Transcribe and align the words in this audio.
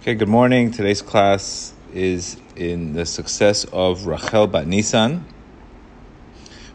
Okay, 0.00 0.14
good 0.14 0.30
morning. 0.30 0.70
Today's 0.70 1.02
class 1.02 1.74
is 1.92 2.38
in 2.56 2.94
the 2.94 3.04
success 3.04 3.66
of 3.70 4.06
Rachel 4.06 4.46
Bat 4.46 4.64
Nissan. 4.64 5.24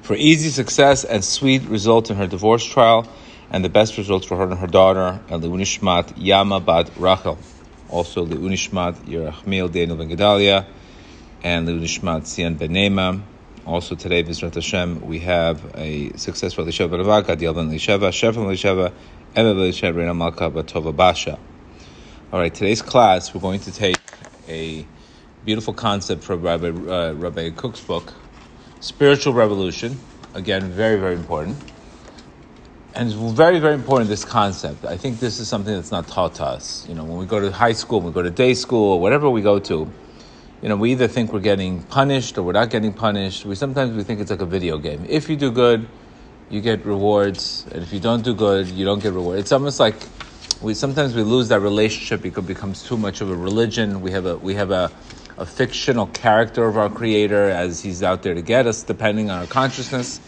For 0.04 0.16
easy 0.16 0.50
success 0.50 1.04
and 1.04 1.26
sweet 1.26 1.64
result 1.64 2.12
in 2.12 2.18
her 2.18 2.28
divorce 2.28 2.64
trial, 2.64 3.08
and 3.50 3.66
the 3.66 3.70
best 3.70 3.98
results 3.98 4.28
for 4.28 4.38
her 4.38 4.44
and 4.44 4.60
her 4.60 4.68
daughter, 4.68 5.20
and 5.28 5.42
Leunishmat 5.42 6.14
Yama 6.18 6.60
Bat 6.60 6.92
Rachel. 6.98 7.40
Also 7.90 8.28
Leunishmat 8.28 8.94
Yerachmiel 9.08 9.72
Daniel 9.72 9.98
Ben 9.98 10.08
Gedalia, 10.08 10.68
and 11.44 11.68
Leunishmat 11.68 12.28
Sian 12.28 12.54
Ben 12.54 12.70
Nema. 12.70 13.24
Also 13.66 13.96
today, 13.96 14.24
Vizrat 14.24 14.54
Hashem, 14.54 15.02
we 15.02 15.18
have 15.22 15.64
a 15.74 16.16
successful 16.16 16.64
Elisheva 16.64 16.92
Ben 16.92 17.00
Avak, 17.00 17.24
Adiel 17.24 17.56
Ben 17.56 17.72
Elisheva, 17.72 18.10
Shef 18.10 18.36
Ben 18.36 18.44
Elisheva, 18.44 18.94
Eva 19.36 19.82
Ben 19.82 19.96
Reina 19.96 20.14
Malka 20.14 20.52
Batova 20.52 20.96
Basha. 20.96 21.40
All 22.36 22.42
right, 22.42 22.54
today's 22.54 22.82
class 22.82 23.34
we're 23.34 23.40
going 23.40 23.62
to 23.62 23.72
take 23.72 23.96
a 24.50 24.86
beautiful 25.46 25.74
concept 25.74 26.22
from 26.22 26.42
Rabbi, 26.42 26.68
uh, 26.68 27.14
Rabbi 27.14 27.52
Kook's 27.52 27.80
book, 27.80 28.14
Spiritual 28.82 29.32
Revolution. 29.32 29.98
Again, 30.34 30.70
very, 30.70 31.00
very 31.00 31.16
important. 31.16 31.56
And 32.94 33.08
it's 33.08 33.16
very, 33.16 33.60
very 33.60 33.76
important, 33.76 34.10
this 34.10 34.26
concept. 34.26 34.84
I 34.84 34.98
think 34.98 35.22
this 35.22 35.40
is 35.40 35.48
something 35.48 35.74
that's 35.74 35.92
not 35.92 36.10
taught 36.10 36.36
to 36.36 36.44
us. 36.44 36.86
You 36.90 36.96
know, 36.96 37.06
when 37.06 37.20
we 37.20 37.26
go 37.26 37.40
to 37.40 37.50
high 37.54 37.72
school, 37.72 38.02
when 38.02 38.08
we 38.08 38.14
go 38.14 38.22
to 38.22 38.30
day 38.30 38.54
school, 38.54 38.92
or 38.92 39.00
whatever 39.00 39.30
we 39.30 39.42
go 39.42 39.58
to, 39.58 39.90
you 40.62 40.68
know, 40.68 40.76
we 40.76 40.92
either 40.92 41.08
think 41.08 41.32
we're 41.32 41.40
getting 41.40 41.84
punished 41.84 42.38
or 42.38 42.44
we're 42.44 42.52
not 42.52 42.70
getting 42.70 42.92
punished. 42.92 43.46
We 43.46 43.56
sometimes 43.56 43.96
we 43.96 44.04
think 44.04 44.20
it's 44.20 44.30
like 44.30 44.42
a 44.42 44.46
video 44.46 44.78
game. 44.78 45.06
If 45.08 45.30
you 45.30 45.38
do 45.38 45.52
good, 45.52 45.88
you 46.50 46.60
get 46.60 46.86
rewards, 46.86 47.66
and 47.72 47.82
if 47.82 47.94
you 47.94 48.02
don't 48.02 48.26
do 48.26 48.36
good, 48.36 48.68
you 48.68 48.84
don't 48.84 49.02
get 49.02 49.14
rewards. 49.14 49.40
It's 49.40 49.54
almost 49.54 49.80
like 49.80 49.96
we 50.62 50.74
sometimes 50.74 51.16
we 51.16 51.24
lose 51.24 51.50
that 51.50 51.60
relationship 51.60 52.22
because 52.22 52.44
it 52.44 52.48
becomes 52.48 52.84
too 52.84 52.98
much 52.98 53.22
of 53.22 53.30
a 53.30 53.36
religion. 53.36 54.02
We 54.02 54.12
have 54.12 54.26
a 54.26 54.38
we 54.38 54.56
have 54.56 54.72
a, 54.72 54.92
a 55.38 55.46
fictional 55.46 56.08
character 56.08 56.66
of 56.66 56.78
our 56.78 56.90
creator 56.90 57.50
as 57.50 57.82
he's 57.82 58.02
out 58.02 58.24
there 58.24 58.34
to 58.34 58.42
get 58.42 58.66
us, 58.66 58.84
depending 58.84 59.30
on 59.30 59.40
our 59.40 59.48
consciousness. 59.48 60.20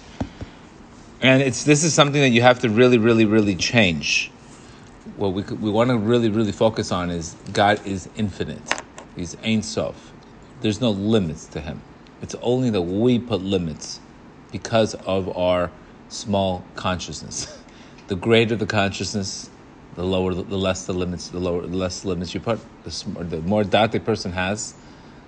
And 1.22 1.42
it's 1.42 1.64
this 1.64 1.84
is 1.84 1.94
something 1.94 2.22
that 2.22 2.30
you 2.30 2.42
have 2.42 2.60
to 2.60 2.70
really, 2.70 2.98
really, 2.98 3.26
really 3.26 3.56
change. 3.56 4.30
What 5.16 5.34
we 5.34 5.44
we 5.44 5.72
want 5.72 5.90
to 5.90 5.98
really, 5.98 6.30
really 6.30 6.52
focus 6.52 6.92
on 6.92 7.10
is 7.10 7.36
God 7.54 7.86
is 7.86 8.10
infinite. 8.16 8.82
He's 9.16 9.36
Ein 9.44 9.64
Sof. 9.64 10.12
There's 10.62 10.82
no 10.82 10.92
limits 10.92 11.46
to 11.48 11.62
him. 11.62 11.82
It's 12.22 12.36
only 12.42 12.70
that 12.72 12.82
we 12.82 13.18
put 13.20 13.42
limits 13.42 14.00
because 14.52 14.94
of 14.96 15.36
our 15.38 15.72
small 16.10 16.64
consciousness. 16.76 17.54
The 18.08 18.16
greater 18.16 18.56
the 18.56 18.66
consciousness, 18.66 19.50
the 19.98 20.04
lower, 20.04 20.34
the 20.36 20.58
less 20.58 20.86
the 20.86 20.94
limits, 20.94 21.30
the 21.30 21.40
lower, 21.40 21.66
the 21.66 21.76
less 21.76 22.06
limits 22.06 22.34
you 22.34 22.40
put. 22.40 22.60
The, 22.84 23.24
the 23.24 23.42
more 23.42 23.64
doubt 23.64 23.96
a 23.96 24.00
person 24.00 24.32
has, 24.32 24.76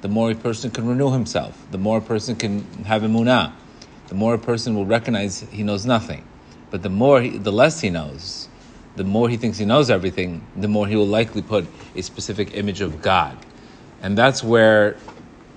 the 0.01 0.07
more 0.07 0.29
a 0.29 0.35
person 0.35 0.69
can 0.69 0.87
renew 0.87 1.11
himself. 1.11 1.59
The 1.71 1.79
more 1.79 1.97
a 1.97 2.01
person 2.01 2.35
can 2.35 2.61
have 2.85 3.01
emunah. 3.01 3.51
The 4.09 4.15
more 4.15 4.35
a 4.35 4.39
person 4.39 4.75
will 4.75 4.85
recognize 4.85 5.41
he 5.41 5.63
knows 5.63 5.87
nothing. 5.87 6.23
But 6.69 6.83
the 6.83 6.89
more, 6.89 7.19
he, 7.19 7.37
the 7.39 7.51
less 7.51 7.81
he 7.81 7.89
knows, 7.89 8.47
the 8.95 9.03
more 9.03 9.27
he 9.27 9.37
thinks 9.37 9.57
he 9.57 9.65
knows 9.65 9.89
everything, 9.89 10.45
the 10.55 10.67
more 10.67 10.87
he 10.87 10.95
will 10.95 11.07
likely 11.07 11.41
put 11.41 11.65
a 11.95 12.03
specific 12.03 12.55
image 12.55 12.81
of 12.81 13.01
God. 13.01 13.37
And 14.03 14.15
that's 14.15 14.43
where, 14.43 14.97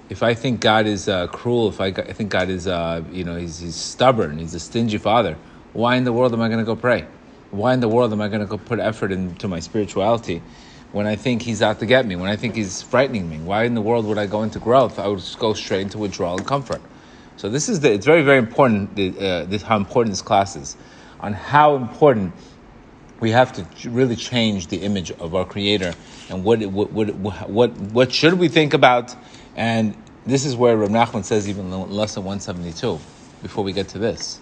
if 0.09 0.23
I 0.23 0.33
think 0.33 0.61
God 0.61 0.87
is 0.87 1.07
uh, 1.07 1.27
cruel, 1.27 1.69
if 1.69 1.83
I, 1.83 1.89
I, 1.89 2.15
think 2.15 2.31
God 2.31 2.49
is, 2.49 2.67
uh, 2.67 3.03
you 3.13 3.25
know, 3.25 3.37
he's, 3.37 3.59
he's 3.59 3.77
stubborn, 3.77 4.39
he's 4.39 4.55
a 4.55 4.61
stingy 4.61 4.97
father, 4.97 5.37
why 5.75 5.97
in 5.97 6.05
the 6.05 6.15
world 6.15 6.33
am 6.33 6.41
I 6.41 6.49
going 6.49 6.61
to 6.61 6.65
go 6.65 6.77
pray? 6.77 7.07
Why 7.53 7.75
in 7.75 7.81
the 7.81 7.89
world 7.89 8.13
am 8.15 8.23
I 8.23 8.29
going 8.29 8.47
to 8.47 8.59
put 8.59 8.81
effort 8.81 9.13
into 9.13 9.47
my 9.47 9.61
spirituality 9.61 10.43
when 10.93 11.07
I 11.07 11.17
think 11.17 11.43
he's 11.43 11.61
out 11.61 11.81
to 11.81 11.87
get 11.87 12.07
me, 12.07 12.17
when 12.17 12.31
I 12.31 12.37
think 12.37 12.57
he's 12.57 12.81
frightening 12.81 13.29
me? 13.29 13.37
Why 13.39 13.65
in 13.65 13.75
the 13.75 13.83
world 13.83 14.07
would 14.07 14.17
I 14.17 14.27
go 14.27 14.43
into 14.43 14.59
growth? 14.59 14.99
I 14.99 15.07
would 15.07 15.19
just 15.19 15.39
go 15.39 15.53
straight 15.53 15.83
into 15.83 15.99
withdrawal 15.99 16.39
and 16.39 16.47
comfort. 16.47 16.81
So 17.37 17.51
this 17.51 17.69
is 17.69 17.81
the, 17.81 17.93
it's 17.93 18.07
very, 18.07 18.23
very 18.23 18.39
important 18.39 18.93
uh, 18.93 19.45
this, 19.45 19.61
how 19.61 19.77
important 19.77 20.13
this 20.13 20.23
class 20.23 20.57
is, 20.57 20.79
on 21.21 21.35
how 21.35 21.77
important 21.77 22.33
we 23.21 23.31
have 23.31 23.53
to 23.53 23.91
really 23.91 24.17
change 24.17 24.69
the 24.69 24.79
image 24.79 25.11
of 25.13 25.35
our 25.35 25.45
Creator 25.45 25.93
and 26.31 26.45
what, 26.45 26.65
what, 26.67 26.91
what, 26.91 27.11
what, 27.51 27.71
what 27.71 28.13
should 28.13 28.35
we 28.35 28.49
think 28.49 28.73
about? 28.73 29.15
And 29.57 29.95
this 30.25 30.47
is 30.47 30.57
where 30.57 30.75
Rav 30.77 30.89
Nachman 30.89 31.23
says 31.23 31.51
even 31.51 31.71
lesson 31.71 32.25
172, 32.25 32.99
before 33.43 33.63
we 33.63 33.75
get 33.75 33.89
to 33.89 33.99
this. 33.99 34.41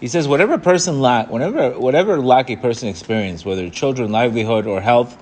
He 0.00 0.08
says, 0.08 0.26
whatever 0.26 0.56
person 0.56 1.00
lack, 1.00 1.28
whatever, 1.28 1.78
whatever 1.78 2.18
lack 2.20 2.48
a 2.48 2.56
person 2.56 2.88
experiences, 2.88 3.44
whether 3.44 3.68
children, 3.68 4.10
livelihood, 4.10 4.66
or 4.66 4.80
health, 4.80 5.16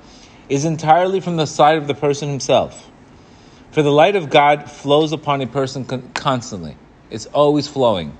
is 0.49 0.65
entirely 0.65 1.21
from 1.21 1.37
the 1.37 1.47
side 1.47 1.78
of 1.78 1.89
the 1.89 1.94
person 1.94 2.28
himself. 2.28 2.89
For 3.72 3.83
the 3.83 3.91
light 3.91 4.15
of 4.15 4.31
God 4.31 4.71
flows 4.71 5.12
upon 5.12 5.43
a 5.43 5.47
person 5.47 5.84
con- 5.84 6.11
constantly. 6.15 6.77
It's 7.11 7.27
always 7.27 7.66
flowing. 7.66 8.16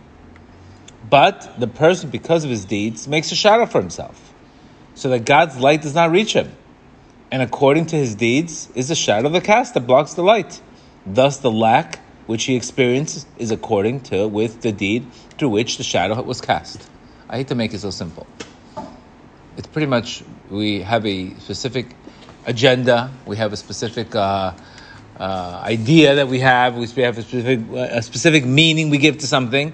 But 1.09 1.59
the 1.59 1.69
person, 1.69 2.11
because 2.11 2.45
of 2.45 2.51
his 2.51 2.65
deeds, 2.65 3.07
makes 3.07 3.31
a 3.31 3.37
shadow 3.37 3.65
for 3.65 3.81
himself, 3.81 4.35
so 4.95 5.09
that 5.11 5.25
God's 5.25 5.59
light 5.59 5.83
does 5.83 5.95
not 5.95 6.11
reach 6.11 6.33
him. 6.33 6.53
And 7.31 7.41
according 7.41 7.87
to 7.87 7.97
his 7.97 8.15
deeds 8.15 8.69
is 8.75 8.89
the 8.89 8.95
shadow 8.95 9.29
of 9.29 9.33
the 9.33 9.41
cast 9.41 9.75
that 9.75 9.87
blocks 9.87 10.15
the 10.15 10.23
light. 10.23 10.61
Thus 11.07 11.39
the 11.39 11.51
lack 11.51 12.01
which 12.29 12.45
he 12.45 12.55
experienced 12.55 13.27
is 13.39 13.51
according 13.51 14.01
to 14.01 14.29
with 14.29 14.61
the 14.61 14.71
deed 14.71 15.11
through 15.39 15.49
which 15.49 15.79
the 15.79 15.83
shadow 15.83 16.21
was 16.21 16.43
cast. 16.43 16.87
I 17.27 17.39
hate 17.39 17.49
to 17.49 17.55
make 17.55 17.73
it 17.73 17.79
so 17.79 17.89
simple. 17.89 18.27
It's 19.57 19.67
pretty 19.67 19.87
much 19.87 20.23
we 20.51 20.83
have 20.83 21.07
a 21.07 21.35
specific 21.37 21.87
agenda, 22.45 23.11
we 23.25 23.37
have 23.39 23.55
a 23.55 23.57
specific 23.57 24.15
uh, 24.15 24.53
uh, 25.19 25.63
idea 25.65 26.17
that 26.17 26.29
we 26.29 26.41
have, 26.41 26.77
we 26.77 26.87
have 27.03 27.17
a 27.17 27.23
specific, 27.23 27.61
a 27.75 28.03
specific 28.03 28.45
meaning 28.45 28.91
we 28.91 28.99
give 28.99 29.19
to 29.19 29.27
something, 29.27 29.73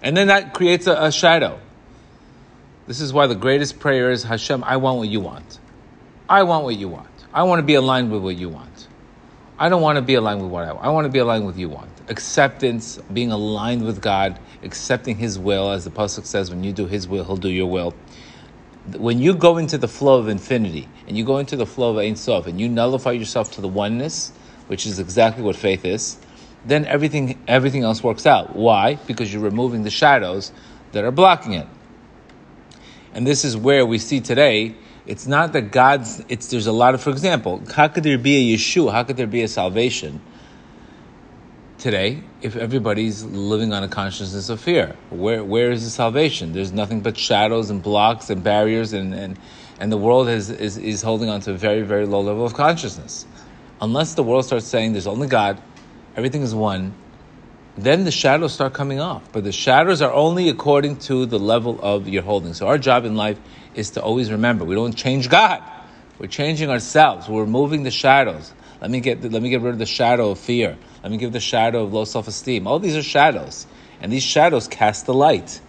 and 0.00 0.16
then 0.16 0.28
that 0.28 0.54
creates 0.54 0.86
a, 0.86 0.94
a 1.06 1.10
shadow. 1.10 1.58
This 2.86 3.00
is 3.00 3.12
why 3.12 3.26
the 3.26 3.34
greatest 3.34 3.80
prayer 3.80 4.12
is 4.12 4.22
Hashem, 4.22 4.62
I 4.62 4.76
want 4.76 4.98
what 4.98 5.08
you 5.08 5.20
want. 5.20 5.58
I 6.28 6.44
want 6.44 6.62
what 6.62 6.76
you 6.76 6.88
want. 6.88 7.08
I 7.34 7.42
want 7.42 7.58
to 7.58 7.64
be 7.64 7.74
aligned 7.74 8.12
with 8.12 8.22
what 8.22 8.36
you 8.36 8.48
want. 8.48 8.77
I 9.58 9.68
don't 9.68 9.82
want 9.82 9.96
to 9.96 10.02
be 10.02 10.14
aligned 10.14 10.40
with 10.40 10.50
what 10.50 10.64
I 10.64 10.72
want. 10.72 10.86
I 10.86 10.90
want 10.90 11.06
to 11.06 11.10
be 11.10 11.18
aligned 11.18 11.44
with 11.44 11.58
you 11.58 11.68
want. 11.68 11.90
Acceptance, 12.08 12.98
being 13.12 13.32
aligned 13.32 13.84
with 13.84 14.00
God, 14.00 14.38
accepting 14.62 15.16
His 15.16 15.38
will, 15.38 15.70
as 15.70 15.84
the 15.84 15.90
pasuk 15.90 16.26
says, 16.26 16.50
when 16.50 16.62
you 16.62 16.72
do 16.72 16.86
His 16.86 17.08
will, 17.08 17.24
He'll 17.24 17.36
do 17.36 17.48
your 17.48 17.66
will. 17.66 17.92
When 18.96 19.18
you 19.18 19.34
go 19.34 19.58
into 19.58 19.76
the 19.76 19.88
flow 19.88 20.18
of 20.18 20.28
infinity 20.28 20.88
and 21.08 21.18
you 21.18 21.24
go 21.24 21.38
into 21.38 21.56
the 21.56 21.66
flow 21.66 21.90
of 21.90 21.98
Ein 21.98 22.14
Sof 22.16 22.46
and 22.46 22.60
you 22.60 22.68
nullify 22.68 23.10
yourself 23.10 23.50
to 23.52 23.60
the 23.60 23.68
oneness, 23.68 24.32
which 24.68 24.86
is 24.86 24.98
exactly 24.98 25.42
what 25.42 25.56
faith 25.56 25.84
is, 25.84 26.18
then 26.64 26.84
everything 26.86 27.38
everything 27.48 27.82
else 27.82 28.02
works 28.02 28.26
out. 28.26 28.54
Why? 28.54 28.94
Because 28.94 29.32
you're 29.32 29.42
removing 29.42 29.82
the 29.82 29.90
shadows 29.90 30.52
that 30.92 31.04
are 31.04 31.10
blocking 31.10 31.52
it. 31.52 31.66
And 33.12 33.26
this 33.26 33.44
is 33.44 33.56
where 33.56 33.84
we 33.84 33.98
see 33.98 34.20
today 34.20 34.76
it's 35.08 35.26
not 35.26 35.54
that 35.54 35.72
God's, 35.72 36.22
it's, 36.28 36.48
there's 36.48 36.66
a 36.66 36.72
lot 36.72 36.92
of, 36.92 37.02
for 37.02 37.08
example, 37.08 37.62
how 37.74 37.88
could 37.88 38.04
there 38.04 38.18
be 38.18 38.52
a 38.52 38.56
Yeshua? 38.56 38.92
How 38.92 39.04
could 39.04 39.16
there 39.16 39.26
be 39.26 39.42
a 39.42 39.48
salvation 39.48 40.20
today 41.78 42.22
if 42.42 42.56
everybody's 42.56 43.24
living 43.24 43.72
on 43.72 43.82
a 43.82 43.88
consciousness 43.88 44.50
of 44.50 44.60
fear? 44.60 44.94
Where, 45.08 45.42
where 45.42 45.70
is 45.70 45.82
the 45.82 45.90
salvation? 45.90 46.52
There's 46.52 46.72
nothing 46.72 47.00
but 47.00 47.16
shadows 47.16 47.70
and 47.70 47.82
blocks 47.82 48.28
and 48.28 48.44
barriers 48.44 48.92
and, 48.92 49.14
and, 49.14 49.38
and 49.80 49.90
the 49.90 49.96
world 49.96 50.28
is, 50.28 50.50
is, 50.50 50.76
is 50.76 51.00
holding 51.00 51.30
on 51.30 51.40
to 51.40 51.52
a 51.52 51.56
very, 51.56 51.80
very 51.80 52.04
low 52.04 52.20
level 52.20 52.44
of 52.44 52.52
consciousness. 52.52 53.24
Unless 53.80 54.12
the 54.12 54.22
world 54.22 54.44
starts 54.44 54.66
saying 54.66 54.92
there's 54.92 55.06
only 55.06 55.26
God, 55.26 55.58
everything 56.16 56.42
is 56.42 56.54
one, 56.54 56.92
then 57.82 58.04
the 58.04 58.10
shadows 58.10 58.54
start 58.54 58.72
coming 58.72 59.00
off. 59.00 59.30
But 59.32 59.44
the 59.44 59.52
shadows 59.52 60.02
are 60.02 60.12
only 60.12 60.48
according 60.48 60.96
to 61.00 61.26
the 61.26 61.38
level 61.38 61.78
of 61.82 62.08
your 62.08 62.22
holding. 62.22 62.54
So 62.54 62.66
our 62.66 62.78
job 62.78 63.04
in 63.04 63.16
life 63.16 63.38
is 63.74 63.90
to 63.90 64.02
always 64.02 64.30
remember 64.30 64.64
we 64.64 64.74
don't 64.74 64.96
change 64.96 65.28
God. 65.28 65.62
We're 66.18 66.26
changing 66.26 66.70
ourselves. 66.70 67.28
We're 67.28 67.42
removing 67.42 67.84
the 67.84 67.90
shadows. 67.90 68.52
Let 68.80 68.90
me 68.90 69.00
get 69.00 69.22
let 69.22 69.42
me 69.42 69.50
get 69.50 69.60
rid 69.60 69.72
of 69.72 69.78
the 69.78 69.86
shadow 69.86 70.30
of 70.30 70.38
fear. 70.38 70.76
Let 71.02 71.10
me 71.10 71.18
give 71.18 71.32
the 71.32 71.40
shadow 71.40 71.84
of 71.84 71.92
low 71.92 72.04
self-esteem. 72.04 72.66
All 72.66 72.78
these 72.78 72.96
are 72.96 73.02
shadows, 73.02 73.66
and 74.00 74.12
these 74.12 74.22
shadows 74.22 74.68
cast 74.68 75.06
the 75.06 75.14
light. 75.14 75.60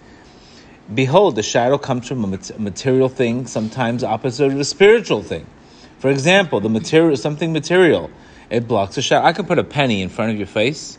Behold, 0.94 1.36
the 1.36 1.44
shadow 1.44 1.78
comes 1.78 2.08
from 2.08 2.24
a 2.24 2.40
material 2.60 3.10
thing, 3.10 3.48
sometimes 3.48 4.04
opposite 4.04 4.52
of 4.52 4.60
a 4.60 4.64
spiritual 4.64 5.22
thing. 5.22 5.46
For 6.00 6.10
example, 6.10 6.60
the 6.60 6.70
material 6.70 7.18
something 7.18 7.52
material, 7.52 8.12
it 8.50 8.68
blocks 8.68 8.98
a 8.98 9.02
shadow. 9.02 9.26
I 9.26 9.34
can 9.34 9.46
put 9.46 9.60
a 9.60 9.64
penny 9.64 10.02
in 10.02 10.10
front 10.10 10.32
of 10.32 10.38
your 10.38 10.48
face, 10.48 10.99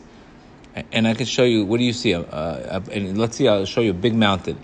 and 0.91 1.07
I 1.07 1.13
can 1.13 1.25
show 1.25 1.43
you. 1.43 1.65
What 1.65 1.77
do 1.77 1.83
you 1.83 1.93
see? 1.93 2.13
Uh, 2.13 2.81
and 2.91 3.17
let's 3.17 3.37
see. 3.37 3.47
I'll 3.47 3.65
show 3.65 3.81
you 3.81 3.91
a 3.91 3.93
big 3.95 4.15
mountain 4.15 4.57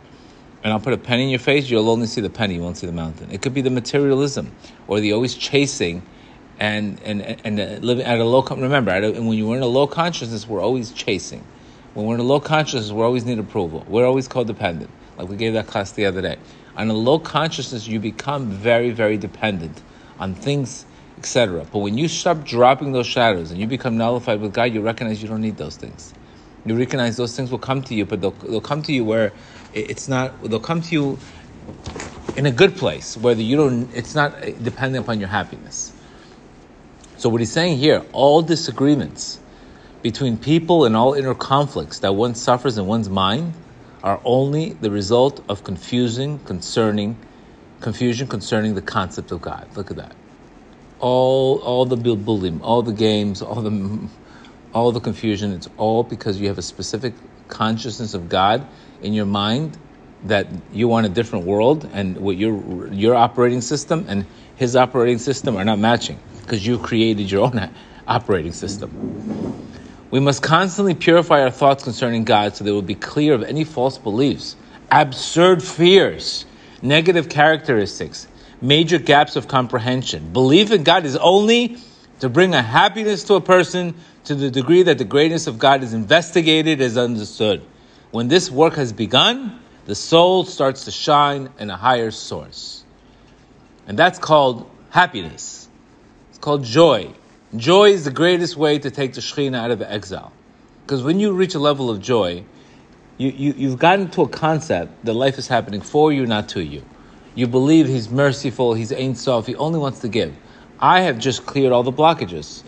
and 0.63 0.73
I'll 0.73 0.79
put 0.79 0.93
a 0.93 0.97
penny 0.97 1.23
in 1.23 1.29
your 1.29 1.39
face, 1.39 1.69
you'll 1.69 1.89
only 1.89 2.07
see 2.07 2.21
the 2.21 2.29
penny, 2.29 2.55
you 2.55 2.61
won't 2.61 2.77
see 2.77 2.87
the 2.87 2.93
mountain. 2.93 3.31
It 3.31 3.41
could 3.41 3.53
be 3.53 3.61
the 3.61 3.69
materialism 3.69 4.51
or 4.87 4.99
the 4.99 5.13
always 5.13 5.35
chasing 5.35 6.01
and 6.59 6.99
and 7.03 7.21
and 7.45 7.59
uh, 7.59 7.63
living 7.79 8.05
at 8.05 8.19
a 8.19 8.23
low. 8.23 8.41
Remember, 8.41 8.91
a, 8.91 9.11
when 9.11 9.37
you're 9.37 9.55
in 9.55 9.61
a 9.61 9.67
low 9.67 9.87
consciousness, 9.87 10.47
we're 10.47 10.61
always 10.61 10.91
chasing. 10.91 11.45
When 11.93 12.05
we're 12.05 12.15
in 12.15 12.19
a 12.19 12.23
low 12.23 12.39
consciousness, 12.39 12.91
we 12.91 13.01
always 13.01 13.25
need 13.25 13.39
approval. 13.39 13.85
We're 13.87 14.05
always 14.05 14.27
codependent. 14.27 14.89
Like 15.17 15.29
we 15.29 15.35
gave 15.35 15.53
that 15.53 15.67
class 15.67 15.91
the 15.93 16.05
other 16.05 16.21
day. 16.21 16.37
On 16.75 16.89
a 16.89 16.93
low 16.93 17.17
consciousness, 17.17 17.87
you 17.87 17.99
become 17.99 18.51
very, 18.51 18.91
very 18.91 19.17
dependent 19.17 19.81
on 20.19 20.35
things 20.35 20.85
etc. 21.17 21.65
But 21.71 21.79
when 21.79 21.97
you 21.97 22.07
stop 22.07 22.43
dropping 22.45 22.91
those 22.91 23.07
shadows 23.07 23.51
and 23.51 23.59
you 23.59 23.67
become 23.67 23.97
nullified 23.97 24.41
with 24.41 24.53
God, 24.53 24.73
you 24.73 24.81
recognize 24.81 25.21
you 25.21 25.29
don't 25.29 25.41
need 25.41 25.57
those 25.57 25.77
things. 25.77 26.13
You 26.65 26.77
recognize 26.77 27.17
those 27.17 27.35
things 27.35 27.51
will 27.51 27.59
come 27.59 27.81
to 27.83 27.95
you, 27.95 28.05
but 28.05 28.21
they'll, 28.21 28.31
they'll 28.31 28.61
come 28.61 28.83
to 28.83 28.93
you 28.93 29.05
where 29.05 29.33
it's 29.73 30.07
not, 30.07 30.41
they'll 30.43 30.59
come 30.59 30.81
to 30.81 30.93
you 30.93 31.19
in 32.35 32.45
a 32.45 32.51
good 32.51 32.77
place, 32.77 33.17
whether 33.17 33.41
you 33.41 33.57
don't, 33.57 33.93
it's 33.95 34.15
not 34.15 34.39
dependent 34.63 35.05
upon 35.05 35.19
your 35.19 35.29
happiness. 35.29 35.93
So 37.17 37.29
what 37.29 37.41
he's 37.41 37.51
saying 37.51 37.77
here, 37.77 38.05
all 38.13 38.41
disagreements 38.41 39.39
between 40.03 40.37
people 40.37 40.85
and 40.85 40.95
all 40.95 41.13
inner 41.13 41.33
conflicts 41.33 41.99
that 41.99 42.13
one 42.15 42.35
suffers 42.35 42.77
in 42.77 42.85
one's 42.85 43.09
mind 43.09 43.53
are 44.03 44.21
only 44.23 44.73
the 44.73 44.91
result 44.91 45.43
of 45.49 45.63
confusing 45.63 46.39
concerning 46.39 47.17
confusion 47.81 48.27
concerning 48.27 48.75
the 48.75 48.81
concept 48.81 49.31
of 49.31 49.41
God. 49.41 49.67
Look 49.75 49.91
at 49.91 49.97
that. 49.97 50.15
All 50.99 51.59
all 51.59 51.85
the 51.85 51.97
bilbulim, 51.97 52.59
all 52.61 52.81
the 52.81 52.93
games, 52.93 53.41
all 53.41 53.61
the 53.61 54.09
all 54.73 54.91
the 54.91 54.99
confusion, 54.99 55.53
it's 55.53 55.69
all 55.77 56.03
because 56.03 56.39
you 56.39 56.47
have 56.47 56.57
a 56.57 56.63
specific 56.63 57.13
consciousness 57.47 58.13
of 58.13 58.29
God 58.29 58.67
in 59.01 59.13
your 59.13 59.25
mind 59.25 59.77
that 60.23 60.47
you 60.73 60.87
want 60.87 61.05
a 61.05 61.09
different 61.09 61.45
world 61.45 61.89
and 61.93 62.17
what 62.17 62.37
your 62.37 62.91
your 62.91 63.15
operating 63.15 63.61
system 63.61 64.05
and 64.07 64.25
his 64.55 64.75
operating 64.75 65.19
system 65.19 65.55
are 65.55 65.65
not 65.65 65.79
matching 65.79 66.19
because 66.41 66.65
you 66.65 66.77
created 66.79 67.29
your 67.29 67.45
own 67.45 67.69
operating 68.07 68.51
system. 68.51 68.91
We 70.09 70.19
must 70.19 70.41
constantly 70.41 70.95
purify 70.95 71.41
our 71.41 71.51
thoughts 71.51 71.83
concerning 71.83 72.23
God 72.23 72.55
so 72.55 72.63
they 72.63 72.71
will 72.71 72.81
be 72.81 72.95
clear 72.95 73.33
of 73.33 73.43
any 73.43 73.65
false 73.65 73.97
beliefs, 73.97 74.55
absurd 74.89 75.61
fears, 75.61 76.45
negative 76.81 77.27
characteristics, 77.27 78.27
major 78.61 78.97
gaps 78.97 79.35
of 79.35 79.47
comprehension. 79.47 80.33
Belief 80.33 80.71
in 80.71 80.83
God 80.83 81.05
is 81.05 81.15
only 81.17 81.77
to 82.19 82.29
bring 82.29 82.53
a 82.53 82.61
happiness 82.61 83.23
to 83.25 83.35
a 83.35 83.41
person 83.41 83.95
to 84.25 84.35
the 84.35 84.49
degree 84.49 84.83
that 84.83 84.97
the 84.97 85.05
greatness 85.05 85.47
of 85.47 85.59
God 85.59 85.83
is 85.83 85.93
investigated, 85.93 86.81
is 86.81 86.97
understood. 86.97 87.63
When 88.11 88.27
this 88.27 88.49
work 88.49 88.75
has 88.75 88.91
begun, 88.91 89.59
the 89.85 89.95
soul 89.95 90.43
starts 90.43 90.85
to 90.85 90.91
shine 90.91 91.49
in 91.59 91.69
a 91.69 91.77
higher 91.77 92.11
source. 92.11 92.83
And 93.87 93.97
that's 93.97 94.19
called 94.19 94.69
happiness. 94.89 95.69
It's 96.29 96.39
called 96.39 96.63
joy. 96.63 97.13
Joy 97.55 97.91
is 97.91 98.03
the 98.03 98.11
greatest 98.11 98.57
way 98.57 98.79
to 98.79 98.91
take 98.91 99.13
the 99.13 99.21
Shekhinah 99.21 99.57
out 99.57 99.71
of 99.71 99.81
exile. 99.81 100.33
Because 100.85 101.03
when 101.03 101.19
you 101.19 101.31
reach 101.31 101.55
a 101.55 101.59
level 101.59 101.89
of 101.89 102.01
joy, 102.01 102.43
you, 103.17 103.29
you, 103.29 103.53
you've 103.57 103.79
gotten 103.79 104.09
to 104.11 104.23
a 104.23 104.27
concept 104.27 105.05
that 105.05 105.13
life 105.13 105.37
is 105.37 105.47
happening 105.47 105.81
for 105.81 106.11
you, 106.11 106.25
not 106.25 106.49
to 106.49 106.61
you. 106.61 106.83
You 107.37 107.45
believe 107.45 107.87
He's 107.87 108.09
merciful, 108.09 108.73
He's 108.73 108.91
Ein 108.91 109.13
Sof, 109.13 109.45
He 109.45 109.55
only 109.57 109.77
wants 109.77 109.99
to 109.99 110.07
give. 110.07 110.35
I 110.79 111.01
have 111.01 111.19
just 111.19 111.45
cleared 111.45 111.71
all 111.71 111.83
the 111.83 111.91
blockages 111.91 112.63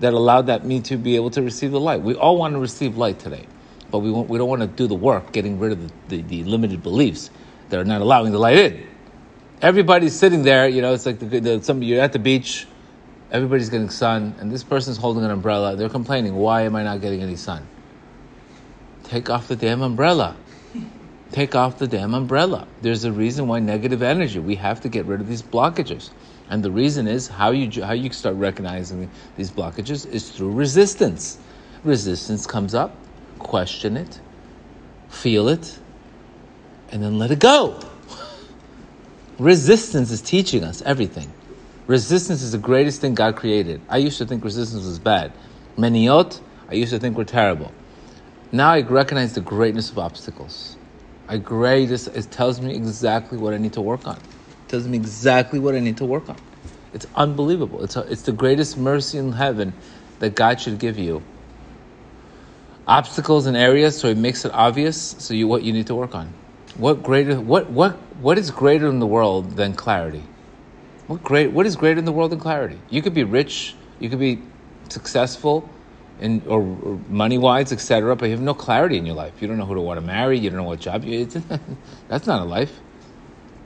that 0.00 0.12
allowed 0.12 0.46
that 0.46 0.66
me 0.66 0.80
to 0.80 0.96
be 0.96 1.14
able 1.14 1.30
to 1.30 1.40
receive 1.40 1.70
the 1.70 1.78
light. 1.78 2.02
We 2.02 2.16
all 2.16 2.36
want 2.36 2.54
to 2.54 2.58
receive 2.58 2.96
light 2.96 3.20
today, 3.20 3.46
but 3.92 4.00
we, 4.00 4.10
want, 4.10 4.28
we 4.28 4.36
don't 4.36 4.48
want 4.48 4.62
to 4.62 4.66
do 4.66 4.88
the 4.88 4.94
work 4.96 5.30
getting 5.30 5.60
rid 5.60 5.70
of 5.70 5.86
the, 5.86 6.16
the, 6.16 6.22
the, 6.22 6.42
limited 6.50 6.82
beliefs 6.82 7.30
that 7.68 7.78
are 7.78 7.84
not 7.84 8.00
allowing 8.00 8.32
the 8.32 8.40
light 8.40 8.56
in. 8.56 8.88
Everybody's 9.62 10.18
sitting 10.18 10.42
there, 10.42 10.66
you 10.66 10.82
know, 10.82 10.94
it's 10.94 11.06
like 11.06 11.20
the, 11.20 11.38
the, 11.38 11.62
some, 11.62 11.80
you're 11.80 12.00
at 12.00 12.12
the 12.12 12.18
beach, 12.18 12.66
everybody's 13.30 13.68
getting 13.68 13.88
sun, 13.88 14.34
and 14.40 14.50
this 14.50 14.64
person's 14.64 14.96
holding 14.96 15.24
an 15.24 15.30
umbrella. 15.30 15.76
They're 15.76 15.88
complaining, 15.88 16.34
why 16.34 16.62
am 16.62 16.74
I 16.74 16.82
not 16.82 17.00
getting 17.00 17.22
any 17.22 17.36
sun? 17.36 17.64
Take 19.04 19.30
off 19.30 19.46
the 19.46 19.54
damn 19.54 19.80
umbrella. 19.80 20.36
Take 21.32 21.54
off 21.54 21.78
the 21.78 21.86
damn 21.86 22.14
umbrella. 22.14 22.66
There's 22.80 23.04
a 23.04 23.12
reason 23.12 23.48
why 23.48 23.58
negative 23.58 24.02
energy, 24.02 24.38
we 24.38 24.54
have 24.56 24.80
to 24.80 24.88
get 24.88 25.04
rid 25.04 25.20
of 25.20 25.28
these 25.28 25.42
blockages. 25.42 26.10
And 26.48 26.62
the 26.62 26.70
reason 26.70 27.06
is 27.06 27.28
how 27.28 27.50
you, 27.50 27.84
how 27.84 27.92
you 27.92 28.10
start 28.10 28.36
recognizing 28.36 29.10
these 29.36 29.50
blockages 29.50 30.08
is 30.10 30.30
through 30.30 30.52
resistance. 30.52 31.38
Resistance 31.84 32.46
comes 32.46 32.74
up, 32.74 32.96
question 33.38 33.96
it, 33.96 34.20
feel 35.10 35.48
it, 35.48 35.78
and 36.90 37.02
then 37.02 37.18
let 37.18 37.30
it 37.30 37.38
go. 37.38 37.78
Resistance 39.38 40.10
is 40.10 40.22
teaching 40.22 40.64
us 40.64 40.80
everything. 40.82 41.30
Resistance 41.86 42.42
is 42.42 42.52
the 42.52 42.58
greatest 42.58 43.02
thing 43.02 43.14
God 43.14 43.36
created. 43.36 43.82
I 43.88 43.98
used 43.98 44.18
to 44.18 44.26
think 44.26 44.44
resistance 44.44 44.84
was 44.84 44.98
bad. 44.98 45.32
Meniot, 45.76 46.40
I 46.68 46.74
used 46.74 46.92
to 46.92 46.98
think 46.98 47.16
were 47.16 47.24
terrible. 47.24 47.72
Now 48.50 48.72
I 48.72 48.80
recognize 48.80 49.34
the 49.34 49.40
greatness 49.42 49.90
of 49.90 49.98
obstacles. 49.98 50.77
I 51.28 51.36
greatest 51.36 52.08
it 52.08 52.30
tells 52.30 52.60
me 52.60 52.74
exactly 52.74 53.36
what 53.36 53.52
I 53.52 53.58
need 53.58 53.74
to 53.74 53.82
work 53.82 54.06
on. 54.06 54.16
It 54.16 54.68
tells 54.68 54.88
me 54.88 54.96
exactly 54.96 55.58
what 55.58 55.74
I 55.74 55.80
need 55.80 55.98
to 55.98 56.06
work 56.06 56.28
on. 56.28 56.36
It's 56.94 57.06
unbelievable. 57.14 57.84
It's 57.84 57.96
a, 57.96 58.00
it's 58.10 58.22
the 58.22 58.32
greatest 58.32 58.78
mercy 58.78 59.18
in 59.18 59.32
heaven 59.32 59.74
that 60.20 60.34
God 60.34 60.60
should 60.60 60.78
give 60.78 60.98
you. 60.98 61.22
Obstacles 62.86 63.46
and 63.46 63.56
areas 63.56 63.98
so 63.98 64.08
it 64.08 64.16
makes 64.16 64.46
it 64.46 64.52
obvious 64.52 65.14
so 65.18 65.34
you 65.34 65.46
what 65.46 65.62
you 65.62 65.72
need 65.74 65.86
to 65.88 65.94
work 65.94 66.14
on. 66.14 66.32
What 66.76 67.02
greater 67.02 67.38
what 67.38 67.68
what 67.70 67.96
what 68.20 68.38
is 68.38 68.50
greater 68.50 68.88
in 68.88 68.98
the 68.98 69.06
world 69.06 69.56
than 69.56 69.74
clarity? 69.74 70.22
What 71.06 71.22
great? 71.22 71.52
What 71.52 71.66
is 71.66 71.76
greater 71.76 71.98
in 71.98 72.06
the 72.06 72.12
world 72.12 72.32
than 72.32 72.40
clarity? 72.40 72.78
You 72.88 73.02
could 73.02 73.14
be 73.14 73.24
rich, 73.24 73.74
you 73.98 74.08
could 74.08 74.18
be 74.18 74.40
successful, 74.88 75.68
or, 76.20 76.60
or 76.60 77.00
money 77.08 77.38
wise, 77.38 77.72
etc. 77.72 78.16
But 78.16 78.26
you 78.26 78.32
have 78.32 78.40
no 78.40 78.54
clarity 78.54 78.98
in 78.98 79.06
your 79.06 79.14
life. 79.14 79.40
You 79.40 79.48
don't 79.48 79.58
know 79.58 79.66
who 79.66 79.74
to 79.74 79.80
want 79.80 80.00
to 80.00 80.06
marry. 80.06 80.38
You 80.38 80.50
don't 80.50 80.58
know 80.58 80.64
what 80.64 80.80
job 80.80 81.04
you. 81.04 81.24
that's 82.08 82.26
not 82.26 82.40
a 82.42 82.44
life. 82.44 82.80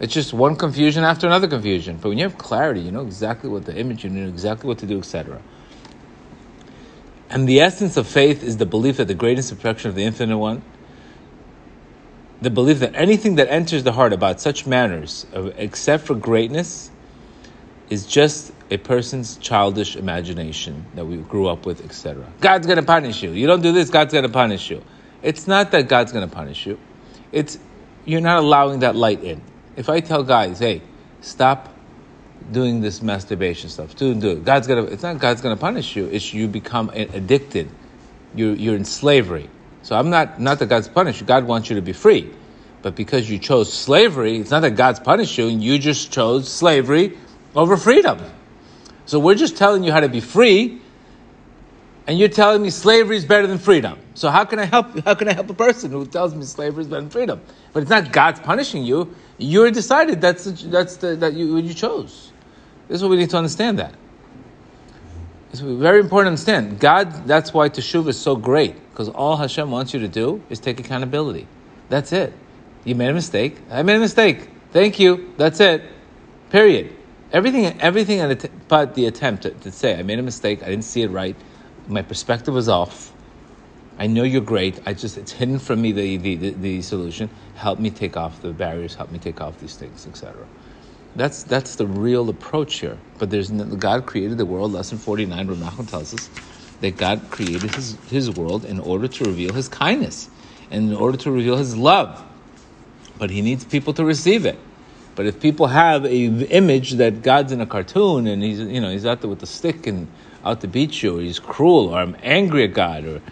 It's 0.01 0.13
just 0.13 0.33
one 0.33 0.57
confusion 0.57 1.05
after 1.05 1.27
another 1.27 1.49
confusion. 1.49 1.97
But 1.97 2.11
when 2.11 2.19
you 2.19 2.25
have 2.25 2.37
clarity, 2.39 2.81
you 2.81 2.91
know 2.91 3.03
exactly 3.03 3.49
what 3.49 3.65
the 3.65 3.77
image, 3.77 4.05
you 4.05 4.11
know 4.11 4.29
exactly 4.29 4.69
what 4.69 4.79
to 4.79 4.87
do, 4.87 4.99
etc. 4.99 5.41
And 7.31 7.49
the 7.49 7.61
essence 7.61 7.97
of 7.97 8.07
faith 8.07 8.43
is 8.43 8.59
the 8.59 8.67
belief 8.67 8.99
that 8.99 9.09
the 9.09 9.15
greatest 9.15 9.51
perfection 9.51 9.89
of 9.89 9.95
the 9.95 10.05
Infinite 10.05 10.39
One, 10.39 10.63
the 12.43 12.51
belief 12.51 12.81
that 12.81 12.95
anything 12.95 13.37
that 13.37 13.49
enters 13.49 13.85
the 13.85 13.93
heart 13.93 14.13
about 14.13 14.41
such 14.41 14.67
manners, 14.67 15.25
uh, 15.35 15.51
except 15.57 16.05
for 16.05 16.15
greatness, 16.15 16.91
is 17.91 18.07
just 18.07 18.53
a 18.71 18.79
person's 18.79 19.37
childish 19.37 19.97
imagination 19.97 20.87
that 20.95 21.05
we 21.05 21.19
grew 21.19 21.47
up 21.47 21.67
with, 21.67 21.85
etc. 21.85 22.27
God's 22.41 22.67
going 22.67 22.79
to 22.79 22.83
punish 22.83 23.23
you. 23.23 23.31
You 23.31 23.47
don't 23.47 23.63
do 23.63 23.73
this, 23.73 23.91
God's 23.91 24.13
going 24.13 24.25
to 24.25 24.31
punish 24.31 24.71
you. 24.71 24.83
It's 25.23 25.47
not 25.47 25.71
that 25.73 25.89
God's 25.89 26.13
going 26.13 26.29
to 26.29 26.35
punish 26.35 26.67
you. 26.67 26.79
It's 27.33 27.59
you're 28.05 28.21
not 28.21 28.39
allowing 28.39 28.81
that 28.81 28.97
light 28.97 29.23
in. 29.23 29.41
If 29.77 29.89
I 29.89 30.01
tell 30.01 30.23
guys, 30.23 30.59
"Hey, 30.59 30.83
stop 31.21 31.75
doing 32.51 32.81
this 32.81 33.03
masturbation 33.03 33.71
stuff. 33.71 33.95
Do 33.97 34.15
do 34.15 34.31
it." 34.31 34.45
God's 34.45 34.67
gonna. 34.67 34.83
It's 34.85 35.03
not 35.03 35.19
God's 35.19 35.41
gonna 35.41 35.57
punish 35.57 35.97
you. 35.97 36.07
It's 36.07 36.35
you 36.35 36.49
become 36.49 36.91
addicted. 36.91 37.71
You're 38.35 38.55
you're 38.55 38.77
in 38.77 38.85
slavery. 38.85 39.49
So 39.83 39.97
I'm 39.97 40.11
not 40.11 40.41
not 40.41 40.59
that 40.59 40.67
God's 40.67 40.89
punish 40.89 41.21
you. 41.21 41.27
God 41.27 41.45
wants 41.47 41.71
you 41.71 41.77
to 41.77 41.83
be 41.83 41.93
free, 41.93 42.31
but 42.83 42.95
because 42.97 43.31
you 43.31 43.39
chose 43.39 43.73
slavery, 43.73 44.39
it's 44.39 44.51
not 44.51 44.61
that 44.61 44.73
God's 44.73 45.01
punishing 45.01 45.61
you. 45.61 45.73
You 45.73 45.79
just 45.79 46.13
chose 46.13 46.53
slavery 46.53 47.17
over 47.55 47.77
freedom. 47.77 48.19
So 49.07 49.19
we're 49.19 49.35
just 49.35 49.57
telling 49.57 49.85
you 49.85 49.93
how 49.93 50.01
to 50.01 50.09
be 50.09 50.21
free, 50.21 50.81
and 52.07 52.19
you're 52.19 52.29
telling 52.29 52.63
me 52.63 52.71
slavery 52.71 53.17
is 53.17 53.25
better 53.25 53.47
than 53.47 53.59
freedom. 53.59 53.99
So 54.15 54.31
how 54.31 54.45
can 54.45 54.59
I 54.59 54.65
help? 54.65 54.99
How 55.05 55.15
can 55.15 55.29
I 55.29 55.33
help 55.33 55.51
a 55.51 55.55
person 55.55 55.91
who 55.91 56.07
tells 56.07 56.35
me 56.35 56.45
slavery 56.45 56.83
is 56.83 56.89
better 56.89 57.03
than 57.03 57.11
freedom? 57.11 57.41
But 57.73 57.83
it's 57.83 57.91
not 57.91 58.13
God's 58.13 58.41
punishing 58.41 58.85
you. 58.85 59.15
You 59.39 59.71
decided 59.71 60.21
that's 60.21 60.45
the, 60.45 60.69
that's 60.69 60.97
the, 60.97 61.17
that 61.17 61.35
you 61.35 61.59
you 61.59 61.75
chose. 61.75 62.33
This 62.89 62.97
is 62.97 63.03
what 63.03 63.11
we 63.11 63.17
need 63.17 63.31
to 63.31 63.37
understand. 63.37 63.79
That 63.79 63.95
it's 65.51 65.61
very 65.61 66.01
important 66.01 66.39
to 66.39 66.53
understand. 66.53 66.81
God. 66.81 67.27
That's 67.27 67.53
why 67.53 67.69
teshuva 67.69 68.09
is 68.09 68.19
so 68.19 68.37
great 68.37 68.75
because 68.91 69.09
all 69.09 69.37
Hashem 69.37 69.71
wants 69.71 69.95
you 69.95 70.01
to 70.01 70.09
do 70.09 70.43
is 70.49 70.59
take 70.59 70.81
accountability. 70.81 71.47
That's 71.89 72.13
it. 72.13 72.33
You 72.85 72.95
made 72.95 73.11
a 73.11 73.15
mistake. 73.15 73.59
I 73.71 73.83
made 73.83 73.97
a 73.97 74.01
mistake. 74.01 74.49
Thank 74.73 74.99
you. 74.99 75.33
That's 75.37 75.61
it. 75.61 75.83
Period. 76.51 76.97
Everything, 77.33 77.81
everything 77.81 78.39
but 78.69 78.95
the 78.95 79.07
attempt 79.07 79.45
to, 79.45 79.51
to 79.51 79.73
say, 79.73 79.99
I 79.99 80.03
made 80.03 80.19
a 80.19 80.23
mistake, 80.23 80.63
I 80.63 80.67
didn't 80.67 80.85
see 80.85 81.03
it 81.03 81.11
right, 81.11 81.35
my 81.89 82.03
perspective 82.03 82.53
was 82.53 82.69
off. 82.69 83.13
I 83.99 84.07
know 84.07 84.23
you're 84.23 84.41
great. 84.43 84.81
I 84.87 84.95
just 84.95 85.17
it's 85.17 85.33
hidden 85.33 85.59
from 85.59 85.81
me 85.81 85.93
the, 85.93 86.17
the, 86.17 86.51
the, 86.51 86.83
solution. 86.83 87.31
Help 87.55 87.79
me 87.79 87.91
take 87.91 88.17
off 88.17 88.41
the 88.43 88.53
barriers. 88.53 88.95
Help 88.95 89.11
me 89.11 89.19
take 89.19 89.41
off 89.41 89.59
these 89.61 89.77
things, 89.77 90.07
etc. 90.07 90.47
That's 91.15 91.43
that's 91.43 91.77
the 91.77 91.87
real 91.87 92.29
approach 92.31 92.77
here. 92.81 92.99
But 93.19 93.31
there's 93.31 93.51
God 93.51 94.07
created 94.07 94.39
the 94.39 94.47
world. 94.47 94.73
Lesson 94.73 94.99
forty 94.99 95.27
nine. 95.27 95.47
Rav 95.47 95.87
tells 95.89 96.15
us 96.15 96.31
that 96.81 96.97
God 96.97 97.31
created 97.31 97.75
His 97.75 97.97
His 98.09 98.31
world 98.31 98.65
in 98.65 98.81
order 98.81 99.09
to 99.09 99.25
reveal 99.25 99.53
His 99.53 99.69
kindness 99.69 100.29
and 100.71 100.91
in 100.91 100.97
order 100.97 101.19
to 101.19 101.31
reveal 101.31 101.57
His 101.57 101.77
love. 101.77 102.25
But 103.19 103.31
He 103.31 103.43
needs 103.43 103.65
people 103.65 103.93
to 103.95 104.05
receive 104.05 104.47
it. 104.47 104.59
But 105.15 105.27
if 105.27 105.41
people 105.41 105.67
have 105.67 106.05
a 106.05 106.17
image 106.17 106.93
that 106.93 107.23
God's 107.23 107.53
in 107.53 107.61
a 107.61 107.67
cartoon 107.67 108.27
and 108.27 108.43
he's 108.43 108.61
you 108.61 108.81
know 108.81 108.91
he's 108.91 109.05
out 109.05 109.21
there 109.21 109.31
with 109.31 109.43
a 109.43 109.47
stick 109.47 109.87
and 109.87 110.09
out 110.45 110.61
to 110.63 110.69
beat 110.69 111.03
you, 111.03 111.19
or 111.19 111.21
he's 111.21 111.39
cruel, 111.39 111.89
or 111.89 111.99
I'm 111.99 112.17
angry 112.23 112.65
at 112.65 112.73
God, 112.73 113.05
or 113.05 113.23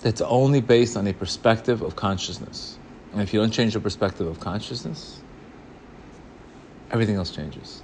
that's 0.00 0.20
only 0.20 0.60
based 0.60 0.96
on 0.96 1.06
a 1.06 1.12
perspective 1.12 1.82
of 1.82 1.96
consciousness. 1.96 2.78
And 3.12 3.22
if 3.22 3.32
you 3.32 3.40
don't 3.40 3.50
change 3.50 3.72
the 3.72 3.80
perspective 3.80 4.26
of 4.26 4.38
consciousness, 4.38 5.20
everything 6.90 7.16
else 7.16 7.30
changes. 7.30 7.82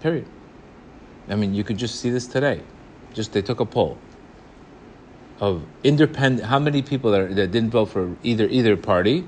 Period. 0.00 0.26
I 1.28 1.36
mean, 1.36 1.54
you 1.54 1.62
could 1.62 1.76
just 1.76 2.00
see 2.00 2.10
this 2.10 2.26
today. 2.26 2.62
Just 3.12 3.32
they 3.32 3.42
took 3.42 3.60
a 3.60 3.66
poll 3.66 3.98
of 5.38 5.62
independent. 5.84 6.48
How 6.48 6.58
many 6.58 6.82
people 6.82 7.12
that, 7.12 7.36
that 7.36 7.50
didn't 7.50 7.70
vote 7.70 7.86
for 7.86 8.16
either 8.22 8.46
either 8.46 8.76
party 8.76 9.26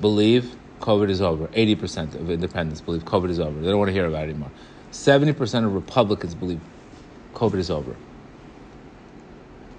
believe 0.00 0.54
COVID 0.80 1.10
is 1.10 1.20
over? 1.20 1.48
Eighty 1.54 1.74
percent 1.74 2.14
of 2.14 2.30
independents 2.30 2.80
believe 2.80 3.04
COVID 3.04 3.30
is 3.30 3.40
over. 3.40 3.58
They 3.60 3.68
don't 3.68 3.78
want 3.78 3.88
to 3.88 3.92
hear 3.92 4.06
about 4.06 4.24
it 4.24 4.30
anymore. 4.30 4.50
Seventy 4.90 5.32
percent 5.32 5.66
of 5.66 5.74
Republicans 5.74 6.34
believe 6.34 6.60
COVID 7.34 7.58
is 7.58 7.70
over. 7.70 7.94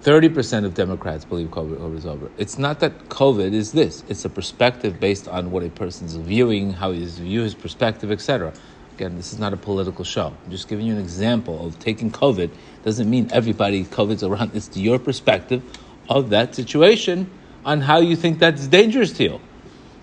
30% 0.03 0.63
of 0.63 0.73
Democrats 0.73 1.25
believe 1.25 1.47
COVID 1.47 1.97
is 1.97 2.05
over. 2.05 2.31
It's 2.37 2.57
not 2.57 2.79
that 2.79 3.09
COVID 3.09 3.51
is 3.51 3.73
this. 3.73 4.05
It's 4.07 4.23
a 4.23 4.29
perspective 4.29 5.01
based 5.01 5.27
on 5.27 5.51
what 5.51 5.63
a 5.63 5.69
person's 5.69 6.15
viewing, 6.15 6.71
how 6.71 6.91
he 6.91 7.03
views 7.03 7.43
his 7.43 7.55
perspective, 7.55 8.09
etc. 8.09 8.53
Again, 8.95 9.17
this 9.17 9.33
is 9.33 9.39
not 9.39 9.51
a 9.51 9.57
political 9.57 10.05
show. 10.05 10.27
I'm 10.45 10.51
just 10.51 10.69
giving 10.69 10.85
you 10.85 10.93
an 10.93 10.99
example 10.99 11.65
of 11.65 11.77
taking 11.79 12.09
COVID. 12.09 12.51
Doesn't 12.83 13.09
mean 13.09 13.29
everybody 13.33 13.83
COVID's 13.83 14.23
around. 14.23 14.51
It's 14.55 14.77
your 14.77 14.97
perspective 14.97 15.61
of 16.07 16.29
that 16.29 16.55
situation 16.55 17.29
on 17.65 17.81
how 17.81 17.99
you 17.99 18.15
think 18.15 18.39
that's 18.39 18.65
dangerous 18.67 19.11
to 19.13 19.23
you. 19.23 19.41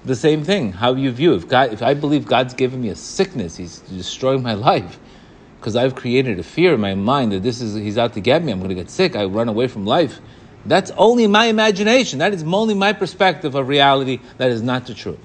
The 0.04 0.16
same 0.16 0.44
thing, 0.44 0.72
how 0.72 0.94
you 0.94 1.10
view. 1.10 1.34
If 1.34 1.48
God, 1.48 1.72
if 1.72 1.82
I 1.82 1.94
believe 1.94 2.26
God's 2.26 2.54
given 2.54 2.80
me 2.80 2.90
a 2.90 2.96
sickness, 2.96 3.56
He's 3.56 3.78
destroying 3.80 4.42
my 4.42 4.54
life 4.70 4.98
because 5.64 5.76
I've 5.76 5.94
created 5.94 6.38
a 6.38 6.42
fear 6.42 6.74
in 6.74 6.80
my 6.80 6.94
mind 6.94 7.32
that 7.32 7.42
this 7.42 7.62
is 7.62 7.74
he's 7.74 7.96
out 7.96 8.12
to 8.12 8.20
get 8.20 8.44
me. 8.44 8.52
I'm 8.52 8.58
going 8.58 8.68
to 8.68 8.74
get 8.74 8.90
sick. 8.90 9.16
I 9.16 9.24
run 9.24 9.48
away 9.48 9.66
from 9.66 9.86
life. 9.86 10.20
That's 10.66 10.90
only 10.90 11.26
my 11.26 11.46
imagination. 11.46 12.18
That 12.18 12.34
is 12.34 12.42
only 12.42 12.74
my 12.74 12.92
perspective 12.92 13.54
of 13.54 13.66
reality. 13.66 14.20
That 14.36 14.50
is 14.50 14.60
not 14.60 14.86
the 14.86 14.92
truth. 14.92 15.18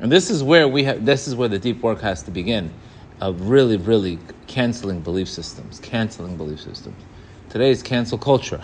And 0.00 0.10
this 0.10 0.28
is 0.28 0.42
where 0.42 0.66
we 0.66 0.82
have. 0.82 1.04
This 1.04 1.28
is 1.28 1.36
where 1.36 1.48
the 1.48 1.60
deep 1.60 1.82
work 1.82 2.00
has 2.00 2.24
to 2.24 2.32
begin, 2.32 2.72
of 3.20 3.48
really, 3.48 3.76
really 3.76 4.18
canceling 4.48 5.00
belief 5.00 5.28
systems. 5.28 5.78
Canceling 5.78 6.36
belief 6.36 6.60
systems. 6.60 7.00
Today 7.48 7.70
is 7.70 7.80
cancel 7.80 8.18
culture. 8.18 8.60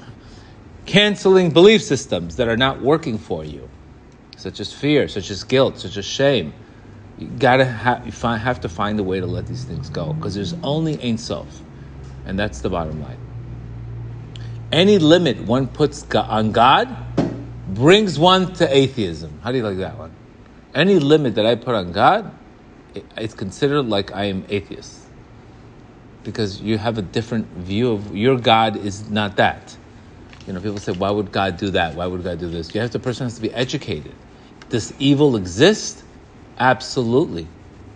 Canceling 0.86 1.52
belief 1.52 1.84
systems 1.84 2.34
that 2.34 2.48
are 2.48 2.56
not 2.56 2.80
working 2.80 3.16
for 3.16 3.44
you, 3.44 3.70
such 4.38 4.60
as 4.60 4.72
fear, 4.72 5.08
such 5.08 5.30
as 5.30 5.44
guilt, 5.44 5.78
such 5.78 5.96
as 5.96 6.04
shame 6.04 6.52
you 7.18 7.26
gotta 7.26 7.64
have 7.64 8.06
you 8.06 8.12
find, 8.12 8.40
have 8.40 8.60
to 8.60 8.68
find 8.68 8.98
a 9.00 9.02
way 9.02 9.18
to 9.18 9.26
let 9.26 9.46
these 9.46 9.64
things 9.64 9.88
go 9.88 10.12
because 10.12 10.34
there's 10.34 10.54
only 10.62 11.02
Ein 11.02 11.18
Sof, 11.18 11.62
and 12.24 12.38
that's 12.38 12.60
the 12.60 12.70
bottom 12.70 13.02
line. 13.02 13.18
Any 14.70 14.98
limit 14.98 15.40
one 15.42 15.66
puts 15.66 16.04
on 16.14 16.52
God 16.52 16.96
brings 17.66 18.18
one 18.18 18.52
to 18.54 18.76
atheism. 18.76 19.40
How 19.42 19.50
do 19.50 19.58
you 19.58 19.64
like 19.64 19.78
that 19.78 19.98
one? 19.98 20.12
Any 20.74 20.98
limit 20.98 21.34
that 21.34 21.46
I 21.46 21.56
put 21.56 21.74
on 21.74 21.90
God, 21.90 22.30
it's 23.16 23.34
considered 23.34 23.82
like 23.82 24.14
I 24.14 24.26
am 24.26 24.44
atheist 24.48 25.02
because 26.22 26.60
you 26.60 26.78
have 26.78 26.98
a 26.98 27.02
different 27.02 27.48
view 27.48 27.92
of 27.92 28.16
your 28.16 28.38
God 28.38 28.76
is 28.76 29.10
not 29.10 29.36
that. 29.36 29.76
You 30.46 30.52
know, 30.52 30.60
people 30.60 30.78
say, 30.78 30.92
why 30.92 31.10
would 31.10 31.32
God 31.32 31.56
do 31.56 31.70
that? 31.70 31.94
Why 31.94 32.06
would 32.06 32.22
God 32.22 32.38
do 32.38 32.48
this? 32.48 32.74
You 32.74 32.80
have 32.80 32.90
the 32.90 32.98
person 32.98 33.26
has 33.26 33.34
to 33.36 33.42
be 33.42 33.52
educated. 33.52 34.14
Does 34.70 34.92
evil 34.98 35.36
exist? 35.36 36.04
Absolutely. 36.58 37.46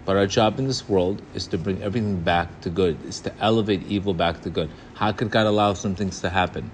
But 0.04 0.16
our 0.16 0.26
job 0.26 0.58
in 0.58 0.66
this 0.66 0.88
world 0.88 1.22
is 1.34 1.46
to 1.48 1.58
bring 1.58 1.82
everything 1.82 2.20
back 2.20 2.62
to 2.62 2.70
good, 2.70 3.04
is 3.04 3.20
to 3.20 3.32
elevate 3.40 3.86
evil 3.86 4.14
back 4.14 4.40
to 4.42 4.50
good. 4.50 4.70
How 4.94 5.12
could 5.12 5.30
God 5.30 5.46
allow 5.46 5.74
some 5.74 5.94
things 5.94 6.20
to 6.22 6.30
happen? 6.30 6.70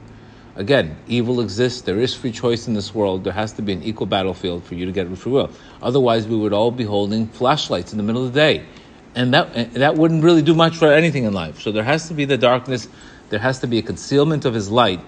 Again, 0.56 0.96
evil 1.06 1.40
exists. 1.40 1.82
There 1.82 2.00
is 2.00 2.14
free 2.14 2.32
choice 2.32 2.66
in 2.66 2.74
this 2.74 2.94
world. 2.94 3.24
There 3.24 3.32
has 3.32 3.52
to 3.54 3.62
be 3.62 3.72
an 3.72 3.82
equal 3.82 4.06
battlefield 4.06 4.64
for 4.64 4.74
you 4.74 4.86
to 4.86 4.92
get 4.92 5.08
free 5.16 5.32
will. 5.32 5.50
Otherwise, 5.82 6.26
we 6.26 6.36
would 6.36 6.52
all 6.52 6.70
be 6.70 6.84
holding 6.84 7.28
flashlights 7.28 7.92
in 7.92 7.98
the 7.98 8.02
middle 8.02 8.24
of 8.24 8.32
the 8.32 8.40
day. 8.40 8.66
And 9.14 9.34
that, 9.34 9.54
and 9.54 9.74
that 9.74 9.94
wouldn't 9.96 10.24
really 10.24 10.42
do 10.42 10.54
much 10.54 10.76
for 10.76 10.92
anything 10.92 11.24
in 11.24 11.32
life. 11.32 11.60
So 11.60 11.70
there 11.70 11.84
has 11.84 12.08
to 12.08 12.14
be 12.14 12.24
the 12.24 12.38
darkness, 12.38 12.88
there 13.30 13.38
has 13.38 13.60
to 13.60 13.66
be 13.66 13.78
a 13.78 13.82
concealment 13.82 14.44
of 14.44 14.54
his 14.54 14.70
light, 14.70 15.00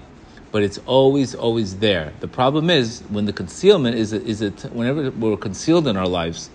but 0.52 0.62
it's 0.62 0.78
always, 0.86 1.34
always 1.34 1.78
there. 1.78 2.12
The 2.20 2.28
problem 2.28 2.70
is 2.70 3.02
when 3.08 3.26
the 3.26 3.32
concealment 3.32 3.96
is, 3.96 4.12
is 4.12 4.42
it, 4.42 4.62
whenever 4.72 5.10
we're 5.10 5.36
concealed 5.36 5.86
in 5.86 5.96
our 5.96 6.08
lives, 6.08 6.50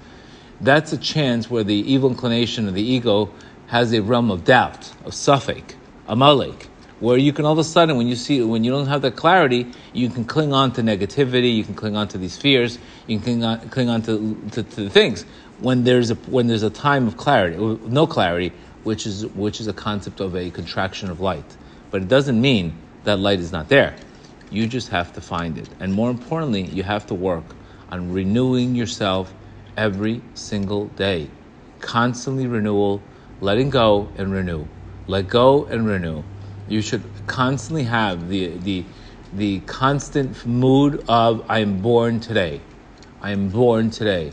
that's 0.61 0.93
a 0.93 0.97
chance 0.97 1.49
where 1.49 1.63
the 1.63 1.75
evil 1.75 2.09
inclination 2.09 2.67
of 2.67 2.73
the 2.73 2.83
ego 2.83 3.29
has 3.67 3.93
a 3.93 4.01
realm 4.01 4.31
of 4.31 4.43
doubt, 4.43 4.91
of 5.05 5.13
safek, 5.13 5.75
amalek, 6.07 6.67
where 6.99 7.17
you 7.17 7.33
can 7.33 7.45
all 7.45 7.51
of 7.51 7.57
a 7.57 7.63
sudden, 7.63 7.97
when 7.97 8.07
you 8.07 8.15
see, 8.15 8.41
when 8.41 8.63
you 8.63 8.71
don't 8.71 8.87
have 8.87 9.01
that 9.01 9.15
clarity, 9.15 9.67
you 9.93 10.09
can 10.09 10.23
cling 10.23 10.53
on 10.53 10.71
to 10.73 10.81
negativity, 10.81 11.55
you 11.55 11.63
can 11.63 11.73
cling 11.73 11.95
on 11.95 12.07
to 12.07 12.17
these 12.17 12.37
fears, 12.37 12.79
you 13.07 13.19
can 13.19 13.23
cling 13.23 13.43
on, 13.43 13.69
cling 13.69 13.89
on 13.89 14.01
to, 14.03 14.35
to, 14.51 14.63
to 14.63 14.83
the 14.83 14.89
things. 14.89 15.25
When 15.59 15.83
there's 15.83 16.11
a 16.11 16.15
when 16.15 16.47
there's 16.47 16.63
a 16.63 16.69
time 16.69 17.07
of 17.07 17.17
clarity, 17.17 17.57
no 17.57 18.07
clarity, 18.07 18.53
which 18.83 19.05
is 19.05 19.25
which 19.27 19.59
is 19.59 19.67
a 19.67 19.73
concept 19.73 20.19
of 20.19 20.35
a 20.35 20.49
contraction 20.51 21.09
of 21.09 21.19
light, 21.19 21.45
but 21.91 22.01
it 22.01 22.07
doesn't 22.07 22.39
mean 22.39 22.73
that 23.05 23.19
light 23.19 23.39
is 23.39 23.51
not 23.51 23.69
there. 23.69 23.95
You 24.49 24.67
just 24.67 24.89
have 24.89 25.13
to 25.13 25.21
find 25.21 25.57
it, 25.57 25.69
and 25.79 25.93
more 25.93 26.11
importantly, 26.11 26.63
you 26.63 26.83
have 26.83 27.07
to 27.07 27.15
work 27.15 27.45
on 27.89 28.11
renewing 28.11 28.75
yourself 28.75 29.33
every 29.77 30.21
single 30.33 30.85
day. 30.87 31.29
Constantly 31.79 32.47
renewal, 32.47 33.01
letting 33.41 33.69
go 33.69 34.09
and 34.17 34.31
renew. 34.31 34.65
Let 35.07 35.27
go 35.27 35.65
and 35.65 35.87
renew. 35.87 36.23
You 36.67 36.81
should 36.81 37.03
constantly 37.27 37.83
have 37.83 38.27
the, 38.29 38.57
the, 38.57 38.83
the 39.33 39.59
constant 39.61 40.45
mood 40.45 41.03
of 41.07 41.45
I 41.49 41.59
am 41.59 41.81
born 41.81 42.19
today. 42.19 42.61
I 43.21 43.31
am 43.31 43.49
born 43.49 43.91
today. 43.91 44.31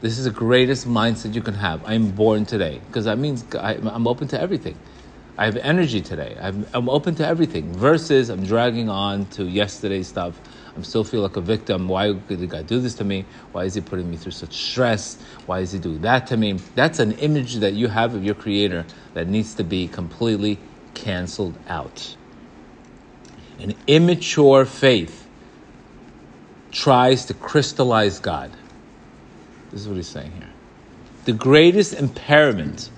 This 0.00 0.18
is 0.18 0.24
the 0.24 0.30
greatest 0.30 0.86
mindset 0.86 1.34
you 1.34 1.42
can 1.42 1.54
have. 1.54 1.84
I 1.84 1.94
am 1.94 2.10
born 2.10 2.44
today. 2.44 2.80
Because 2.86 3.06
that 3.06 3.18
means 3.18 3.44
I, 3.54 3.74
am 3.74 4.06
open 4.06 4.28
to 4.28 4.40
everything. 4.40 4.76
I 5.38 5.44
have 5.44 5.56
energy 5.58 6.00
today. 6.00 6.36
I'm, 6.40 6.66
I'm 6.72 6.88
open 6.88 7.14
to 7.16 7.26
everything. 7.26 7.72
Versus 7.72 8.30
I'm 8.30 8.44
dragging 8.44 8.88
on 8.88 9.26
to 9.26 9.44
yesterday's 9.44 10.08
stuff 10.08 10.40
I 10.76 10.82
still 10.82 11.04
feel 11.04 11.22
like 11.22 11.36
a 11.36 11.40
victim. 11.40 11.88
Why 11.88 12.12
did 12.12 12.48
God 12.50 12.66
do 12.66 12.80
this 12.80 12.94
to 12.96 13.04
me? 13.04 13.24
Why 13.52 13.64
is 13.64 13.74
He 13.74 13.80
putting 13.80 14.10
me 14.10 14.16
through 14.16 14.32
such 14.32 14.52
stress? 14.52 15.20
Why 15.46 15.60
is 15.60 15.72
He 15.72 15.78
doing 15.78 16.02
that 16.02 16.26
to 16.28 16.36
me? 16.36 16.54
That's 16.74 16.98
an 16.98 17.12
image 17.12 17.56
that 17.56 17.72
you 17.72 17.88
have 17.88 18.14
of 18.14 18.24
your 18.24 18.34
Creator 18.34 18.84
that 19.14 19.26
needs 19.26 19.54
to 19.54 19.64
be 19.64 19.88
completely 19.88 20.58
canceled 20.94 21.56
out. 21.66 22.16
An 23.58 23.74
immature 23.86 24.66
faith 24.66 25.26
tries 26.72 27.24
to 27.26 27.34
crystallize 27.34 28.20
God. 28.20 28.50
This 29.70 29.80
is 29.80 29.88
what 29.88 29.96
he's 29.96 30.08
saying 30.08 30.32
here. 30.32 30.50
The 31.24 31.32
greatest 31.32 31.94
impairment 31.94 32.90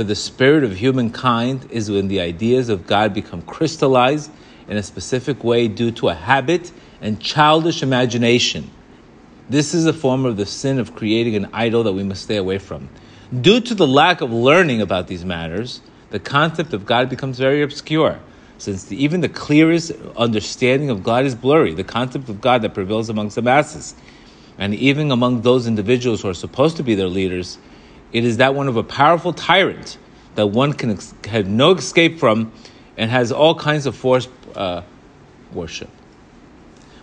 for 0.00 0.04
the 0.04 0.14
spirit 0.14 0.64
of 0.64 0.72
humankind 0.72 1.68
is 1.70 1.90
when 1.90 2.08
the 2.08 2.22
ideas 2.22 2.70
of 2.70 2.86
God 2.86 3.12
become 3.12 3.42
crystallized 3.42 4.30
in 4.66 4.78
a 4.78 4.82
specific 4.82 5.44
way 5.44 5.68
due 5.68 5.90
to 5.90 6.08
a 6.08 6.14
habit 6.14 6.72
and 7.02 7.20
childish 7.20 7.82
imagination. 7.82 8.70
This 9.50 9.74
is 9.74 9.84
a 9.84 9.92
form 9.92 10.24
of 10.24 10.38
the 10.38 10.46
sin 10.46 10.78
of 10.78 10.96
creating 10.96 11.36
an 11.36 11.50
idol 11.52 11.82
that 11.82 11.92
we 11.92 12.02
must 12.02 12.22
stay 12.22 12.36
away 12.36 12.56
from. 12.56 12.88
Due 13.42 13.60
to 13.60 13.74
the 13.74 13.86
lack 13.86 14.22
of 14.22 14.32
learning 14.32 14.80
about 14.80 15.06
these 15.06 15.22
matters, 15.22 15.82
the 16.08 16.18
concept 16.18 16.72
of 16.72 16.86
God 16.86 17.10
becomes 17.10 17.38
very 17.38 17.60
obscure, 17.60 18.18
since 18.56 18.84
the, 18.84 18.96
even 19.04 19.20
the 19.20 19.28
clearest 19.28 19.92
understanding 20.16 20.88
of 20.88 21.02
God 21.02 21.26
is 21.26 21.34
blurry, 21.34 21.74
the 21.74 21.84
concept 21.84 22.30
of 22.30 22.40
God 22.40 22.62
that 22.62 22.72
prevails 22.72 23.10
amongst 23.10 23.34
the 23.34 23.42
masses. 23.42 23.94
And 24.56 24.74
even 24.76 25.10
among 25.10 25.42
those 25.42 25.66
individuals 25.66 26.22
who 26.22 26.30
are 26.30 26.34
supposed 26.34 26.78
to 26.78 26.82
be 26.82 26.94
their 26.94 27.06
leaders, 27.06 27.58
it 28.12 28.24
is 28.24 28.38
that 28.38 28.54
one 28.54 28.68
of 28.68 28.76
a 28.76 28.82
powerful 28.82 29.32
tyrant 29.32 29.98
that 30.34 30.46
one 30.46 30.72
can 30.72 30.90
ex- 30.90 31.14
have 31.26 31.46
no 31.46 31.72
escape 31.72 32.18
from 32.18 32.52
and 32.96 33.10
has 33.10 33.32
all 33.32 33.54
kinds 33.54 33.86
of 33.86 33.96
forced 33.96 34.30
uh, 34.54 34.82
worship. 35.52 35.90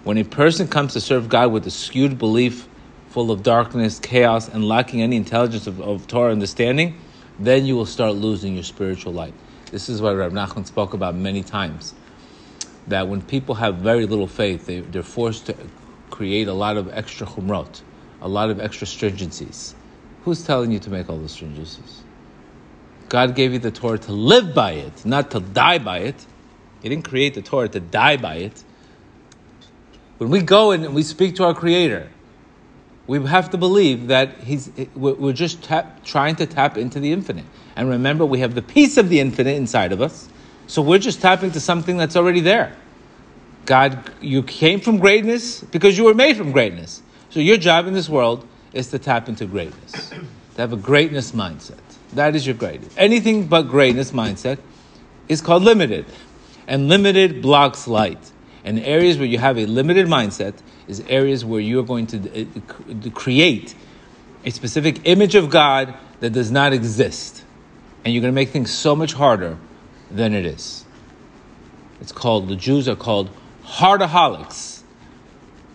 When 0.04 0.18
a 0.18 0.24
person 0.24 0.68
comes 0.68 0.94
to 0.94 1.02
serve 1.02 1.28
God 1.30 1.52
with 1.52 1.68
a 1.68 1.72
skewed 1.72 2.18
belief, 2.18 2.68
full 3.10 3.32
of 3.32 3.44
darkness, 3.44 4.00
chaos, 4.00 4.48
and 4.48 4.68
lacking 4.68 5.02
any 5.02 5.16
intelligence 5.16 5.68
of, 5.68 5.82
of 5.82 6.08
Torah 6.08 6.32
understanding, 6.32 7.00
then 7.40 7.66
you 7.66 7.76
will 7.76 7.86
start 7.86 8.16
losing 8.16 8.54
your 8.56 8.64
spiritual 8.64 9.14
light. 9.14 9.34
This 9.72 9.90
is 9.90 10.02
what 10.02 10.16
Rab 10.16 10.32
Nachman 10.32 10.66
spoke 10.66 10.94
about 10.94 11.16
many 11.16 11.44
times. 11.44 11.94
That 12.88 13.08
when 13.08 13.22
people 13.22 13.56
have 13.56 13.78
very 13.78 14.06
little 14.06 14.28
faith, 14.28 14.66
they, 14.66 14.80
they're 14.80 15.04
forced 15.04 15.48
to 15.48 15.56
create 16.10 16.48
a 16.48 16.54
lot 16.54 16.78
of 16.78 16.90
extra 16.94 17.28
chumrot, 17.28 17.82
a 18.22 18.28
lot 18.28 18.50
of 18.50 18.60
extra 18.60 18.88
stringencies. 18.88 19.74
Who's 20.28 20.44
telling 20.44 20.74
you 20.74 20.80
to 20.80 20.90
make 20.90 21.10
all 21.10 21.18
those 21.18 21.34
stringencies? 21.40 22.02
God 23.08 23.34
gave 23.34 23.54
you 23.54 23.60
the 23.60 23.72
Torah 23.72 23.98
to 24.00 24.12
live 24.12 24.54
by 24.54 24.72
it, 24.72 25.06
not 25.06 25.32
to 25.32 25.40
die 25.40 25.78
by 25.78 26.00
it. 26.00 26.26
He 26.82 26.90
didn't 26.90 27.08
create 27.08 27.34
the 27.34 27.42
Torah 27.42 27.70
to 27.70 27.80
die 27.80 28.18
by 28.18 28.36
it. 28.36 28.62
When 30.18 30.30
we 30.30 30.42
go 30.42 30.72
and 30.72 30.94
we 30.94 31.04
speak 31.04 31.38
to 31.38 31.46
our 31.46 31.54
Creator, 31.54 32.10
we 33.08 33.26
have 33.26 33.52
to 33.52 33.58
believe 33.58 34.08
that 34.08 34.40
he's, 34.40 34.70
we're 34.96 35.32
just 35.32 35.64
tap, 35.64 36.04
trying 36.04 36.36
to 36.36 36.46
tap 36.46 36.78
into 36.78 37.00
the 37.00 37.14
infinite. 37.14 37.46
And 37.78 37.88
remember, 37.88 38.26
we 38.26 38.40
have 38.40 38.54
the 38.54 38.62
peace 38.62 38.98
of 38.98 39.08
the 39.08 39.22
infinite 39.22 39.56
inside 39.56 39.94
of 39.94 40.02
us. 40.02 40.28
So 40.68 40.82
we're 40.82 41.00
just 41.00 41.22
tapping 41.22 41.52
to 41.52 41.62
something 41.62 41.96
that's 41.96 42.18
already 42.18 42.42
there. 42.42 42.76
God, 43.66 44.12
you 44.20 44.44
came 44.44 44.82
from 44.82 44.98
greatness 44.98 45.62
because 45.62 45.98
you 45.98 46.04
were 46.04 46.14
made 46.14 46.36
from 46.36 46.52
greatness. 46.52 47.02
So 47.30 47.40
your 47.40 47.56
job 47.56 47.88
in 47.88 47.94
this 47.94 48.10
world 48.10 48.46
is 48.74 48.90
to 48.90 49.00
tap 49.00 49.30
into 49.30 49.46
greatness, 49.46 50.10
to 50.10 50.62
have 50.62 50.74
a 50.74 50.78
greatness 50.78 51.32
mindset. 51.32 51.80
That 52.14 52.36
is 52.36 52.46
your 52.46 52.56
greatness. 52.56 52.94
Anything 52.98 53.48
but 53.48 53.64
greatness 53.64 54.12
mindset 54.12 54.60
is 55.28 55.42
called 55.42 55.64
limited. 55.64 56.06
And 56.68 56.90
limited 56.90 57.42
blocks 57.42 57.88
light. 57.88 58.32
And 58.64 58.80
areas 58.80 59.18
where 59.18 59.28
you 59.28 59.38
have 59.38 59.58
a 59.58 59.66
limited 59.66 60.08
mindset 60.08 60.54
is 60.88 61.02
areas 61.08 61.46
where 61.46 61.62
you're 61.62 61.84
going 61.84 62.08
to 62.08 62.42
uh, 62.42 63.10
create 63.12 63.74
a 64.44 64.52
specific 64.52 65.02
image 65.06 65.36
of 65.36 65.50
God 65.50 65.94
that 66.20 66.32
does 66.32 66.52
not 66.52 66.74
exist. 66.74 67.44
And 68.04 68.14
you're 68.14 68.22
going 68.22 68.34
to 68.34 68.36
make 68.36 68.50
things 68.50 68.72
so 68.72 68.96
much 68.96 69.14
harder 69.14 69.58
than 70.12 70.34
it 70.34 70.46
is. 70.46 70.86
It's 72.02 72.12
called, 72.12 72.48
the 72.48 72.56
Jews 72.56 72.88
are 72.88 72.96
called 72.96 73.30
heartaholics. 73.64 74.82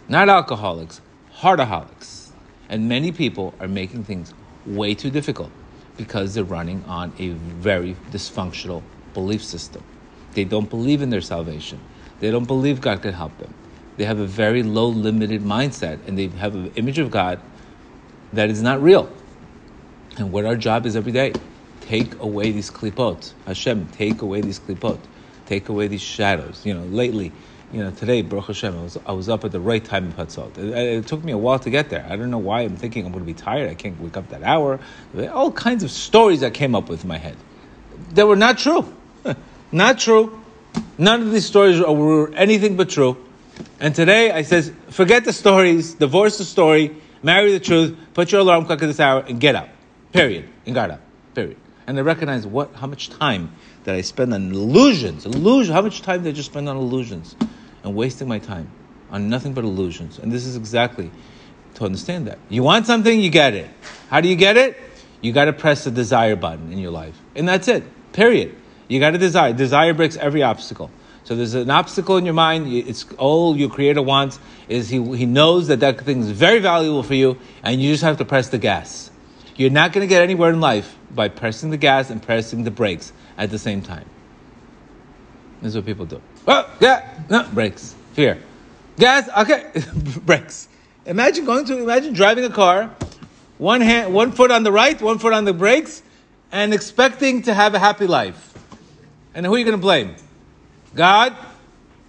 Not 0.09 0.29
alcoholics, 0.29 1.01
heartaholics. 1.37 2.02
And 2.73 2.89
many 2.89 3.13
people 3.13 3.55
are 3.61 3.69
making 3.69 4.05
things 4.05 4.33
way 4.65 4.95
too 4.95 5.11
difficult 5.11 5.51
because 5.99 6.33
they're 6.33 6.43
running 6.43 6.83
on 6.87 7.13
a 7.19 7.29
very 7.29 7.95
dysfunctional 8.11 8.83
belief 9.13 9.45
system. 9.45 9.85
They 10.33 10.45
don't 10.45 10.71
believe 10.71 11.03
in 11.03 11.11
their 11.11 11.21
salvation. 11.21 11.79
They 12.21 12.31
don't 12.31 12.47
believe 12.47 12.81
God 12.81 13.03
can 13.03 13.13
help 13.13 13.37
them. 13.37 13.53
They 13.99 14.05
have 14.05 14.19
a 14.19 14.27
very 14.27 14.63
low, 14.63 14.89
limited 14.89 15.43
mindset, 15.43 15.99
and 16.09 16.19
they 16.19 16.29
have 16.29 16.55
an 16.55 16.73
image 16.77 16.99
of 16.99 17.11
God 17.11 17.39
that 18.33 18.49
is 18.49 18.63
not 18.63 18.83
real. 18.83 19.13
And 20.17 20.33
what 20.33 20.47
our 20.47 20.57
job 20.57 20.87
is 20.87 20.97
every 20.97 21.13
day 21.13 21.35
take 21.83 22.19
away 22.21 22.53
these 22.53 22.71
klipot. 22.71 23.35
Hashem, 23.47 23.89
take 23.89 24.23
away 24.23 24.41
these 24.41 24.59
klipot. 24.59 24.99
Take 25.45 25.69
away 25.69 25.89
these 25.89 26.01
shadows. 26.01 26.65
You 26.65 26.73
know, 26.73 26.85
lately, 26.85 27.33
you 27.73 27.83
know, 27.83 27.91
today, 27.91 28.21
Baruch 28.21 28.49
Hashem, 28.49 28.79
I 28.79 28.83
was, 28.83 28.99
I 29.07 29.13
was 29.13 29.29
up 29.31 29.45
at 29.45 29.53
the 29.53 29.61
right 29.61 29.83
time 29.83 30.05
in 30.05 30.13
Chatzot. 30.13 30.59
It, 30.59 30.77
it, 30.77 31.07
took 31.07 31.25
me 31.25 31.33
a 31.33 31.39
while 31.39 31.59
to 31.59 31.71
get 31.71 31.89
there. 31.89 32.07
I 32.09 32.17
don't 32.17 32.31
know 32.31 32.39
why 32.39 32.61
I'm 32.61 32.77
thinking 32.77 33.07
I'm 33.07 33.13
going 33.13 33.25
to 33.25 33.27
be 33.27 33.35
tired. 33.35 33.71
I 33.71 33.75
can't 33.75 33.99
wake 33.99 34.17
up 34.17 34.29
that 34.29 34.43
hour. 34.43 34.79
All 35.33 35.51
kinds 35.51 35.83
of 35.83 35.91
stories 35.91 36.43
I 36.43 36.51
came 36.51 36.75
up 36.75 36.91
with 36.91 37.03
in 37.03 37.09
my 37.09 37.17
head. 37.17 37.37
They 38.11 38.25
were 38.25 38.37
not 38.37 38.59
true. 38.59 38.95
not 39.73 39.99
true. 39.99 40.39
None 40.99 41.23
of 41.23 41.33
these 41.33 41.47
stories 41.47 41.81
were 41.81 42.31
anything 42.35 42.77
but 42.77 42.91
true. 42.91 43.17
And 43.81 43.95
today 43.95 44.31
I 44.31 44.43
says, 44.43 44.71
forget 44.91 45.25
the 45.25 45.33
stories, 45.33 45.95
divorce 45.95 46.39
the 46.39 46.45
story, 46.45 46.95
marry 47.23 47.53
the 47.53 47.61
truth, 47.61 47.97
put 48.13 48.33
your 48.33 48.43
alarm 48.43 48.67
clock 48.67 48.83
at 48.83 48.87
this 48.87 49.01
hour, 49.01 49.25
and 49.27 49.41
get 49.41 49.55
up. 49.55 49.71
Period. 50.13 50.47
And 50.67 50.75
got 50.75 50.91
up. 50.91 51.01
Period. 51.35 51.57
And 51.87 51.99
I 51.99 52.03
recognize 52.03 52.47
what 52.47 52.75
how 52.75 52.87
much 52.87 53.09
time 53.11 53.53
that 53.85 53.95
I 53.95 54.03
spend 54.03 54.35
on 54.35 54.53
illusions. 54.53 55.27
Illusion. 55.27 55.75
How 55.75 55.83
much 55.83 56.03
time 56.03 56.23
did 56.23 56.31
I 56.31 56.33
just 56.33 56.51
spend 56.51 56.69
on 56.69 56.77
illusions? 56.77 57.35
And 57.85 57.95
wasting 57.95 58.29
my 58.29 58.39
time 58.39 58.71
on 59.11 59.29
nothing 59.29 59.53
but 59.53 59.65
illusions. 59.65 60.19
And 60.19 60.31
this 60.31 60.47
is 60.47 60.57
exactly 60.57 61.11
to 61.75 61.85
understand 61.85 62.27
that. 62.27 62.39
You 62.49 62.63
want 62.63 62.87
something, 62.87 63.21
you 63.21 63.31
get 63.31 63.55
it. 63.55 63.71
How 64.09 64.21
do 64.21 64.29
you 64.29 64.37
get 64.37 64.57
it? 64.57 64.79
You 65.21 65.33
got 65.33 65.47
to 65.47 65.53
press 65.53 65.85
the 65.85 65.91
desire 65.91 66.37
button 66.37 66.73
in 66.73 66.79
your 66.79 66.91
life. 66.91 67.19
And 67.35 67.49
that's 67.49 67.69
it. 67.69 67.85
Period. 68.13 68.57
You 68.89 69.01
got 69.01 69.11
to 69.11 69.19
desire. 69.19 69.53
Desire 69.53 69.95
breaks 69.95 70.17
every 70.17 70.43
obstacle. 70.43 70.91
So 71.25 71.37
there's 71.37 71.55
an 71.55 71.71
obstacle 71.71 72.17
in 72.17 72.25
your 72.25 72.35
mind. 72.35 72.73
It's 72.73 73.07
all 73.17 73.57
your 73.57 73.71
creator 73.71 74.03
wants 74.03 74.39
is 74.69 74.89
he, 74.89 75.03
he 75.17 75.27
knows 75.27 75.69
that 75.69 75.81
that 75.81 76.01
thing 76.01 76.21
is 76.21 76.31
very 76.31 76.59
valuable 76.59 77.03
for 77.03 77.15
you, 77.15 77.39
and 77.63 77.81
you 77.81 77.93
just 77.93 78.03
have 78.03 78.19
to 78.19 78.25
press 78.25 78.49
the 78.49 78.59
gas. 78.59 79.11
You're 79.57 79.71
not 79.71 79.93
going 79.93 80.07
to 80.07 80.09
get 80.09 80.23
anywhere 80.23 80.51
in 80.51 80.61
life 80.61 80.97
by 81.11 81.29
pressing 81.29 81.71
the 81.71 81.77
gas 81.77 82.11
and 82.11 82.23
pressing 82.23 82.65
the 82.65 82.71
brakes 82.71 83.13
at 83.37 83.51
the 83.51 83.59
same 83.59 83.83
time. 83.83 84.07
This 85.61 85.71
is 85.71 85.77
what 85.77 85.87
people 85.87 86.07
do. 86.07 86.21
Oh, 86.47 86.69
yeah, 86.81 87.09
no, 87.31 87.49
brakes. 87.53 87.95
Fear. 88.15 88.39
Gas, 88.99 89.29
okay, 89.39 89.71
brakes. 90.27 90.69
Imagine 91.07 91.45
going 91.45 91.65
to, 91.67 91.79
imagine 91.79 92.13
driving 92.13 92.45
a 92.45 92.51
car, 92.51 92.91
one 93.59 93.81
hand, 93.81 94.13
one 94.13 94.33
foot 94.33 94.51
on 94.51 94.63
the 94.63 94.73
right, 94.73 95.01
one 95.01 95.19
foot 95.19 95.33
on 95.33 95.45
the 95.45 95.53
brakes, 95.53 96.03
and 96.51 96.75
expecting 96.75 97.43
to 97.43 97.55
have 97.55 97.75
a 97.75 97.79
happy 97.79 98.07
life. 98.07 98.53
And 99.35 99.47
who 99.47 99.55
are 99.55 99.59
you 99.59 99.65
going 99.65 99.77
to 99.77 99.81
blame? 99.81 100.15
God, 100.95 101.37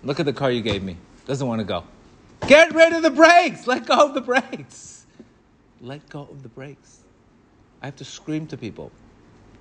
look 0.03 0.19
at 0.19 0.25
the 0.25 0.33
car 0.33 0.51
you 0.51 0.61
gave 0.61 0.83
me. 0.83 0.97
Doesn't 1.25 1.47
want 1.47 1.59
to 1.59 1.65
go. 1.65 1.83
Get 2.47 2.73
rid 2.73 2.91
of 2.91 3.01
the 3.01 3.11
brakes. 3.11 3.65
Let 3.65 3.85
go 3.85 4.05
of 4.05 4.13
the 4.13 4.21
brakes. 4.21 5.05
Let 5.79 6.07
go 6.09 6.21
of 6.21 6.43
the 6.43 6.49
brakes. 6.49 6.99
I 7.81 7.85
have 7.85 7.95
to 7.97 8.05
scream 8.05 8.47
to 8.47 8.57
people. 8.57 8.91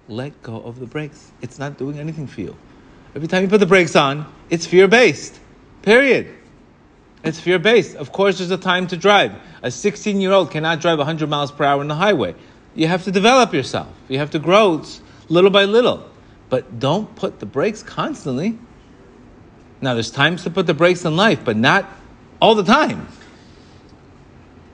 Let 0.09 0.43
go 0.43 0.57
of 0.63 0.81
the 0.81 0.87
brakes. 0.87 1.31
It's 1.41 1.59
not 1.59 1.79
doing 1.79 1.99
anything 1.99 2.27
for 2.27 2.41
you. 2.41 2.57
Every 3.15 3.29
time 3.29 3.43
you 3.43 3.49
put 3.49 3.61
the 3.61 3.67
brakes 3.67 3.95
on, 3.95 4.27
it's 4.49 4.67
fear 4.67 4.89
based. 4.89 5.39
Period. 5.83 6.35
It's 7.25 7.39
fear 7.39 7.59
based. 7.59 7.95
Of 7.97 8.13
course, 8.13 8.39
there's 8.39 8.51
a 8.51 8.57
time 8.57 8.87
to 8.89 8.97
drive. 8.97 9.33
A 9.63 9.71
16 9.71 10.21
year 10.21 10.33
old 10.33 10.51
cannot 10.51 10.81
drive 10.81 10.99
100 10.99 11.29
miles 11.29 11.53
per 11.53 11.65
hour 11.65 11.81
on 11.81 11.89
the 11.89 11.95
highway. 11.95 12.35
You 12.75 12.89
have 12.89 13.05
to 13.05 13.11
develop 13.11 13.53
yourself. 13.53 13.89
You 14.09 14.19
have 14.19 14.31
to 14.31 14.39
grow 14.39 14.83
little 15.29 15.51
by 15.51 15.65
little. 15.65 16.09
But 16.49 16.79
don't 16.79 17.15
put 17.15 17.39
the 17.39 17.47
brakes 17.47 17.83
constantly. 17.83 18.59
Now, 19.81 19.95
there's 19.95 20.11
times 20.11 20.45
to 20.45 20.51
put 20.51 20.67
the 20.67 20.75
brakes 20.75 21.05
in 21.05 21.17
life, 21.17 21.45
but 21.45 21.57
not 21.57 21.89
all 22.41 22.55
the 22.55 22.63
time. 22.63 23.09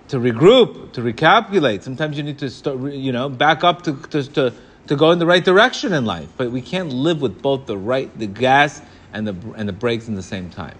To 0.08 0.18
regroup, 0.18 0.92
to 0.92 1.00
recalculate. 1.00 1.82
Sometimes 1.82 2.16
you 2.16 2.22
need 2.22 2.38
to 2.38 2.50
start, 2.50 2.78
you 2.92 3.12
know, 3.12 3.28
back 3.28 3.64
up 3.64 3.82
to, 3.82 3.96
to, 4.08 4.22
to, 4.32 4.54
to 4.88 4.96
go 4.96 5.10
in 5.10 5.18
the 5.18 5.26
right 5.26 5.44
direction 5.44 5.92
in 5.92 6.04
life. 6.04 6.28
But 6.36 6.50
we 6.50 6.60
can't 6.60 6.92
live 6.92 7.20
with 7.20 7.40
both 7.40 7.66
the 7.66 7.78
right, 7.78 8.16
the 8.18 8.26
gas 8.26 8.82
and 9.12 9.26
the, 9.26 9.36
and 9.56 9.68
the 9.68 9.72
brakes 9.72 10.08
in 10.08 10.14
the 10.14 10.22
same 10.22 10.50
time. 10.50 10.76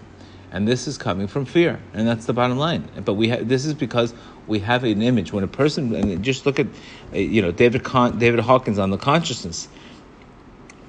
And 0.51 0.67
this 0.67 0.87
is 0.87 0.97
coming 0.97 1.27
from 1.27 1.45
fear, 1.45 1.79
and 1.93 2.07
that's 2.07 2.25
the 2.25 2.33
bottom 2.33 2.57
line. 2.57 2.89
But 3.05 3.13
we 3.13 3.29
have, 3.29 3.47
this 3.47 3.65
is 3.65 3.75
because 3.75 4.15
we 4.47 4.59
have 4.59 4.83
an 4.83 5.03
image. 5.03 5.31
When 5.31 5.43
a 5.43 5.47
person, 5.47 5.93
and 5.93 6.23
just 6.23 6.45
look 6.47 6.59
at, 6.59 6.65
uh, 7.13 7.17
you 7.17 7.43
know, 7.43 7.51
David 7.51 7.83
Con, 7.83 8.17
David 8.17 8.39
Hawkins 8.39 8.79
on 8.79 8.89
the 8.89 8.97
consciousness. 8.97 9.69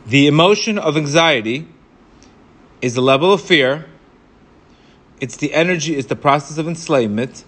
The 0.07 0.27
emotion 0.27 0.79
of 0.79 0.97
anxiety 0.97 1.69
is 2.81 2.95
the 2.95 3.03
level 3.03 3.35
of 3.35 3.43
fear. 3.43 3.85
It's 5.21 5.37
the 5.37 5.53
energy, 5.53 5.95
it's 5.95 6.09
the 6.09 6.17
process 6.17 6.57
of 6.57 6.67
enslavement. 6.67 7.45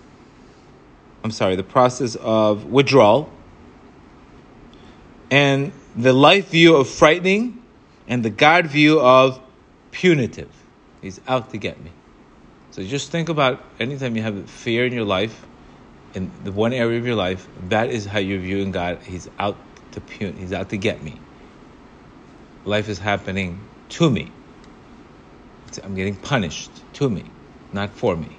I'm 1.24 1.30
sorry, 1.30 1.56
the 1.56 1.62
process 1.62 2.14
of 2.16 2.66
withdrawal. 2.66 3.32
And 5.32 5.72
the 5.96 6.12
life 6.12 6.50
view 6.50 6.76
of 6.76 6.90
frightening 6.90 7.62
and 8.06 8.22
the 8.22 8.28
God 8.28 8.66
view 8.66 9.00
of 9.00 9.40
punitive. 9.90 10.50
He's 11.00 11.22
out 11.26 11.50
to 11.52 11.56
get 11.56 11.82
me. 11.82 11.90
So 12.70 12.84
just 12.84 13.10
think 13.10 13.30
about 13.30 13.64
anytime 13.80 14.14
you 14.14 14.22
have 14.22 14.50
fear 14.50 14.84
in 14.84 14.92
your 14.92 15.06
life, 15.06 15.46
in 16.12 16.30
the 16.44 16.52
one 16.52 16.74
area 16.74 16.98
of 16.98 17.06
your 17.06 17.14
life, 17.14 17.48
that 17.70 17.88
is 17.88 18.04
how 18.04 18.18
you're 18.18 18.40
viewing 18.40 18.72
God. 18.72 18.98
He's 19.04 19.30
out 19.38 19.56
to 19.92 20.02
pun. 20.02 20.34
He's 20.34 20.52
out 20.52 20.68
to 20.68 20.76
get 20.76 21.02
me. 21.02 21.18
Life 22.66 22.90
is 22.90 22.98
happening 22.98 23.58
to 23.88 24.10
me. 24.10 24.30
I'm 25.82 25.94
getting 25.94 26.16
punished 26.16 26.70
to 26.94 27.08
me, 27.08 27.24
not 27.72 27.88
for 27.88 28.16
me. 28.16 28.36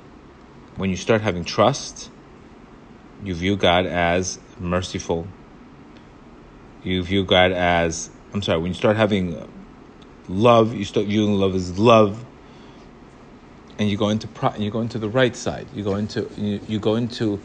When 0.76 0.92
you 0.92 0.96
start 0.96 1.22
having 1.22 1.44
trust, 1.44 2.12
you 3.24 3.34
view 3.34 3.56
God 3.56 3.88
as 3.88 4.38
merciful. 4.60 5.28
You 6.84 7.02
view 7.04 7.24
God 7.24 7.52
as, 7.52 8.10
I'm 8.34 8.42
sorry, 8.42 8.60
when 8.60 8.72
you 8.72 8.76
start 8.76 8.98
having 8.98 9.50
love, 10.28 10.74
you 10.74 10.86
start 10.86 11.08
viewing 11.08 11.34
love 11.34 11.56
as 11.56 11.78
love, 11.80 12.24
and 13.80 13.90
you 13.90 13.98
go 13.98 14.10
into 14.10 14.28
pro, 14.28 14.54
you 14.56 14.70
go 14.70 14.82
into 14.82 15.00
the 15.00 15.10
right 15.10 15.36
side. 15.36 15.68
You 15.74 15.84
go 15.84 15.96
into 15.96 16.30
you, 16.38 16.60
you 16.68 16.80
go 16.80 16.96
into 16.96 17.42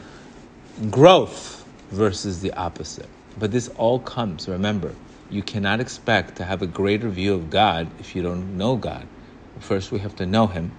growth 0.91 1.65
versus 1.91 2.41
the 2.41 2.53
opposite. 2.53 3.09
But 3.39 3.51
this 3.51 3.69
all 3.77 3.99
comes. 3.99 4.49
Remember, 4.49 4.95
you 5.31 5.43
cannot 5.43 5.81
expect 5.81 6.37
to 6.37 6.45
have 6.45 6.61
a 6.61 6.67
greater 6.67 7.09
view 7.09 7.35
of 7.35 7.51
God 7.51 7.89
if 7.99 8.15
you 8.15 8.23
don't 8.23 8.57
know 8.59 8.77
God. 8.77 9.07
First, 9.61 9.91
we 9.91 10.01
have 10.01 10.17
to 10.17 10.27
know 10.27 10.47
Him. 10.47 10.73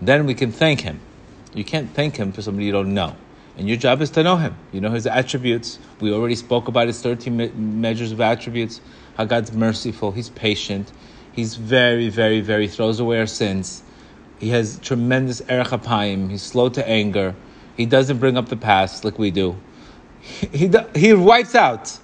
Then 0.00 0.26
we 0.26 0.34
can 0.34 0.52
thank 0.52 0.80
Him. 0.80 1.00
You 1.54 1.64
can't 1.64 1.90
thank 1.90 2.16
Him 2.16 2.32
for 2.32 2.42
somebody 2.42 2.66
you 2.66 2.72
don't 2.72 2.94
know. 2.94 3.16
And 3.56 3.68
your 3.68 3.76
job 3.76 4.00
is 4.00 4.10
to 4.10 4.22
know 4.22 4.36
Him. 4.36 4.56
You 4.72 4.80
know 4.80 4.90
His 4.90 5.06
attributes. 5.06 5.78
We 6.00 6.12
already 6.12 6.34
spoke 6.34 6.68
about 6.68 6.86
His 6.86 7.00
13 7.02 7.36
me- 7.36 7.48
measures 7.50 8.12
of 8.12 8.20
attributes. 8.20 8.80
How 9.16 9.24
God's 9.24 9.52
merciful, 9.52 10.12
He's 10.12 10.30
patient, 10.30 10.90
He's 11.32 11.56
very, 11.56 12.08
very, 12.08 12.40
very 12.40 12.68
throws 12.68 13.00
away 13.00 13.18
our 13.18 13.26
sins. 13.26 13.82
He 14.38 14.50
has 14.50 14.78
tremendous 14.80 15.40
erech 15.42 15.68
apayim. 15.68 16.30
He's 16.30 16.42
slow 16.42 16.68
to 16.70 16.86
anger. 16.86 17.34
He 17.76 17.86
doesn't 17.86 18.18
bring 18.18 18.36
up 18.36 18.48
the 18.48 18.56
past 18.56 19.04
like 19.04 19.18
we 19.18 19.30
do. 19.30 19.56
He, 20.20 20.68
he, 20.68 20.70
he 20.94 21.12
wipes 21.14 21.54
out 21.54 21.98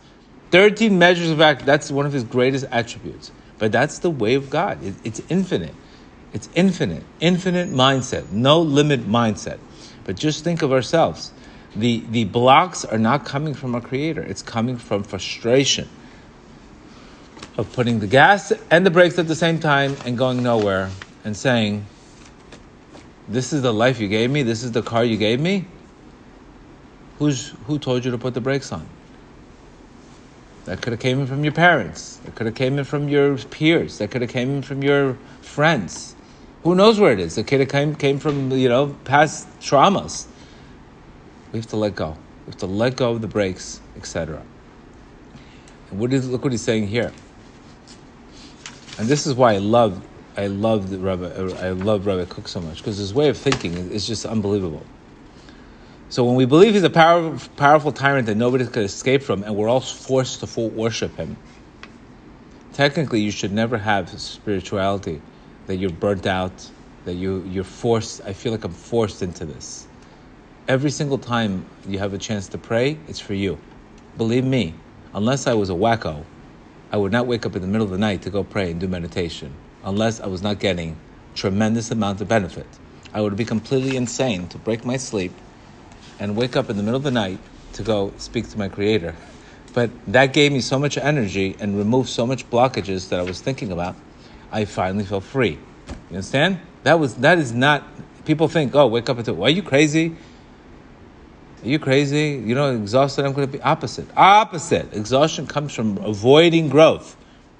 13 0.50 0.98
measures 0.98 1.30
of 1.30 1.40
act. 1.40 1.66
That's 1.66 1.90
one 1.90 2.06
of 2.06 2.12
his 2.12 2.24
greatest 2.24 2.64
attributes. 2.70 3.30
But 3.58 3.72
that's 3.72 3.98
the 3.98 4.10
way 4.10 4.34
of 4.34 4.50
God. 4.50 4.82
It, 4.82 4.94
it's 5.04 5.20
infinite. 5.28 5.74
It's 6.32 6.48
infinite, 6.54 7.04
infinite 7.20 7.70
mindset, 7.70 8.30
no 8.30 8.60
limit 8.60 9.08
mindset. 9.08 9.58
But 10.04 10.16
just 10.16 10.44
think 10.44 10.62
of 10.62 10.72
ourselves. 10.72 11.32
The, 11.76 12.02
the 12.10 12.24
blocks 12.24 12.84
are 12.84 12.98
not 12.98 13.24
coming 13.24 13.54
from 13.54 13.74
our 13.74 13.80
Creator, 13.80 14.22
it's 14.22 14.42
coming 14.42 14.78
from 14.78 15.02
frustration 15.02 15.88
of 17.56 17.72
putting 17.72 17.98
the 17.98 18.06
gas 18.06 18.52
and 18.70 18.86
the 18.86 18.90
brakes 18.90 19.18
at 19.18 19.28
the 19.28 19.34
same 19.34 19.58
time 19.58 19.96
and 20.04 20.16
going 20.16 20.42
nowhere 20.42 20.90
and 21.24 21.36
saying, 21.36 21.84
This 23.28 23.52
is 23.52 23.62
the 23.62 23.72
life 23.72 24.00
you 24.00 24.08
gave 24.08 24.30
me, 24.30 24.42
this 24.42 24.62
is 24.62 24.72
the 24.72 24.82
car 24.82 25.04
you 25.04 25.16
gave 25.16 25.40
me. 25.40 25.66
Who's, 27.18 27.48
who 27.66 27.78
told 27.78 28.04
you 28.04 28.12
to 28.12 28.18
put 28.18 28.34
the 28.34 28.40
brakes 28.40 28.70
on? 28.72 28.86
That 30.66 30.82
could 30.82 30.92
have 30.92 31.00
came 31.00 31.20
in 31.20 31.26
from 31.26 31.42
your 31.42 31.52
parents. 31.52 32.18
That 32.18 32.34
could 32.34 32.46
have 32.46 32.54
came 32.54 32.78
in 32.78 32.84
from 32.84 33.08
your 33.08 33.36
peers. 33.38 33.98
That 33.98 34.10
could 34.10 34.20
have 34.22 34.30
came 34.30 34.50
in 34.50 34.62
from 34.62 34.82
your 34.82 35.14
friends. 35.40 36.14
Who 36.62 36.74
knows 36.74 37.00
where 37.00 37.12
it 37.12 37.18
is? 37.18 37.38
It 37.38 37.46
could 37.46 37.60
have 37.60 37.70
came, 37.70 37.94
came 37.94 38.18
from, 38.18 38.52
you 38.52 38.68
know, 38.68 38.94
past 39.04 39.48
traumas. 39.60 40.26
We 41.52 41.58
have 41.58 41.68
to 41.68 41.76
let 41.76 41.94
go. 41.94 42.18
We 42.46 42.52
have 42.52 42.58
to 42.58 42.66
let 42.66 42.96
go 42.96 43.12
of 43.12 43.22
the 43.22 43.28
brakes, 43.28 43.80
etc. 43.96 44.44
And 45.90 46.00
what 46.00 46.12
is, 46.12 46.28
look 46.28 46.44
what 46.44 46.52
he's 46.52 46.62
saying 46.62 46.88
here. 46.88 47.12
And 48.98 49.08
this 49.08 49.26
is 49.26 49.34
why 49.34 49.54
I 49.54 49.58
love, 49.58 50.06
I 50.36 50.48
love 50.48 50.92
Rabbi, 50.92 51.26
uh, 51.26 51.58
I 51.60 51.70
love 51.70 52.06
Rabbi 52.06 52.26
Kook 52.26 52.48
so 52.48 52.60
much 52.60 52.78
because 52.78 52.98
his 52.98 53.14
way 53.14 53.28
of 53.28 53.38
thinking 53.38 53.74
is 53.74 54.06
just 54.06 54.26
unbelievable. 54.26 54.86
So 56.10 56.24
when 56.24 56.36
we 56.36 56.46
believe 56.46 56.74
he's 56.74 56.84
a 56.84 56.90
power, 56.90 57.38
powerful 57.56 57.92
tyrant 57.92 58.26
that 58.26 58.36
nobody 58.36 58.66
could 58.66 58.84
escape 58.84 59.22
from, 59.22 59.44
and 59.44 59.56
we're 59.56 59.68
all 59.68 59.80
forced 59.80 60.40
to 60.40 60.60
worship 60.60 61.16
him, 61.16 61.38
technically 62.72 63.20
you 63.20 63.32
should 63.32 63.52
never 63.52 63.78
have 63.78 64.10
spirituality 64.20 65.22
that 65.66 65.76
you're 65.78 65.90
burnt 65.90 66.26
out, 66.26 66.70
that 67.04 67.14
you 67.14 67.44
you're 67.44 67.64
forced. 67.64 68.22
I 68.26 68.34
feel 68.34 68.52
like 68.52 68.64
I'm 68.64 68.72
forced 68.72 69.22
into 69.22 69.46
this. 69.46 69.87
Every 70.68 70.90
single 70.90 71.16
time 71.16 71.64
you 71.88 71.98
have 71.98 72.12
a 72.12 72.18
chance 72.18 72.46
to 72.48 72.58
pray, 72.58 72.98
it's 73.08 73.18
for 73.18 73.32
you. 73.32 73.56
Believe 74.18 74.44
me, 74.44 74.74
unless 75.14 75.46
I 75.46 75.54
was 75.54 75.70
a 75.70 75.72
wacko, 75.72 76.24
I 76.92 76.98
would 76.98 77.10
not 77.10 77.26
wake 77.26 77.46
up 77.46 77.56
in 77.56 77.62
the 77.62 77.68
middle 77.68 77.86
of 77.86 77.90
the 77.90 77.96
night 77.96 78.20
to 78.22 78.30
go 78.30 78.44
pray 78.44 78.72
and 78.72 78.78
do 78.78 78.86
meditation, 78.86 79.54
unless 79.82 80.20
I 80.20 80.26
was 80.26 80.42
not 80.42 80.58
getting 80.58 80.98
tremendous 81.34 81.90
amount 81.90 82.20
of 82.20 82.28
benefit. 82.28 82.66
I 83.14 83.22
would 83.22 83.34
be 83.34 83.46
completely 83.46 83.96
insane 83.96 84.46
to 84.48 84.58
break 84.58 84.84
my 84.84 84.98
sleep 84.98 85.32
and 86.18 86.36
wake 86.36 86.54
up 86.54 86.68
in 86.68 86.76
the 86.76 86.82
middle 86.82 86.98
of 86.98 87.02
the 87.02 87.10
night 87.10 87.38
to 87.72 87.82
go 87.82 88.12
speak 88.18 88.50
to 88.50 88.58
my 88.58 88.68
creator. 88.68 89.16
But 89.72 89.88
that 90.06 90.34
gave 90.34 90.52
me 90.52 90.60
so 90.60 90.78
much 90.78 90.98
energy 90.98 91.56
and 91.58 91.78
removed 91.78 92.10
so 92.10 92.26
much 92.26 92.48
blockages 92.50 93.08
that 93.08 93.18
I 93.18 93.22
was 93.22 93.40
thinking 93.40 93.72
about. 93.72 93.96
I 94.52 94.66
finally 94.66 95.06
felt 95.06 95.24
free. 95.24 95.52
You 96.10 96.16
understand? 96.16 96.60
That 96.82 97.00
was 97.00 97.14
that 97.16 97.38
is 97.38 97.54
not 97.54 97.84
people 98.26 98.48
think, 98.48 98.74
oh, 98.74 98.86
wake 98.86 99.08
up 99.08 99.18
at 99.18 99.24
two. 99.24 99.42
Are 99.42 99.48
you 99.48 99.62
crazy? 99.62 100.14
Are 101.62 101.68
you 101.68 101.78
crazy? 101.78 102.42
You 102.44 102.54
know, 102.54 102.74
exhausted, 102.74 103.24
I'm 103.24 103.32
going 103.32 103.48
to 103.48 103.52
be 103.52 103.62
opposite. 103.62 104.06
Opposite. 104.16 104.94
Exhaustion 104.94 105.46
comes 105.46 105.74
from 105.74 105.98
avoiding 105.98 106.68
growth. 106.68 107.16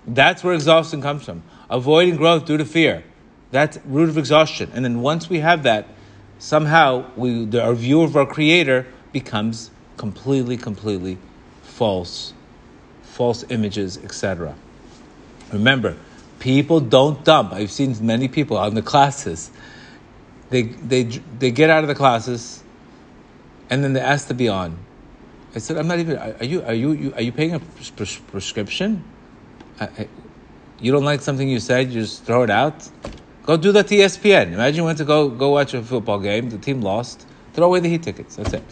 That's 0.07 0.45
where 0.45 0.55
exhaustion 0.55 1.03
comes 1.03 1.25
from. 1.25 1.43
Avoiding 1.69 2.17
growth 2.17 2.45
due 2.45 2.57
to 2.57 2.65
fear. 2.65 3.03
That's 3.51 3.79
root 3.85 4.09
of 4.09 4.17
exhaustion. 4.17 4.71
And 4.73 4.85
then 4.85 5.01
once 5.01 5.29
we 5.29 5.41
have 5.41 5.65
that, 5.65 5.89
somehow 6.39 7.11
we, 7.17 7.45
the, 7.45 7.63
our 7.63 7.75
view 7.75 8.03
of 8.03 8.17
our 8.17 8.27
Creator 8.27 8.87
becomes 9.13 9.71
completely, 9.97 10.57
completely 10.57 11.19
false, 11.63 12.33
false 13.03 13.45
images, 13.49 13.99
etc. 13.99 14.55
Remember, 15.53 15.97
people 16.39 16.81
don't 16.81 17.25
dump. 17.25 17.53
I've 17.53 17.73
seen 17.73 17.97
many 18.01 18.29
people 18.29 18.57
on 18.57 18.75
the 18.75 18.83
classes. 18.93 19.51
They, 20.51 20.63
they, 20.63 21.05
they 21.05 21.51
get 21.51 21.69
out 21.69 21.85
of 21.85 21.89
the 21.89 21.95
classes, 21.95 22.63
and 23.71 23.85
then 23.85 23.93
they 23.93 24.01
ask 24.01 24.29
to 24.29 24.35
be 24.35 24.49
on. 24.49 24.79
I 25.55 25.59
said, 25.59 25.77
"I'm 25.77 25.89
not 25.89 25.99
even. 25.99 26.17
Are 26.19 26.45
you? 26.45 26.63
Are 26.63 26.75
you? 26.75 27.13
Are 27.15 27.23
you 27.23 27.33
paying 27.33 27.55
a 27.55 27.61
pres- 27.61 28.19
prescription? 28.19 29.05
I, 29.81 29.85
I, 29.85 30.09
you 30.81 30.93
don't 30.93 31.05
like 31.05 31.23
something 31.23 31.49
you 31.49 31.61
said, 31.61 31.89
you 31.89 32.01
just 32.01 32.25
throw 32.25 32.43
it 32.43 32.51
out. 32.51 32.89
Go 33.43 33.57
do 33.57 33.73
that 33.73 33.89
to 33.89 33.97
ESPN. 33.97 34.53
Imagine 34.53 34.77
you 34.77 34.85
went 34.85 34.99
to 34.99 35.05
go 35.05 35.29
go 35.29 35.51
watch 35.51 35.75
a 35.75 35.83
football 35.83 36.21
game. 36.21 36.51
The 36.51 36.59
team 36.59 36.83
lost. 36.83 37.27
Throw 37.55 37.67
away 37.67 37.81
the 37.81 37.89
heat 37.89 38.03
tickets. 38.03 38.37
That's 38.37 38.53
it. 38.53 38.63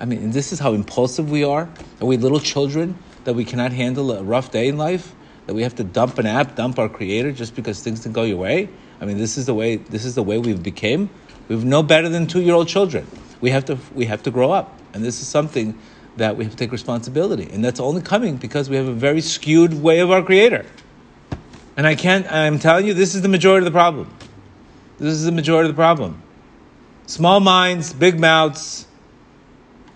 I 0.00 0.04
mean, 0.04 0.32
this 0.32 0.52
is 0.52 0.58
how 0.58 0.72
impulsive 0.72 1.30
we 1.30 1.44
are. 1.44 1.68
Are 2.00 2.06
we 2.06 2.16
little 2.16 2.40
children 2.40 2.98
that 3.24 3.34
we 3.34 3.44
cannot 3.44 3.72
handle 3.72 4.10
a 4.10 4.22
rough 4.22 4.50
day 4.50 4.66
in 4.66 4.76
life? 4.76 5.14
That 5.46 5.54
we 5.54 5.62
have 5.62 5.76
to 5.76 5.84
dump 5.84 6.18
an 6.18 6.26
app, 6.26 6.56
dump 6.56 6.78
our 6.78 6.88
creator 6.88 7.30
just 7.30 7.54
because 7.54 7.82
things 7.82 8.00
didn't 8.00 8.14
go 8.14 8.22
your 8.22 8.38
way? 8.38 8.68
I 9.00 9.04
mean, 9.04 9.18
this 9.18 9.36
is 9.36 9.46
the 9.46 9.54
way. 9.54 9.76
This 9.76 10.04
is 10.04 10.14
the 10.14 10.22
way 10.22 10.38
we've 10.38 10.62
became. 10.62 11.10
We've 11.48 11.64
no 11.64 11.82
better 11.82 12.08
than 12.08 12.26
two 12.26 12.40
year 12.40 12.54
old 12.54 12.68
children. 12.68 13.06
We 13.42 13.50
have 13.50 13.66
to. 13.66 13.78
We 13.94 14.06
have 14.06 14.22
to 14.22 14.30
grow 14.30 14.52
up, 14.52 14.78
and 14.94 15.04
this 15.04 15.20
is 15.20 15.28
something 15.28 15.78
that 16.16 16.36
we 16.36 16.44
have 16.44 16.52
to 16.52 16.56
take 16.56 16.72
responsibility, 16.72 17.50
and 17.52 17.64
that's 17.64 17.80
only 17.80 18.00
coming 18.00 18.36
because 18.36 18.70
we 18.70 18.76
have 18.76 18.86
a 18.86 18.92
very 18.92 19.20
skewed 19.20 19.74
way 19.74 20.00
of 20.00 20.10
our 20.10 20.22
creator. 20.22 20.64
And 21.76 21.86
I 21.86 21.94
can't, 21.94 22.30
I'm 22.30 22.58
telling 22.58 22.86
you, 22.86 22.94
this 22.94 23.14
is 23.14 23.22
the 23.22 23.28
majority 23.28 23.66
of 23.66 23.72
the 23.72 23.76
problem. 23.76 24.14
This 24.98 25.14
is 25.14 25.24
the 25.24 25.32
majority 25.32 25.70
of 25.70 25.74
the 25.74 25.80
problem. 25.80 26.22
Small 27.06 27.40
minds, 27.40 27.92
big 27.92 28.20
mouths, 28.20 28.86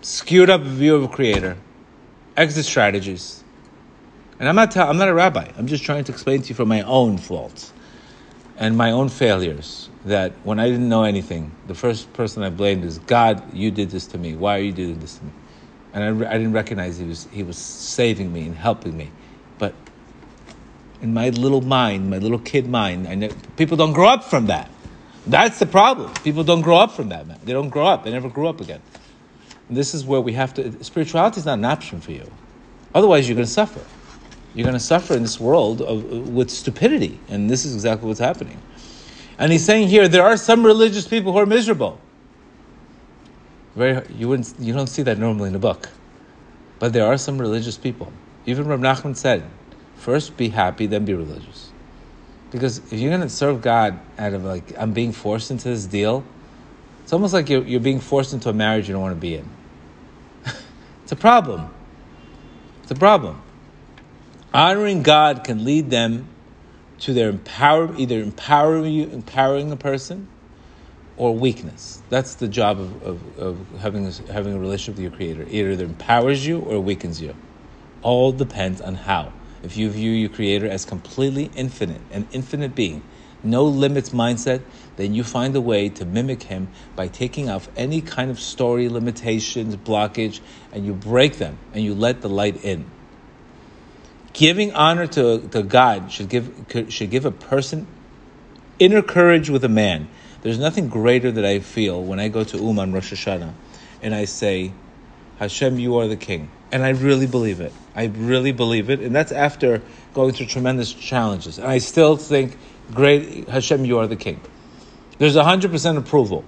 skewed 0.01 0.49
up 0.49 0.63
view 0.63 0.97
of 0.97 1.13
creator, 1.13 1.57
exit 2.37 2.65
strategies. 2.65 3.45
And 4.41 4.49
I'm 4.49 4.57
not, 4.57 4.71
ta- 4.71 4.89
I'm 4.89 4.97
not 4.97 5.09
a 5.09 5.15
rabbi. 5.15 5.51
I'm 5.57 5.67
just 5.67 5.85
trying 5.85 6.05
to 6.05 6.13
explain 6.13 6.43
to 6.43 6.49
you 6.49 6.55
from 6.55 6.69
my 6.69 6.83
own 6.83 7.19
faults 7.19 7.73
and 8.57 8.77
my 8.77 8.91
own 8.91 9.09
failures 9.09 9.91
that 10.07 10.33
when 10.45 10.61
I 10.61 10.69
didn't 10.69 10.89
know 10.89 11.03
anything, 11.03 11.51
the 11.67 11.75
first 11.75 12.13
person 12.13 12.43
I 12.43 12.51
blamed 12.51 12.85
is 12.85 12.99
God, 12.99 13.53
you 13.53 13.71
did 13.71 13.91
this 13.91 14.07
to 14.09 14.19
me. 14.19 14.37
Why 14.37 14.57
are 14.57 14.63
you 14.63 14.73
doing 14.73 14.99
this 15.01 15.19
to 15.19 15.25
me? 15.25 15.31
And 15.93 16.25
I, 16.25 16.31
I 16.31 16.33
didn't 16.39 16.53
recognize 16.53 16.97
he 16.97 17.05
was, 17.05 17.29
he 17.33 17.43
was 17.43 17.59
saving 17.59 18.33
me 18.33 18.43
and 18.43 18.57
helping 18.57 18.97
me. 18.97 19.11
But 19.59 19.75
in 21.03 21.13
my 21.13 21.31
little 21.31 21.61
mind, 21.61 22.09
my 22.09 22.19
little 22.19 22.39
kid 22.39 22.69
mind. 22.69 23.09
I 23.09 23.17
know, 23.17 23.31
people 23.57 23.77
don't 23.77 23.93
grow 23.93 24.09
up 24.09 24.23
from 24.23 24.47
that. 24.47 24.71
That's 25.27 25.59
the 25.59 25.67
problem. 25.67 26.15
People 26.23 26.45
don't 26.45 26.63
grow 26.63 26.77
up 26.77 26.93
from 26.93 27.09
that. 27.09 27.27
Man. 27.27 27.41
They 27.45 27.53
don't 27.53 27.71
grow 27.71 27.87
up. 27.87 28.05
They 28.05 28.13
never 28.13 28.29
grew 28.29 28.47
up 28.47 28.61
again. 28.61 28.81
And 29.69 29.77
this 29.77 29.93
is 29.93 30.05
where 30.05 30.21
we 30.21 30.35
have 30.35 30.55
to. 30.55 30.85
Spirituality 30.85 31.41
is 31.41 31.47
not 31.47 31.59
an 31.59 31.65
option 31.65 32.01
for 32.01 32.13
you. 32.13 32.31
Otherwise, 32.95 33.29
you're 33.29 33.35
going 33.35 33.47
to 33.47 33.53
suffer. 33.53 33.81
You're 34.55 34.65
going 34.65 34.79
to 34.79 34.81
suffer 34.81 35.15
in 35.15 35.23
this 35.23 35.41
world 35.41 35.83
of, 35.83 36.29
with 36.29 36.49
stupidity, 36.51 37.19
and 37.29 37.51
this 37.51 37.65
is 37.65 37.75
exactly 37.75 38.07
what's 38.07 38.21
happening. 38.21 38.59
And 39.39 39.53
he's 39.53 39.65
saying 39.65 39.89
here 39.89 40.09
there 40.09 40.25
are 40.25 40.37
some 40.37 40.65
religious 40.65 41.07
people 41.07 41.33
who 41.33 41.39
are 41.39 41.47
miserable. 41.47 42.01
Very, 43.75 44.07
you 44.15 44.29
wouldn't, 44.29 44.55
you 44.59 44.73
don't 44.73 44.87
see 44.87 45.03
that 45.03 45.19
normally 45.19 45.49
in 45.49 45.55
a 45.55 45.59
book, 45.59 45.91
but 46.79 46.95
there 46.95 47.07
are 47.07 47.19
some 47.19 47.39
religious 47.39 47.77
people. 47.77 48.11
Even 48.47 48.67
Rab 48.67 48.81
Nachman 48.81 49.15
said, 49.15 49.45
First, 49.97 50.37
be 50.37 50.49
happy, 50.49 50.87
then 50.87 51.05
be 51.05 51.15
religious. 51.15 51.71
Because 52.51 52.79
if 52.79 52.95
you're 52.95 53.11
going 53.11 53.23
to 53.23 53.29
serve 53.29 53.61
God 53.61 53.99
out 54.19 54.33
of 54.33 54.45
like, 54.45 54.73
I'm 54.79 54.93
being 54.93 55.13
forced 55.13 55.51
into 55.51 55.69
this 55.69 55.85
deal, 55.85 56.25
it's 57.03 57.13
almost 57.13 57.35
like 57.35 57.49
you're, 57.49 57.65
you're 57.65 57.81
being 57.81 58.01
forced 58.01 58.33
into 58.33 58.49
a 58.49 58.53
marriage 58.53 58.89
you 58.89 58.95
don't 58.95 59.03
want 59.03 59.15
to 59.15 59.21
be 59.21 59.35
in. 59.35 59.49
it's 61.03 61.13
a 61.13 61.17
problem. 61.17 61.73
It's 62.83 62.93
a 62.93 62.95
problem. 62.95 63.43
Honoring 64.55 65.03
God 65.03 65.45
can 65.45 65.65
lead 65.65 65.91
them 65.91 66.29
to 67.01 67.13
their 67.13 67.29
empower, 67.29 67.95
either 67.97 68.21
empowering 68.21 68.93
you, 68.93 69.09
empowering 69.09 69.71
a 69.71 69.77
person, 69.77 70.29
or 71.17 71.35
weakness. 71.35 72.03
That's 72.11 72.35
the 72.35 72.49
job 72.49 72.79
of, 72.79 73.03
of, 73.03 73.39
of 73.39 73.81
having, 73.81 74.07
a, 74.07 74.13
having 74.33 74.55
a 74.55 74.59
relationship 74.59 74.97
with 74.97 75.03
your 75.03 75.13
Creator. 75.13 75.47
Either 75.49 75.71
it 75.71 75.81
empowers 75.81 76.47
you 76.47 76.61
or 76.61 76.81
weakens 76.81 77.21
you. 77.21 77.35
All 78.03 78.33
depends 78.33 78.81
on 78.81 78.95
how. 78.95 79.33
If 79.63 79.77
you 79.77 79.91
view 79.91 80.11
your 80.11 80.29
Creator 80.29 80.69
as 80.69 80.85
completely 80.85 81.51
infinite, 81.57 82.03
an 82.13 82.29
infinite 82.33 82.75
being, 82.75 83.03
no 83.43 83.65
limits 83.65 84.11
mindset, 84.11 84.63
then 84.97 85.15
you 85.15 85.25
find 85.25 85.55
a 85.57 85.61
way 85.61 85.89
to 85.91 86.05
mimic 86.05 86.45
Him 86.45 86.69
by 86.95 87.09
taking 87.09 87.49
off 87.49 87.69
any 87.77 88.01
kind 88.01 88.31
of 88.31 88.39
story, 88.41 88.89
limitations, 88.89 89.77
blockage, 89.77 90.41
and 90.73 90.85
you 90.85 90.93
break 90.93 91.39
them 91.39 91.59
and 91.73 91.83
you 91.83 91.95
let 91.95 92.21
the 92.21 92.29
light 92.29 92.65
in. 92.65 92.91
Giving 94.37 94.75
honor 94.75 95.07
to, 95.07 95.49
to 95.49 95.63
God 95.63 96.13
should 96.13 96.29
give, 96.29 96.67
should 96.91 97.11
give 97.11 97.25
a 97.25 97.31
person 97.31 97.87
inner 98.79 99.01
courage 99.01 99.49
with 99.49 99.65
a 99.65 99.69
man. 99.71 100.09
There's 100.43 100.59
nothing 100.59 100.89
greater 100.89 101.33
that 101.33 101.45
I 101.47 101.61
feel 101.61 102.03
when 102.03 102.21
I 102.21 102.29
go 102.29 102.45
to 102.45 102.59
Uman 102.59 102.93
Rosh 102.93 103.15
Hashanah 103.15 103.55
and 104.03 104.15
I 104.15 104.27
say, 104.27 104.73
Hashem, 105.39 105.79
you 105.79 105.97
are 105.97 106.07
the 106.07 106.19
king. 106.19 106.51
And 106.71 106.83
I 106.83 106.91
really 106.91 107.27
believe 107.27 107.63
it. 107.63 107.73
I 107.95 108.05
really 108.05 108.53
believe 108.53 108.91
it. 108.91 109.01
And 109.01 109.17
that's 109.17 109.33
after 109.33 109.81
going 110.13 110.35
through 110.35 110.47
tremendous 110.47 110.93
challenges. 110.93 111.57
And 111.57 111.67
I 111.67 111.79
still 111.79 112.19
think, 112.19 112.59
great 112.93 113.49
Hashem, 113.49 113.87
you 113.87 114.01
are 114.01 114.07
the 114.07 114.17
king. 114.17 114.43
There's 115.17 115.37
100% 115.37 115.97
approval 115.97 116.45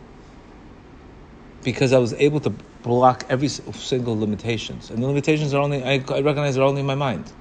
because 1.65 1.95
I 1.95 1.99
was 1.99 2.13
able 2.13 2.41
to 2.41 2.51
block 2.83 3.25
every 3.31 3.49
single 3.49 4.21
limitations. 4.21 4.91
And 4.91 5.03
the 5.03 5.07
limitations 5.07 5.55
are 5.55 5.63
only, 5.63 5.83
I, 5.83 6.05
I 6.11 6.21
recognize 6.21 6.59
are 6.59 6.65
only 6.65 6.81
in 6.81 6.87
my 6.87 6.95
mind. 6.95 7.33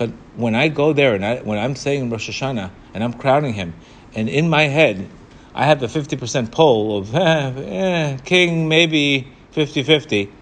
But 0.00 0.08
when 0.34 0.54
I 0.54 0.68
go 0.68 0.94
there 0.94 1.14
and 1.14 1.22
I, 1.22 1.40
when 1.40 1.58
I'm 1.58 1.76
saying 1.76 2.08
Rosh 2.08 2.30
Hashanah 2.30 2.70
and 2.94 3.04
I'm 3.04 3.12
crowning 3.12 3.52
him, 3.52 3.74
and 4.14 4.30
in 4.30 4.48
my 4.48 4.62
head, 4.62 5.10
I 5.54 5.66
have 5.66 5.82
a 5.82 5.88
50% 5.88 6.50
poll 6.50 6.96
of 6.96 7.14
eh, 7.14 7.18
eh, 7.20 8.18
king, 8.24 8.66
maybe 8.66 9.30
50 9.52 9.82
50 9.82 10.32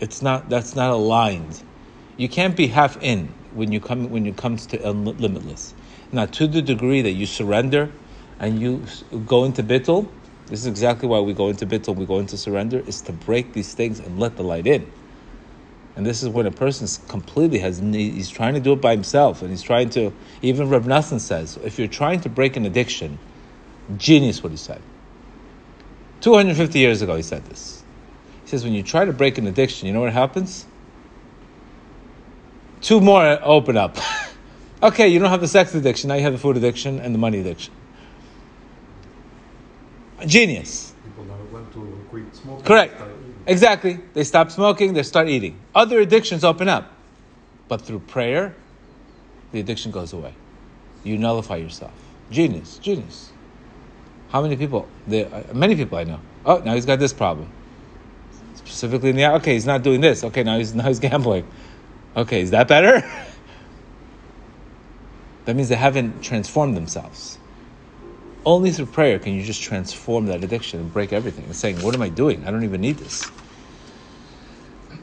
it's 0.00 0.20
not 0.20 0.48
that's 0.48 0.74
not 0.74 0.90
aligned. 0.90 1.62
You 2.16 2.28
can't 2.28 2.56
be 2.56 2.66
half 2.66 3.00
in 3.00 3.28
when 3.52 3.70
you 3.70 3.78
come 3.78 4.10
when 4.10 4.26
it 4.26 4.36
comes 4.36 4.66
to 4.66 4.90
limitless. 4.92 5.74
Now, 6.10 6.26
to 6.26 6.48
the 6.48 6.60
degree 6.60 7.00
that 7.02 7.12
you 7.12 7.26
surrender 7.26 7.92
and 8.40 8.58
you 8.60 8.84
go 9.26 9.44
into 9.44 9.62
bittul, 9.62 10.08
this 10.48 10.58
is 10.58 10.66
exactly 10.66 11.08
why 11.08 11.20
we 11.20 11.34
go 11.34 11.50
into 11.50 11.66
bittul. 11.66 11.94
We 11.94 12.04
go 12.04 12.18
into 12.18 12.36
surrender 12.36 12.80
is 12.80 13.00
to 13.02 13.12
break 13.12 13.52
these 13.52 13.74
things 13.74 14.00
and 14.00 14.18
let 14.18 14.36
the 14.36 14.42
light 14.42 14.66
in. 14.66 14.92
And 15.96 16.04
this 16.04 16.22
is 16.22 16.28
when 16.28 16.46
a 16.46 16.50
person 16.50 16.88
completely 17.08 17.58
has, 17.60 17.78
he's 17.78 18.28
trying 18.28 18.54
to 18.54 18.60
do 18.60 18.72
it 18.72 18.80
by 18.80 18.92
himself, 18.92 19.42
and 19.42 19.50
he's 19.50 19.62
trying 19.62 19.90
to, 19.90 20.12
even 20.42 20.68
Reb 20.68 20.84
Nassan 20.84 21.20
says, 21.20 21.56
if 21.62 21.78
you're 21.78 21.86
trying 21.88 22.20
to 22.22 22.28
break 22.28 22.56
an 22.56 22.66
addiction, 22.66 23.18
genius 23.96 24.42
what 24.42 24.50
he 24.50 24.56
said. 24.56 24.82
250 26.20 26.78
years 26.78 27.02
ago, 27.02 27.14
he 27.14 27.22
said 27.22 27.44
this. 27.44 27.84
He 28.42 28.50
says, 28.50 28.64
when 28.64 28.72
you 28.72 28.82
try 28.82 29.04
to 29.04 29.12
break 29.12 29.38
an 29.38 29.46
addiction, 29.46 29.86
you 29.86 29.92
know 29.92 30.00
what 30.00 30.12
happens? 30.12 30.66
Two 32.80 33.00
more 33.00 33.38
open 33.42 33.76
up. 33.76 33.96
okay, 34.82 35.06
you 35.08 35.20
don't 35.20 35.30
have 35.30 35.40
the 35.40 35.48
sex 35.48 35.74
addiction, 35.74 36.08
now 36.08 36.16
you 36.16 36.22
have 36.22 36.32
the 36.32 36.38
food 36.38 36.56
addiction 36.56 36.98
and 36.98 37.14
the 37.14 37.18
money 37.18 37.38
addiction. 37.38 37.72
Genius. 40.26 40.92
People 41.04 41.24
that 41.24 41.52
went 41.52 41.72
to 41.72 42.06
quit 42.10 42.34
smoking. 42.34 42.64
Correct. 42.64 43.00
Exactly. 43.46 44.00
They 44.14 44.24
stop 44.24 44.50
smoking, 44.50 44.94
they 44.94 45.02
start 45.02 45.28
eating. 45.28 45.58
Other 45.74 46.00
addictions 46.00 46.44
open 46.44 46.68
up. 46.68 46.90
But 47.68 47.82
through 47.82 48.00
prayer, 48.00 48.54
the 49.52 49.60
addiction 49.60 49.90
goes 49.90 50.12
away. 50.12 50.34
You 51.02 51.18
nullify 51.18 51.56
yourself. 51.56 51.92
Genius, 52.30 52.78
genius. 52.78 53.30
How 54.30 54.42
many 54.42 54.56
people? 54.56 54.88
There, 55.06 55.32
uh, 55.32 55.54
many 55.54 55.76
people 55.76 55.98
I 55.98 56.04
know. 56.04 56.20
Oh, 56.44 56.58
now 56.58 56.74
he's 56.74 56.86
got 56.86 56.98
this 56.98 57.12
problem. 57.12 57.50
Specifically 58.54 59.10
in 59.10 59.16
the 59.16 59.32
okay, 59.34 59.52
he's 59.52 59.66
not 59.66 59.82
doing 59.82 60.00
this. 60.00 60.24
Okay, 60.24 60.42
now 60.42 60.58
he's 60.58 60.74
now 60.80 60.88
he's 60.88 60.98
gambling. 60.98 61.46
Okay, 62.16 62.40
is 62.40 62.50
that 62.50 62.66
better? 62.66 63.00
that 65.44 65.54
means 65.54 65.68
they 65.68 65.76
haven't 65.76 66.22
transformed 66.22 66.76
themselves. 66.76 67.38
Only 68.46 68.70
through 68.72 68.86
prayer 68.86 69.18
can 69.18 69.32
you 69.34 69.42
just 69.42 69.62
transform 69.62 70.26
that 70.26 70.44
addiction 70.44 70.80
and 70.80 70.92
break 70.92 71.12
everything. 71.12 71.46
It's 71.48 71.58
saying, 71.58 71.80
what 71.80 71.94
am 71.94 72.02
I 72.02 72.10
doing? 72.10 72.46
I 72.46 72.50
don't 72.50 72.64
even 72.64 72.80
need 72.80 72.98
this. 72.98 73.30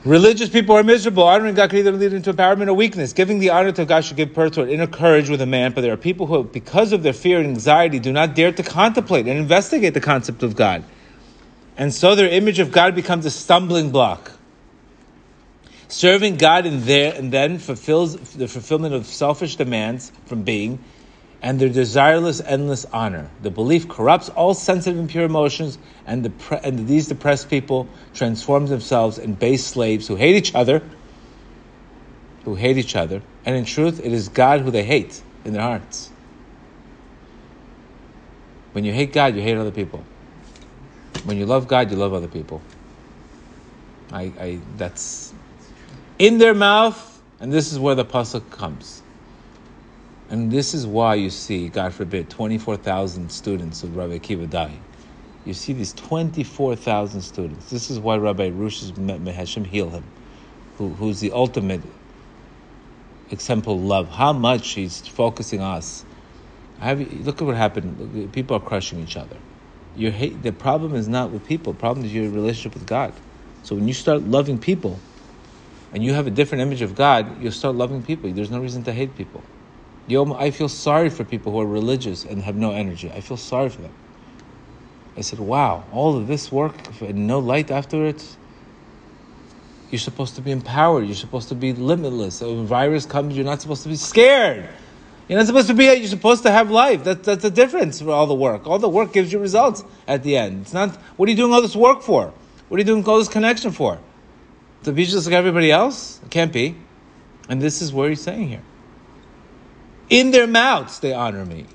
Religious 0.03 0.49
people 0.49 0.75
are 0.75 0.83
miserable. 0.83 1.23
Honoring 1.23 1.53
God 1.53 1.69
can 1.69 1.79
either 1.79 1.91
lead 1.91 2.13
into 2.13 2.33
empowerment 2.33 2.67
or 2.67 2.73
weakness. 2.73 3.13
Giving 3.13 3.39
the 3.39 3.51
honor 3.51 3.71
to 3.71 3.85
God 3.85 4.03
should 4.03 4.17
give 4.17 4.33
birth 4.33 4.53
to 4.53 4.63
an 4.63 4.69
inner 4.69 4.87
courage 4.87 5.29
with 5.29 5.41
a 5.41 5.45
man, 5.45 5.73
but 5.73 5.81
there 5.81 5.93
are 5.93 5.97
people 5.97 6.25
who, 6.25 6.43
because 6.43 6.91
of 6.91 7.03
their 7.03 7.13
fear 7.13 7.39
and 7.39 7.47
anxiety, 7.47 7.99
do 7.99 8.11
not 8.11 8.33
dare 8.33 8.51
to 8.51 8.63
contemplate 8.63 9.27
and 9.27 9.37
investigate 9.37 9.93
the 9.93 10.01
concept 10.01 10.41
of 10.43 10.55
God. 10.55 10.83
And 11.77 11.93
so 11.93 12.15
their 12.15 12.29
image 12.29 12.59
of 12.59 12.71
God 12.71 12.95
becomes 12.95 13.25
a 13.25 13.31
stumbling 13.31 13.91
block. 13.91 14.31
Serving 15.87 16.37
God 16.37 16.65
in 16.65 16.85
there 16.85 17.13
and 17.13 17.31
then 17.31 17.59
fulfills 17.59 18.15
the 18.33 18.47
fulfillment 18.47 18.93
of 18.93 19.05
selfish 19.05 19.55
demands 19.55 20.11
from 20.25 20.43
being 20.43 20.83
and 21.41 21.59
their 21.59 21.69
desireless, 21.69 22.41
endless 22.45 22.85
honor. 22.85 23.29
The 23.41 23.49
belief 23.49 23.87
corrupts 23.89 24.29
all 24.29 24.53
sensitive 24.53 24.99
and 24.99 25.09
pure 25.09 25.25
emotions, 25.25 25.77
and, 26.05 26.25
the, 26.25 26.59
and 26.63 26.87
these 26.87 27.07
depressed 27.07 27.49
people 27.49 27.87
transform 28.13 28.67
themselves 28.67 29.17
in 29.17 29.33
base 29.33 29.65
slaves 29.65 30.07
who 30.07 30.15
hate 30.15 30.35
each 30.35 30.53
other, 30.53 30.83
who 32.45 32.55
hate 32.55 32.77
each 32.77 32.95
other, 32.95 33.21
and 33.45 33.55
in 33.55 33.65
truth, 33.65 33.99
it 34.03 34.11
is 34.11 34.29
God 34.29 34.61
who 34.61 34.71
they 34.71 34.83
hate 34.83 35.21
in 35.43 35.53
their 35.53 35.63
hearts. 35.63 36.11
When 38.73 38.85
you 38.85 38.93
hate 38.93 39.11
God, 39.11 39.35
you 39.35 39.41
hate 39.41 39.57
other 39.57 39.71
people. 39.71 40.03
When 41.25 41.37
you 41.37 41.45
love 41.45 41.67
God, 41.67 41.91
you 41.91 41.97
love 41.97 42.13
other 42.13 42.27
people. 42.27 42.61
I, 44.11 44.31
I 44.39 44.59
that's 44.77 45.33
in 46.19 46.37
their 46.37 46.53
mouth, 46.53 47.21
and 47.39 47.51
this 47.51 47.71
is 47.71 47.79
where 47.79 47.95
the 47.95 48.05
pasuk 48.05 48.49
comes. 48.51 49.00
And 50.31 50.49
this 50.49 50.73
is 50.73 50.87
why 50.87 51.15
you 51.15 51.29
see, 51.29 51.67
God 51.67 51.93
forbid, 51.93 52.29
24,000 52.29 53.29
students 53.29 53.83
of 53.83 53.97
Rabbi 53.97 54.17
Akiva 54.17 54.49
dying. 54.49 54.81
You 55.43 55.53
see 55.53 55.73
these 55.73 55.91
24,000 55.91 57.19
students. 57.21 57.69
This 57.69 57.91
is 57.91 57.99
why 57.99 58.15
Rabbi 58.15 58.47
Rush's 58.47 58.93
Hashem 58.95 59.65
heal 59.65 59.89
him, 59.89 60.05
who, 60.77 60.87
who's 60.93 61.19
the 61.19 61.33
ultimate 61.33 61.81
example 63.29 63.75
of 63.75 63.81
love. 63.81 64.07
How 64.07 64.31
much 64.31 64.69
he's 64.69 65.05
focusing 65.05 65.59
on 65.59 65.79
us. 65.79 66.05
Have, 66.79 66.99
look 67.25 67.41
at 67.41 67.45
what 67.45 67.57
happened. 67.57 68.31
People 68.31 68.55
are 68.55 68.61
crushing 68.61 69.01
each 69.01 69.17
other. 69.17 69.35
Your 69.97 70.11
hate, 70.11 70.41
the 70.43 70.53
problem 70.53 70.95
is 70.95 71.09
not 71.09 71.31
with 71.31 71.45
people. 71.45 71.73
The 71.73 71.79
problem 71.79 72.05
is 72.05 72.13
your 72.13 72.29
relationship 72.29 72.75
with 72.75 72.87
God. 72.87 73.11
So 73.63 73.75
when 73.75 73.85
you 73.85 73.93
start 73.93 74.21
loving 74.21 74.59
people, 74.59 74.97
and 75.91 76.05
you 76.05 76.13
have 76.13 76.25
a 76.25 76.31
different 76.31 76.61
image 76.61 76.81
of 76.81 76.95
God, 76.95 77.41
you'll 77.43 77.51
start 77.51 77.75
loving 77.75 78.01
people. 78.01 78.31
There's 78.31 78.49
no 78.49 78.61
reason 78.61 78.83
to 78.85 78.93
hate 78.93 79.17
people. 79.17 79.43
Yom, 80.07 80.33
I 80.33 80.51
feel 80.51 80.69
sorry 80.69 81.09
for 81.09 81.23
people 81.23 81.51
who 81.51 81.61
are 81.61 81.65
religious 81.65 82.25
and 82.25 82.41
have 82.41 82.55
no 82.55 82.71
energy. 82.71 83.11
I 83.11 83.21
feel 83.21 83.37
sorry 83.37 83.69
for 83.69 83.81
them. 83.81 83.93
I 85.15 85.21
said, 85.21 85.39
wow, 85.39 85.83
all 85.91 86.17
of 86.17 86.27
this 86.27 86.51
work 86.51 86.75
and 87.01 87.27
no 87.27 87.39
light 87.39 87.69
after 87.69 88.05
it. 88.05 88.25
You're 89.89 89.99
supposed 89.99 90.35
to 90.35 90.41
be 90.41 90.51
empowered. 90.51 91.05
You're 91.05 91.15
supposed 91.15 91.49
to 91.49 91.55
be 91.55 91.73
limitless. 91.73 92.35
So 92.35 92.53
when 92.53 92.65
virus 92.65 93.05
comes, 93.05 93.35
you're 93.35 93.45
not 93.45 93.61
supposed 93.61 93.83
to 93.83 93.89
be 93.89 93.97
scared. 93.97 94.69
You're 95.27 95.37
not 95.37 95.47
supposed 95.47 95.67
to 95.67 95.73
be. 95.73 95.85
You're 95.85 96.07
supposed 96.07 96.43
to 96.43 96.51
have 96.51 96.71
life. 96.71 97.03
That, 97.03 97.23
that's 97.23 97.41
the 97.41 97.51
difference 97.51 98.01
for 98.01 98.11
all 98.11 98.25
the 98.25 98.33
work. 98.33 98.67
All 98.67 98.79
the 98.79 98.89
work 98.89 99.11
gives 99.11 99.33
you 99.33 99.39
results 99.39 99.83
at 100.07 100.23
the 100.23 100.37
end. 100.37 100.61
It's 100.61 100.73
not. 100.73 100.95
What 101.17 101.27
are 101.27 101.31
you 101.31 101.37
doing 101.37 101.53
all 101.53 101.61
this 101.61 101.75
work 101.75 102.01
for? 102.01 102.33
What 102.69 102.77
are 102.77 102.79
you 102.79 102.85
doing 102.85 103.05
all 103.05 103.19
this 103.19 103.27
connection 103.27 103.71
for? 103.71 103.99
To 104.83 104.93
be 104.93 105.05
just 105.05 105.25
like 105.27 105.35
everybody 105.35 105.71
else? 105.71 106.21
It 106.23 106.31
can't 106.31 106.53
be. 106.53 106.75
And 107.49 107.61
this 107.61 107.81
is 107.81 107.91
what 107.91 108.09
he's 108.09 108.21
saying 108.21 108.47
here. 108.47 108.61
In 110.11 110.31
their 110.31 110.45
mouths 110.45 110.99
they 110.99 111.13
honor 111.13 111.45
me, 111.45 111.65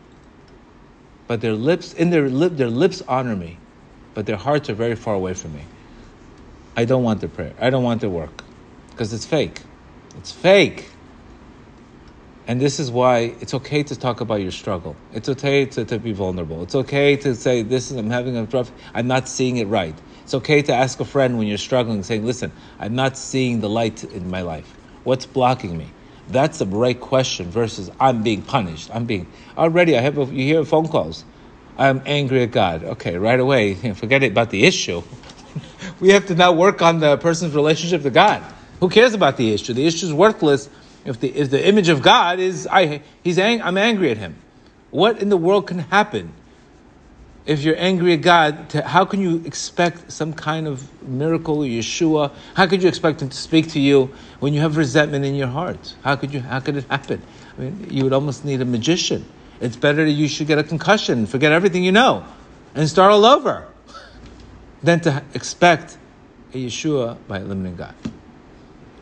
but 1.26 1.40
their 1.40 1.54
lips, 1.54 1.94
in 1.94 2.10
their 2.10 2.28
lip, 2.28 2.52
their 2.56 2.68
lips 2.68 3.02
honor 3.08 3.34
me, 3.34 3.56
but 4.12 4.26
their 4.26 4.36
hearts 4.36 4.68
are 4.68 4.74
very 4.74 4.94
far 4.94 5.14
away 5.14 5.32
from 5.32 5.54
me. 5.54 5.64
I 6.76 6.84
don't 6.84 7.02
want 7.02 7.20
their 7.20 7.30
prayer. 7.30 7.54
I 7.58 7.70
don't 7.70 7.82
want 7.82 8.02
their 8.02 8.10
work 8.10 8.44
because 8.90 9.14
it's 9.14 9.24
fake. 9.24 9.62
It's 10.18 10.32
fake. 10.32 10.90
And 12.46 12.60
this 12.60 12.78
is 12.78 12.90
why 12.90 13.34
it's 13.40 13.54
okay 13.54 13.82
to 13.84 13.98
talk 13.98 14.20
about 14.20 14.42
your 14.42 14.52
struggle. 14.52 14.96
It's 15.14 15.30
okay 15.30 15.64
to, 15.64 15.86
to 15.86 15.98
be 15.98 16.12
vulnerable. 16.12 16.62
It's 16.62 16.74
okay 16.74 17.16
to 17.16 17.34
say, 17.34 17.62
this 17.62 17.90
is, 17.90 17.96
I'm 17.96 18.10
having 18.10 18.36
a 18.36 18.44
rough, 18.44 18.70
I'm 18.94 19.08
not 19.08 19.28
seeing 19.28 19.56
it 19.56 19.66
right. 19.66 19.94
It's 20.22 20.34
okay 20.34 20.60
to 20.60 20.74
ask 20.74 21.00
a 21.00 21.06
friend 21.06 21.38
when 21.38 21.48
you're 21.48 21.56
struggling, 21.56 22.02
saying, 22.02 22.26
listen, 22.26 22.52
I'm 22.78 22.94
not 22.94 23.16
seeing 23.16 23.60
the 23.60 23.70
light 23.70 24.04
in 24.04 24.30
my 24.30 24.42
life. 24.42 24.76
What's 25.04 25.24
blocking 25.24 25.76
me? 25.78 25.90
That's 26.28 26.58
the 26.58 26.66
right 26.66 26.98
question 26.98 27.50
versus 27.50 27.90
I'm 28.00 28.22
being 28.22 28.42
punished. 28.42 28.90
I'm 28.92 29.04
being, 29.04 29.26
already 29.56 29.96
I 29.96 30.00
have, 30.00 30.18
a, 30.18 30.24
you 30.24 30.44
hear 30.44 30.64
phone 30.64 30.88
calls. 30.88 31.24
I'm 31.78 32.02
angry 32.06 32.42
at 32.42 32.50
God. 32.50 32.84
Okay, 32.84 33.16
right 33.16 33.38
away, 33.38 33.74
forget 33.94 34.22
it 34.22 34.32
about 34.32 34.50
the 34.50 34.64
issue. 34.64 35.02
we 36.00 36.10
have 36.10 36.26
to 36.26 36.34
now 36.34 36.52
work 36.52 36.82
on 36.82 37.00
the 37.00 37.16
person's 37.18 37.54
relationship 37.54 38.02
to 38.02 38.10
God. 38.10 38.42
Who 38.80 38.88
cares 38.88 39.14
about 39.14 39.36
the 39.36 39.52
issue? 39.52 39.72
The 39.72 39.86
issue 39.86 40.06
is 40.06 40.12
worthless 40.12 40.68
if 41.04 41.20
the, 41.20 41.28
if 41.28 41.50
the 41.50 41.66
image 41.66 41.88
of 41.88 42.02
God 42.02 42.40
is, 42.40 42.66
I, 42.66 43.00
he's 43.22 43.38
ang- 43.38 43.62
I'm 43.62 43.78
angry 43.78 44.10
at 44.10 44.18
him. 44.18 44.36
What 44.90 45.22
in 45.22 45.28
the 45.28 45.36
world 45.36 45.68
can 45.68 45.78
happen 45.78 46.32
if 47.46 47.62
you're 47.62 47.78
angry 47.78 48.12
at 48.14 48.22
God? 48.22 48.68
To, 48.70 48.82
how 48.82 49.04
can 49.04 49.20
you 49.20 49.42
expect 49.46 50.10
some 50.10 50.32
kind 50.32 50.66
of 50.66 51.02
miracle 51.02 51.62
or 51.62 51.66
Yeshua? 51.66 52.32
How 52.54 52.66
could 52.66 52.82
you 52.82 52.88
expect 52.88 53.22
him 53.22 53.28
to 53.28 53.36
speak 53.36 53.68
to 53.70 53.80
you 53.80 54.12
when 54.40 54.52
you 54.52 54.60
have 54.60 54.76
resentment 54.76 55.24
in 55.24 55.34
your 55.34 55.46
heart? 55.46 55.94
How 56.02 56.16
could 56.16 56.34
you? 56.34 56.40
How 56.40 56.60
could 56.60 56.76
it 56.76 56.84
happen? 56.84 57.22
I 57.56 57.60
mean, 57.62 57.86
you 57.90 58.04
would 58.04 58.12
almost 58.12 58.44
need 58.44 58.60
a 58.60 58.64
magician. 58.64 59.24
It's 59.60 59.76
better 59.76 60.04
that 60.04 60.10
you 60.10 60.28
should 60.28 60.48
get 60.48 60.58
a 60.58 60.64
concussion, 60.64 61.26
forget 61.26 61.52
everything 61.52 61.82
you 61.82 61.92
know, 61.92 62.26
and 62.74 62.88
start 62.88 63.10
all 63.10 63.24
over, 63.24 63.66
than 64.82 65.00
to 65.00 65.22
expect 65.32 65.96
a 66.52 66.66
Yeshua 66.66 67.16
by 67.26 67.38
limiting 67.38 67.76
God. 67.76 67.94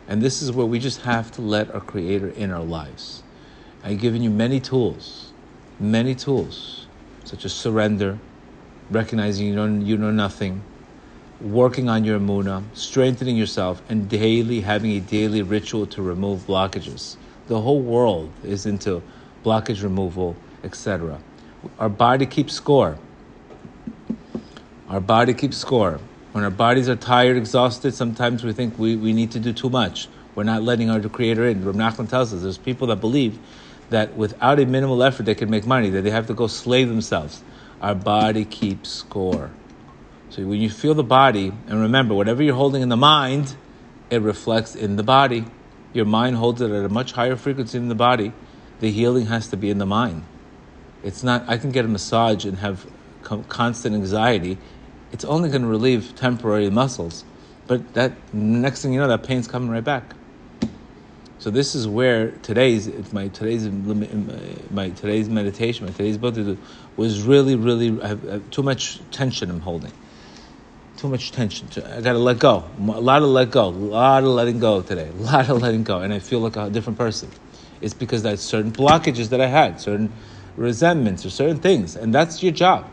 And 0.07 0.23
this 0.23 0.43
is 0.43 0.53
where 0.53 0.67
we 0.67 0.79
just 0.79 1.01
have 1.01 1.33
to 1.33 1.43
let 1.43 1.75
our 1.75 1.81
Creator 1.81 2.29
in 2.29 2.51
our 2.51 2.63
lives. 2.63 3.23
I've 3.83 4.01
given 4.01 4.23
you 4.23 4.31
many 4.31 4.61
tools, 4.61 5.33
many 5.81 6.15
tools, 6.15 6.87
such 7.25 7.45
as 7.45 7.53
surrender, 7.53 8.19
recognizing 8.91 9.47
you 9.47 9.55
know, 9.55 9.67
you 9.67 9.97
know 9.97 10.11
nothing, 10.11 10.63
working 11.41 11.89
on 11.89 12.05
your 12.05 12.19
emuna, 12.19 12.63
strengthening 12.75 13.37
yourself, 13.37 13.83
and 13.89 14.09
daily 14.09 14.61
having 14.61 14.93
a 14.93 15.01
daily 15.01 15.43
ritual 15.43 15.87
to 15.87 16.03
remove 16.03 16.47
blockages. 16.47 17.17
The 17.49 17.61
whole 17.61 17.81
world 17.81 18.31
is 18.43 18.67
into 18.67 19.03
blockage 19.45 19.83
removal, 19.83 20.37
etc. 20.63 21.21
Our 21.79 21.89
body 21.89 22.27
keeps 22.27 22.55
score. 22.55 22.99
Our 24.89 25.01
body 25.01 25.35
keeps 25.35 25.57
score. 25.57 26.01
When 26.33 26.45
our 26.45 26.51
bodies 26.51 26.89
are 26.89 26.97
tired, 26.97 27.37
exhausted, 27.37 27.95
sometimes 27.95 28.43
we 28.43 28.53
think 28.53 28.79
we, 28.79 28.97
we 28.97 29.13
need 29.13 29.31
to 29.33 29.41
do 29.41 29.53
too 29.53 29.71
much. 29.71 30.09
We're 30.35 30.45
not 30.45 30.63
letting 30.63 30.91
our 30.91 31.01
Creator 31.01 31.47
in. 31.47 31.65
Rav 31.65 31.77
Nachman 31.77 32.09
tells 32.09 32.33
us 32.33 32.43
there's 32.43 32.59
people 32.59 32.89
that 32.89 32.97
believe 32.97 33.39
that 33.91 34.17
without 34.17 34.59
a 34.59 34.67
minimal 34.67 35.03
effort 35.03 35.27
they 35.27 35.35
can 35.35 35.49
make 35.49 35.67
money, 35.67 35.91
that 35.91 36.03
they 36.03 36.11
have 36.11 36.27
to 36.27 36.35
go 36.35 36.47
slave 36.47 36.89
themselves. 36.89 37.43
Our 37.85 37.95
body 37.95 38.47
keeps 38.47 38.89
score. 38.89 39.51
So 40.31 40.43
when 40.47 40.59
you 40.59 40.71
feel 40.71 40.95
the 40.95 41.05
body, 41.05 41.53
and 41.67 41.83
remember, 41.83 42.15
whatever 42.15 42.43
you're 42.43 42.55
holding 42.55 42.81
in 42.81 42.89
the 42.89 42.97
mind, 42.97 43.57
it 44.09 44.23
reflects 44.23 44.75
in 44.75 44.97
the 44.97 45.03
body. 45.03 45.45
Your 45.93 46.07
mind 46.07 46.37
holds 46.37 46.63
it 46.63 46.71
at 46.71 46.83
a 46.83 46.89
much 46.89 47.13
higher 47.13 47.37
frequency 47.37 47.79
than 47.79 47.89
the 47.89 47.95
body. 47.95 48.33
The 48.81 48.91
healing 48.91 49.27
has 49.27 49.49
to 49.49 49.59
be 49.59 49.69
in 49.69 49.77
the 49.77 49.85
mind. 49.85 50.25
It's 51.03 51.23
not, 51.23 51.47
I 51.47 51.59
can 51.59 51.73
get 51.73 51.85
a 51.85 51.89
massage 51.89 52.47
and 52.47 52.57
have 52.61 52.87
constant 53.51 53.95
anxiety. 53.95 54.57
It's 55.13 55.27
only 55.27 55.51
going 55.51 55.61
to 55.61 55.69
relieve 55.69 56.17
temporary 56.17 56.71
muscles. 56.71 57.23
But 57.67 57.93
that 57.93 58.13
next 58.33 58.81
thing 58.81 58.95
you 58.95 59.01
know, 59.01 59.09
that 59.09 59.25
pain's 59.25 59.47
coming 59.47 59.69
right 59.69 59.85
back. 59.85 60.15
So 61.39 61.51
this 61.51 61.75
is 61.75 61.87
where 61.87 62.31
today's 62.31 62.89
my 63.13 63.29
today's 63.29 63.69
my 63.69 64.89
today's 64.89 65.29
meditation, 65.29 65.85
my 65.85 65.93
today's 65.93 66.17
book 66.17 66.37
was 66.97 67.23
really 67.23 67.57
really 67.57 68.01
I 68.03 68.09
have, 68.09 68.29
I 68.29 68.33
have 68.35 68.51
too 68.51 68.63
much 68.63 69.01
tension 69.11 69.51
I'm 69.51 69.61
holding, 69.61 69.93
too 70.97 71.09
much 71.09 71.33
tension. 71.33 71.69
I 71.85 72.01
got 72.01 72.13
to 72.13 72.19
let 72.19 72.39
go. 72.39 72.65
A 72.79 72.83
lot 72.83 73.23
of 73.23 73.29
let 73.29 73.51
go, 73.51 73.69
a 73.69 73.71
lot 73.71 74.23
of 74.23 74.31
letting 74.31 74.59
go 74.59 74.83
today, 74.83 75.09
a 75.09 75.23
lot 75.23 75.49
of 75.49 75.61
letting 75.63 75.85
go, 75.85 76.01
and 76.01 76.13
I 76.13 76.19
feel 76.19 76.41
like 76.41 76.57
a 76.57 76.71
different 76.71 76.99
person. 76.99 77.31
It's 77.81 77.95
because 77.95 78.23
there's 78.23 78.41
certain 78.41 78.73
blockages 78.73 79.29
that 79.31 79.41
I 79.41 79.47
had, 79.47 79.81
certain 79.81 80.13
resentments 80.57 81.27
or 81.27 81.31
certain 81.31 81.59
things, 81.59 81.97
and 81.97 82.15
that's 82.15 82.43
your 82.43 82.53
job. 82.53 82.89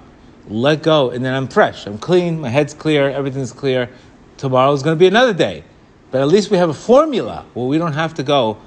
Let 0.48 0.82
go, 0.82 1.12
and 1.12 1.24
then 1.24 1.34
I'm 1.34 1.48
fresh. 1.48 1.86
I'm 1.86 2.00
clean. 2.00 2.42
My 2.42 2.50
head's 2.50 2.74
clear. 2.74 3.10
Everything's 3.10 3.52
clear. 3.52 3.90
Tomorrow's 4.38 4.82
going 4.82 4.96
to 4.96 5.00
be 5.00 5.08
another 5.08 5.34
day, 5.34 5.64
but 6.10 6.22
at 6.22 6.28
least 6.28 6.50
we 6.50 6.58
have 6.58 6.70
a 6.70 6.74
formula 6.74 7.46
where 7.54 7.68
we 7.68 7.78
don't 7.78 7.94
have 7.94 8.16
to 8.16 8.24
go 8.24 8.58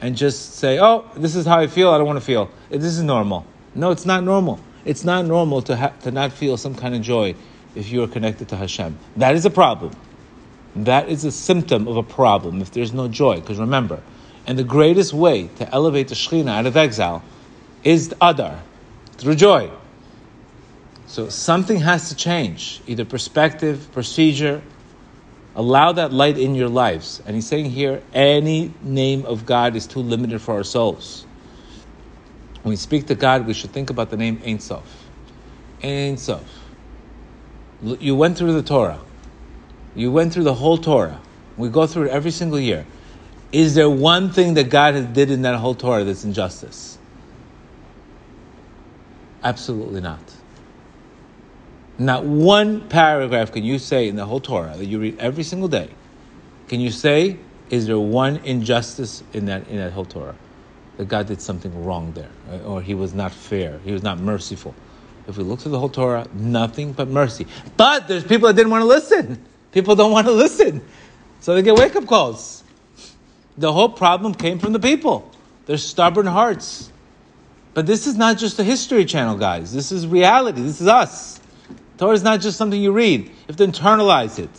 and 0.00 0.16
just 0.16 0.56
say, 0.56 0.80
"Oh, 0.80 1.08
this 1.16 1.36
is 1.36 1.46
how 1.46 1.60
I 1.60 1.68
feel. 1.68 1.90
I 1.90 1.98
don't 1.98 2.06
want 2.06 2.18
to 2.18 2.24
feel. 2.24 2.50
This 2.68 2.82
is 2.82 3.02
normal." 3.02 3.46
No, 3.74 3.92
it's 3.92 4.04
not 4.04 4.24
normal. 4.24 4.58
It's 4.84 5.04
not 5.04 5.26
normal 5.26 5.62
to 5.62 5.76
ha- 5.76 5.92
to 6.02 6.10
not 6.10 6.32
feel 6.32 6.56
some 6.56 6.74
kind 6.74 6.94
of 6.94 7.02
joy 7.02 7.34
if 7.74 7.90
you 7.90 8.02
are 8.02 8.08
connected 8.08 8.48
to 8.48 8.56
Hashem. 8.56 8.98
That 9.16 9.34
is 9.34 9.44
a 9.44 9.50
problem. 9.50 9.92
That 10.74 11.08
is 11.08 11.24
a 11.24 11.32
symptom 11.32 11.88
of 11.88 11.96
a 11.96 12.02
problem 12.02 12.60
if 12.60 12.70
there's 12.70 12.92
no 12.92 13.08
joy. 13.08 13.40
Because 13.40 13.58
remember, 13.58 14.02
and 14.46 14.58
the 14.58 14.64
greatest 14.64 15.12
way 15.12 15.48
to 15.56 15.74
elevate 15.74 16.08
the 16.08 16.14
Shekhinah 16.14 16.50
out 16.50 16.66
of 16.66 16.76
exile 16.76 17.22
is 17.84 18.10
the 18.10 18.16
Adar, 18.20 18.62
through 19.16 19.34
joy. 19.34 19.70
So 21.06 21.28
something 21.28 21.78
has 21.80 22.08
to 22.10 22.14
change, 22.14 22.80
either 22.86 23.04
perspective, 23.04 23.90
procedure. 23.92 24.62
Allow 25.56 25.92
that 25.92 26.12
light 26.12 26.38
in 26.38 26.54
your 26.54 26.68
lives. 26.68 27.20
And 27.26 27.34
he's 27.34 27.46
saying 27.46 27.70
here, 27.70 28.00
any 28.14 28.72
name 28.82 29.26
of 29.26 29.44
God 29.44 29.74
is 29.74 29.88
too 29.88 29.98
limited 29.98 30.40
for 30.40 30.54
our 30.54 30.62
souls. 30.62 31.26
When 32.62 32.70
we 32.70 32.76
speak 32.76 33.06
to 33.06 33.14
God, 33.14 33.46
we 33.46 33.54
should 33.54 33.72
think 33.72 33.90
about 33.90 34.10
the 34.10 34.16
name 34.16 34.40
Ein 34.44 34.60
Sof. 34.60 35.08
Ein 35.82 36.16
Sof. 36.16 36.44
You 37.82 38.14
went 38.14 38.36
through 38.36 38.52
the 38.52 38.62
Torah. 38.62 39.00
You 39.94 40.12
went 40.12 40.32
through 40.32 40.44
the 40.44 40.54
whole 40.54 40.76
Torah. 40.76 41.20
We 41.56 41.68
go 41.68 41.86
through 41.86 42.04
it 42.04 42.10
every 42.10 42.30
single 42.30 42.60
year. 42.60 42.86
Is 43.52 43.74
there 43.74 43.90
one 43.90 44.30
thing 44.30 44.54
that 44.54 44.70
God 44.70 44.94
has 44.94 45.06
did 45.06 45.30
in 45.30 45.42
that 45.42 45.56
whole 45.56 45.74
Torah 45.74 46.04
that's 46.04 46.24
injustice? 46.24 46.98
Absolutely 49.42 50.00
not. 50.00 50.20
Not 51.98 52.24
one 52.24 52.88
paragraph 52.88 53.52
can 53.52 53.64
you 53.64 53.78
say 53.78 54.08
in 54.08 54.16
the 54.16 54.26
whole 54.26 54.40
Torah 54.40 54.74
that 54.76 54.86
you 54.86 54.98
read 54.98 55.18
every 55.18 55.42
single 55.42 55.68
day. 55.68 55.90
Can 56.68 56.80
you 56.80 56.90
say, 56.90 57.38
is 57.68 57.86
there 57.86 57.98
one 57.98 58.36
injustice 58.38 59.22
in 59.32 59.46
that 59.46 59.66
in 59.68 59.76
that 59.78 59.92
whole 59.92 60.04
Torah? 60.04 60.36
That 61.00 61.08
God 61.08 61.28
did 61.28 61.40
something 61.40 61.82
wrong 61.82 62.12
there, 62.12 62.28
or 62.66 62.82
he 62.82 62.92
was 62.92 63.14
not 63.14 63.32
fair, 63.32 63.80
he 63.86 63.90
was 63.90 64.02
not 64.02 64.18
merciful. 64.18 64.74
If 65.26 65.38
we 65.38 65.44
look 65.44 65.60
through 65.60 65.72
the 65.72 65.78
whole 65.78 65.88
Torah, 65.88 66.28
nothing 66.34 66.92
but 66.92 67.08
mercy. 67.08 67.46
But 67.78 68.06
there's 68.06 68.22
people 68.22 68.48
that 68.48 68.54
didn't 68.54 68.70
want 68.70 68.82
to 68.82 68.86
listen. 68.86 69.42
People 69.72 69.96
don't 69.96 70.12
want 70.12 70.26
to 70.26 70.32
listen. 70.34 70.82
So 71.40 71.54
they 71.54 71.62
get 71.62 71.74
wake 71.74 71.96
up 71.96 72.06
calls. 72.06 72.64
The 73.56 73.72
whole 73.72 73.88
problem 73.88 74.34
came 74.34 74.58
from 74.58 74.74
the 74.74 74.78
people. 74.78 75.30
Their 75.64 75.78
stubborn 75.78 76.26
hearts. 76.26 76.92
But 77.72 77.86
this 77.86 78.06
is 78.06 78.16
not 78.16 78.36
just 78.36 78.58
a 78.58 78.62
history 78.62 79.06
channel, 79.06 79.38
guys. 79.38 79.72
This 79.72 79.92
is 79.92 80.06
reality. 80.06 80.60
This 80.60 80.82
is 80.82 80.86
us. 80.86 81.40
Torah 81.96 82.12
is 82.12 82.22
not 82.22 82.42
just 82.42 82.58
something 82.58 82.78
you 82.78 82.92
read. 82.92 83.24
You 83.24 83.32
have 83.46 83.56
to 83.56 83.66
internalize 83.66 84.38
it. 84.38 84.50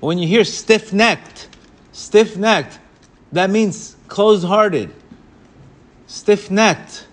When 0.00 0.16
you 0.16 0.26
hear 0.26 0.44
stiff 0.44 0.94
necked, 0.94 1.48
stiff 1.92 2.38
necked, 2.38 2.78
that 3.32 3.50
means 3.50 3.94
closed 4.08 4.46
hearted, 4.46 4.90
stiff 6.12 6.50
necked, 6.50 7.06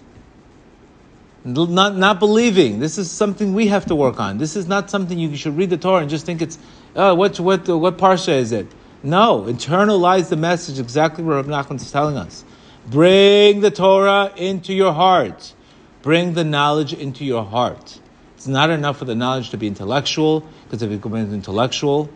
not, 1.45 1.95
not 1.95 2.19
believing. 2.19 2.79
This 2.79 2.97
is 2.97 3.09
something 3.09 3.53
we 3.53 3.67
have 3.67 3.85
to 3.85 3.95
work 3.95 4.19
on. 4.19 4.37
This 4.37 4.57
is 4.57 4.67
not 4.67 4.89
something 4.89 5.17
you 5.17 5.35
should 5.37 5.55
read 5.55 5.69
the 5.69 5.77
Torah 5.77 6.01
and 6.01 6.09
just 6.09 6.25
think 6.25 6.41
it's, 6.41 6.59
oh, 6.97 7.15
what, 7.15 7.39
what, 7.39 7.65
what 7.69 7.97
parsha 7.97 8.33
is 8.33 8.51
it? 8.51 8.67
No, 9.01 9.43
internalize 9.43 10.27
the 10.27 10.35
message 10.35 10.79
exactly 10.79 11.23
what 11.23 11.35
Rabbi 11.35 11.49
Nachman 11.49 11.77
is 11.77 11.89
telling 11.89 12.17
us. 12.17 12.43
Bring 12.87 13.61
the 13.61 13.71
Torah 13.71 14.33
into 14.35 14.73
your 14.73 14.91
heart. 14.91 15.53
Bring 16.01 16.33
the 16.33 16.43
knowledge 16.43 16.91
into 16.91 17.23
your 17.23 17.45
heart. 17.45 17.99
It's 18.35 18.47
not 18.47 18.69
enough 18.69 18.97
for 18.97 19.05
the 19.05 19.15
knowledge 19.15 19.51
to 19.51 19.57
be 19.57 19.67
intellectual, 19.67 20.45
because 20.65 20.81
if 20.81 20.91
it 20.91 21.01
becomes 21.01 21.33
intellectual, 21.33 22.09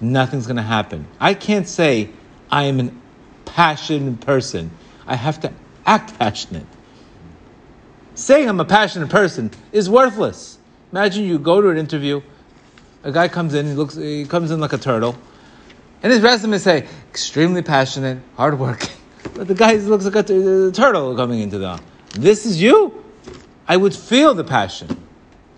nothing's 0.00 0.48
going 0.48 0.56
to 0.56 0.62
happen. 0.62 1.06
I 1.20 1.34
can't 1.34 1.68
say 1.68 2.10
I 2.50 2.64
am 2.64 2.80
a 2.80 2.92
passionate 3.44 4.20
person. 4.20 4.72
I 5.06 5.14
have 5.14 5.40
to 5.40 5.52
act 5.86 6.18
passionate. 6.18 6.66
Saying 8.14 8.48
I'm 8.48 8.60
a 8.60 8.64
passionate 8.64 9.10
person 9.10 9.50
is 9.72 9.90
worthless. 9.90 10.58
Imagine 10.92 11.24
you 11.24 11.38
go 11.38 11.60
to 11.60 11.70
an 11.70 11.76
interview, 11.76 12.22
a 13.02 13.10
guy 13.10 13.28
comes 13.28 13.54
in, 13.54 13.66
he 13.66 13.72
looks, 13.72 13.96
he 13.96 14.24
comes 14.24 14.50
in 14.50 14.60
like 14.60 14.72
a 14.72 14.78
turtle, 14.78 15.16
and 16.02 16.12
his 16.12 16.22
resume 16.22 16.58
say 16.58 16.86
extremely 17.10 17.62
passionate, 17.62 18.18
hardworking. 18.36 18.90
But 19.34 19.48
the 19.48 19.54
guy 19.54 19.74
looks 19.74 20.04
like 20.04 20.30
a, 20.30 20.68
a 20.68 20.70
turtle 20.70 21.16
coming 21.16 21.40
into 21.40 21.58
the. 21.58 21.80
This 22.12 22.46
is 22.46 22.62
you. 22.62 23.02
I 23.66 23.76
would 23.76 23.94
feel 23.94 24.34
the 24.34 24.44
passion. 24.44 25.02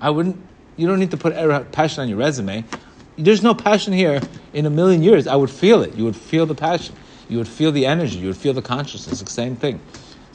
I 0.00 0.08
wouldn't. 0.08 0.40
You 0.76 0.86
don't 0.86 1.00
need 1.00 1.10
to 1.10 1.16
put 1.16 1.34
passion 1.72 2.02
on 2.02 2.08
your 2.08 2.16
resume. 2.16 2.64
There's 3.18 3.42
no 3.42 3.54
passion 3.54 3.92
here 3.92 4.20
in 4.54 4.66
a 4.66 4.70
million 4.70 5.02
years. 5.02 5.26
I 5.26 5.34
would 5.34 5.50
feel 5.50 5.82
it. 5.82 5.94
You 5.94 6.04
would 6.04 6.16
feel 6.16 6.46
the 6.46 6.54
passion. 6.54 6.94
You 7.28 7.38
would 7.38 7.48
feel 7.48 7.72
the 7.72 7.84
energy. 7.84 8.18
You 8.18 8.28
would 8.28 8.36
feel 8.36 8.54
the 8.54 8.62
consciousness. 8.62 9.20
It's 9.20 9.30
The 9.30 9.34
same 9.34 9.56
thing. 9.56 9.80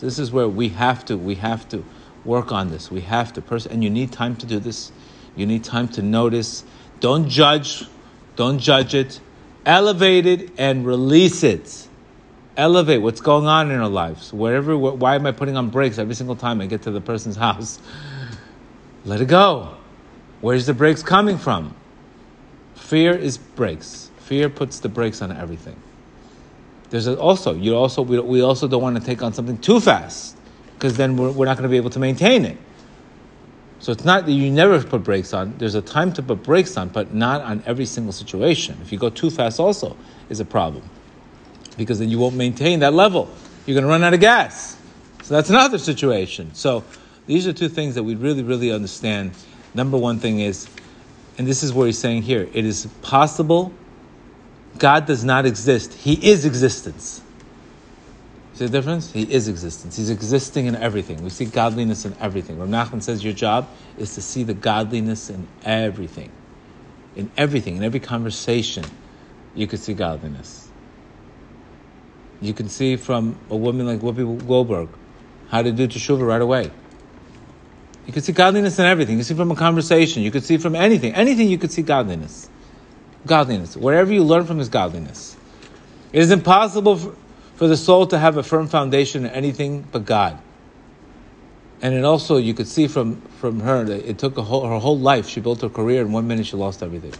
This 0.01 0.19
is 0.19 0.31
where 0.31 0.49
we 0.49 0.69
have 0.69 1.05
to. 1.05 1.17
We 1.17 1.35
have 1.35 1.69
to 1.69 1.85
work 2.25 2.51
on 2.51 2.69
this. 2.69 2.91
We 2.91 3.01
have 3.01 3.31
to. 3.33 3.41
Pers- 3.41 3.65
and 3.65 3.83
you 3.83 3.89
need 3.89 4.11
time 4.11 4.35
to 4.35 4.45
do 4.45 4.59
this. 4.59 4.91
You 5.35 5.45
need 5.45 5.63
time 5.63 5.87
to 5.89 6.01
notice. 6.01 6.65
Don't 6.99 7.29
judge. 7.29 7.85
Don't 8.35 8.59
judge 8.59 8.93
it. 8.93 9.21
Elevate 9.65 10.25
it 10.25 10.51
and 10.57 10.85
release 10.85 11.43
it 11.43 11.87
elevate 12.57 13.01
what's 13.01 13.21
going 13.21 13.47
on 13.47 13.71
in 13.71 13.79
our 13.79 13.89
lives. 13.89 14.33
Wherever, 14.33 14.77
why 14.77 15.15
am 15.15 15.25
I 15.25 15.31
putting 15.31 15.57
on 15.57 15.69
brakes 15.69 15.97
every 15.97 16.15
single 16.15 16.35
time 16.35 16.61
I 16.61 16.67
get 16.67 16.83
to 16.83 16.91
the 16.91 17.01
person's 17.01 17.35
house? 17.47 17.79
Let 19.05 19.21
it 19.21 19.27
go. 19.27 19.77
Where's 20.41 20.65
the 20.65 20.73
brakes 20.73 21.03
coming 21.03 21.37
from? 21.37 21.75
Fear 22.75 23.13
is 23.13 23.37
brakes. 23.37 24.09
Fear 24.17 24.49
puts 24.49 24.79
the 24.79 24.89
brakes 24.89 25.21
on 25.21 25.31
everything. 25.31 25.75
There's 26.91 27.07
also 27.07 27.53
you 27.53 27.75
also 27.75 28.01
we, 28.01 28.19
we 28.19 28.41
also 28.41 28.67
don't 28.67 28.81
want 28.81 28.97
to 28.97 29.03
take 29.03 29.23
on 29.23 29.33
something 29.33 29.57
too 29.57 29.79
fast 29.79 30.37
because 30.73 30.97
then 30.97 31.15
we're, 31.15 31.31
we're 31.31 31.45
not 31.45 31.57
going 31.57 31.63
to 31.63 31.69
be 31.69 31.77
able 31.77 31.89
to 31.91 31.99
maintain 31.99 32.45
it. 32.45 32.57
So 33.79 33.91
it's 33.91 34.03
not 34.03 34.25
that 34.25 34.31
you 34.31 34.51
never 34.51 34.83
put 34.83 35.03
brakes 35.03 35.33
on. 35.33 35.57
There's 35.57 35.73
a 35.73 35.81
time 35.81 36.13
to 36.13 36.21
put 36.21 36.43
brakes 36.43 36.77
on, 36.77 36.89
but 36.89 37.13
not 37.13 37.41
on 37.41 37.63
every 37.65 37.85
single 37.85 38.11
situation. 38.11 38.77
If 38.83 38.91
you 38.91 38.99
go 38.99 39.09
too 39.09 39.31
fast, 39.31 39.59
also 39.59 39.97
is 40.29 40.39
a 40.39 40.45
problem 40.45 40.87
because 41.77 41.97
then 41.97 42.09
you 42.09 42.19
won't 42.19 42.35
maintain 42.35 42.81
that 42.81 42.93
level. 42.93 43.29
You're 43.65 43.73
going 43.75 43.85
to 43.85 43.89
run 43.89 44.03
out 44.03 44.13
of 44.13 44.19
gas. 44.19 44.77
So 45.23 45.33
that's 45.33 45.49
another 45.49 45.77
situation. 45.77 46.53
So 46.53 46.83
these 47.25 47.47
are 47.47 47.53
two 47.53 47.69
things 47.69 47.95
that 47.95 48.03
we 48.03 48.15
really, 48.15 48.43
really 48.43 48.71
understand. 48.71 49.31
Number 49.73 49.97
one 49.97 50.19
thing 50.19 50.41
is, 50.41 50.67
and 51.37 51.47
this 51.47 51.63
is 51.63 51.71
what 51.71 51.85
he's 51.85 51.97
saying 51.97 52.23
here 52.23 52.49
it 52.53 52.65
is 52.65 52.85
possible 53.01 53.73
God 54.81 55.05
does 55.05 55.23
not 55.23 55.45
exist, 55.45 55.93
He 55.93 56.13
is 56.13 56.43
existence. 56.43 57.21
See 58.55 58.65
the 58.65 58.71
difference? 58.71 59.11
He 59.11 59.31
is 59.31 59.47
existence. 59.47 59.95
He's 59.95 60.09
existing 60.09 60.65
in 60.65 60.75
everything. 60.75 61.23
We 61.23 61.29
see 61.29 61.45
godliness 61.45 62.03
in 62.03 62.15
everything. 62.19 62.57
Rav 62.57 62.67
Nachman 62.67 63.03
says 63.03 63.23
your 63.23 63.33
job 63.33 63.69
is 63.99 64.15
to 64.15 64.23
see 64.23 64.41
the 64.41 64.55
godliness 64.55 65.29
in 65.29 65.47
everything. 65.63 66.31
In 67.15 67.29
everything, 67.37 67.77
in 67.77 67.83
every 67.83 67.99
conversation, 67.99 68.83
you 69.53 69.67
could 69.67 69.79
see 69.79 69.93
godliness. 69.93 70.67
You 72.41 72.55
can 72.55 72.67
see 72.67 72.95
from 72.95 73.37
a 73.51 73.55
woman 73.55 73.85
like 73.85 73.99
Whoopi 73.99 74.47
Goldberg 74.47 74.89
how 75.49 75.61
to 75.61 75.71
do 75.71 75.87
teshuva 75.87 76.25
right 76.25 76.41
away. 76.41 76.71
You 78.07 78.13
can 78.13 78.23
see 78.23 78.33
godliness 78.33 78.79
in 78.79 78.85
everything. 78.85 79.17
You 79.17 79.23
see 79.23 79.35
from 79.35 79.51
a 79.51 79.55
conversation. 79.55 80.23
You 80.23 80.31
could 80.31 80.43
see 80.43 80.57
from 80.57 80.75
anything. 80.75 81.13
Anything 81.13 81.49
you 81.49 81.59
could 81.59 81.71
see 81.71 81.83
godliness. 81.83 82.49
Godliness. 83.25 83.77
Wherever 83.77 84.11
you 84.11 84.23
learn 84.23 84.45
from 84.45 84.59
is 84.59 84.69
godliness. 84.69 85.35
It 86.11 86.19
is 86.19 86.31
impossible 86.31 86.97
for, 87.55 87.67
the 87.67 87.77
soul 87.77 88.07
to 88.07 88.17
have 88.17 88.37
a 88.37 88.43
firm 88.43 88.67
foundation 88.67 89.25
in 89.25 89.31
anything 89.31 89.87
but 89.91 90.05
God. 90.05 90.39
And 91.81 91.93
it 91.93 92.03
also, 92.03 92.37
you 92.37 92.53
could 92.53 92.67
see 92.67 92.87
from, 92.87 93.21
from 93.39 93.59
her 93.59 93.83
that 93.83 94.09
it 94.09 94.17
took 94.17 94.35
whole, 94.37 94.67
her 94.67 94.79
whole 94.79 94.97
life. 94.97 95.27
She 95.27 95.41
built 95.41 95.61
her 95.61 95.69
career. 95.69 96.01
In 96.01 96.11
one 96.11 96.27
minute, 96.27 96.47
she 96.47 96.57
lost 96.57 96.81
everything. 96.81 97.13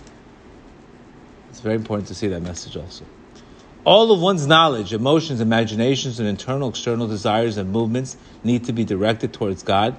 It's 1.49 1.59
very 1.59 1.75
important 1.75 2.07
to 2.07 2.15
see 2.15 2.27
that 2.29 2.41
message 2.41 2.75
also 2.75 3.05
all 3.83 4.11
of 4.11 4.21
one's 4.21 4.45
knowledge, 4.45 4.93
emotions, 4.93 5.41
imaginations, 5.41 6.19
and 6.19 6.27
internal, 6.27 6.69
external 6.69 7.07
desires 7.07 7.57
and 7.57 7.71
movements 7.71 8.15
need 8.43 8.63
to 8.65 8.73
be 8.73 8.83
directed 8.83 9.33
towards 9.33 9.63
God. 9.63 9.95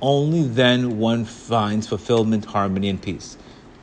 Only 0.00 0.42
then 0.42 0.98
one 0.98 1.24
finds 1.24 1.86
fulfillment, 1.86 2.46
harmony, 2.46 2.88
and 2.88 3.00
peace. 3.00 3.36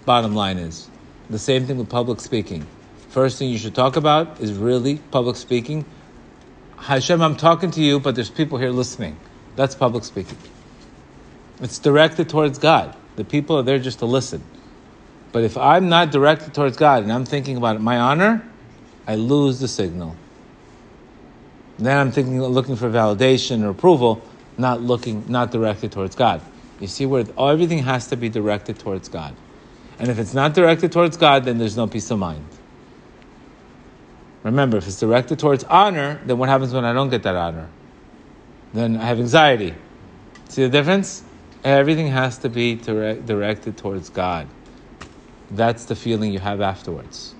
Bottom 0.05 0.33
line 0.35 0.57
is 0.57 0.89
the 1.33 1.39
same 1.39 1.65
thing 1.65 1.77
with 1.77 1.89
public 1.89 2.21
speaking. 2.21 2.65
First 3.09 3.37
thing 3.37 3.49
you 3.49 3.57
should 3.57 3.75
talk 3.75 3.95
about 3.95 4.39
is 4.39 4.53
really 4.53 4.97
public 5.11 5.35
speaking. 5.35 5.85
Hashem, 6.77 7.21
I'm 7.21 7.35
talking 7.35 7.71
to 7.71 7.81
you, 7.81 7.99
but 7.99 8.15
there's 8.15 8.29
people 8.29 8.57
here 8.57 8.69
listening. 8.69 9.17
That's 9.55 9.75
public 9.75 10.03
speaking. 10.03 10.37
It's 11.59 11.79
directed 11.79 12.29
towards 12.29 12.57
God. 12.59 12.95
The 13.15 13.23
people 13.23 13.57
are 13.57 13.63
there 13.63 13.79
just 13.79 13.99
to 13.99 14.05
listen. 14.05 14.43
But 15.31 15.43
if 15.43 15.57
I'm 15.57 15.89
not 15.89 16.11
directed 16.11 16.53
towards 16.53 16.77
God 16.77 17.03
and 17.03 17.11
I'm 17.11 17.25
thinking 17.25 17.57
about 17.57 17.81
my 17.81 17.97
honor, 17.97 18.47
I 19.07 19.15
lose 19.15 19.59
the 19.59 19.67
signal. 19.67 20.15
Then 21.79 21.97
I'm 21.97 22.11
thinking, 22.11 22.41
looking 22.41 22.75
for 22.75 22.89
validation 22.89 23.63
or 23.63 23.69
approval, 23.69 24.27
not 24.57 24.81
looking, 24.81 25.25
not 25.27 25.51
directed 25.51 25.91
towards 25.91 26.15
God. 26.15 26.41
You 26.79 26.87
see 26.87 27.05
where 27.05 27.25
everything 27.37 27.79
has 27.79 28.07
to 28.07 28.15
be 28.15 28.29
directed 28.29 28.79
towards 28.79 29.09
God. 29.09 29.35
And 30.03 30.11
if 30.11 30.19
it's 30.19 30.33
not 30.33 30.53
directed 30.53 30.91
towards 30.91 31.15
God, 31.15 31.45
then 31.45 31.57
there's 31.57 31.77
no 31.77 31.87
peace 31.87 32.11
of 32.11 32.19
mind. 32.19 32.45
Remember, 34.43 34.75
if 34.75 34.85
it's 34.85 34.99
directed 34.99 35.39
towards 35.39 35.63
honor, 35.63 36.19
then 36.25 36.37
what 36.37 36.49
happens 36.49 36.73
when 36.73 36.83
I 36.83 36.91
don't 36.91 37.09
get 37.09 37.23
that 37.23 37.37
honor? 37.37 37.69
Then 38.73 38.97
I 38.97 39.05
have 39.05 39.17
anxiety. 39.21 39.73
See 40.49 40.61
the 40.61 40.67
difference? 40.67 41.23
Everything 41.63 42.07
has 42.07 42.37
to 42.39 42.49
be 42.49 42.75
direct, 42.75 43.25
directed 43.25 43.77
towards 43.77 44.09
God. 44.09 44.49
That's 45.51 45.85
the 45.85 45.95
feeling 45.95 46.33
you 46.33 46.39
have 46.39 46.59
afterwards. 46.59 47.33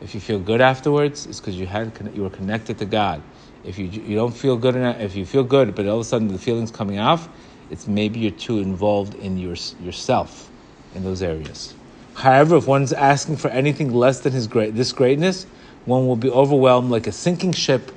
If 0.00 0.14
you 0.14 0.20
feel 0.20 0.38
good 0.38 0.62
afterwards, 0.62 1.26
it's 1.26 1.40
because 1.40 1.56
you 1.56 1.66
had 1.66 1.92
you 2.14 2.22
were 2.22 2.30
connected 2.30 2.78
to 2.78 2.86
God. 2.86 3.20
If 3.64 3.78
you 3.78 3.84
you 3.84 4.16
don't 4.16 4.34
feel 4.34 4.56
good 4.56 4.76
enough, 4.76 4.98
if 4.98 5.14
you 5.14 5.26
feel 5.26 5.44
good, 5.44 5.74
but 5.74 5.86
all 5.86 5.96
of 5.96 6.00
a 6.00 6.04
sudden 6.04 6.28
the 6.28 6.38
feeling's 6.38 6.70
coming 6.70 6.98
off, 6.98 7.28
it's 7.68 7.86
maybe 7.86 8.18
you're 8.18 8.30
too 8.30 8.60
involved 8.60 9.14
in 9.16 9.36
your 9.36 9.56
yourself 9.82 10.50
in 10.94 11.04
those 11.04 11.20
areas. 11.20 11.74
However, 12.18 12.56
if 12.56 12.66
one's 12.66 12.92
asking 12.92 13.36
for 13.36 13.46
anything 13.48 13.92
less 13.92 14.18
than 14.18 14.32
his 14.32 14.48
great 14.48 14.74
this 14.74 14.90
greatness, 14.90 15.46
one 15.84 16.08
will 16.08 16.16
be 16.16 16.28
overwhelmed 16.28 16.90
like 16.90 17.06
a 17.06 17.12
sinking 17.12 17.52
ship 17.52 17.92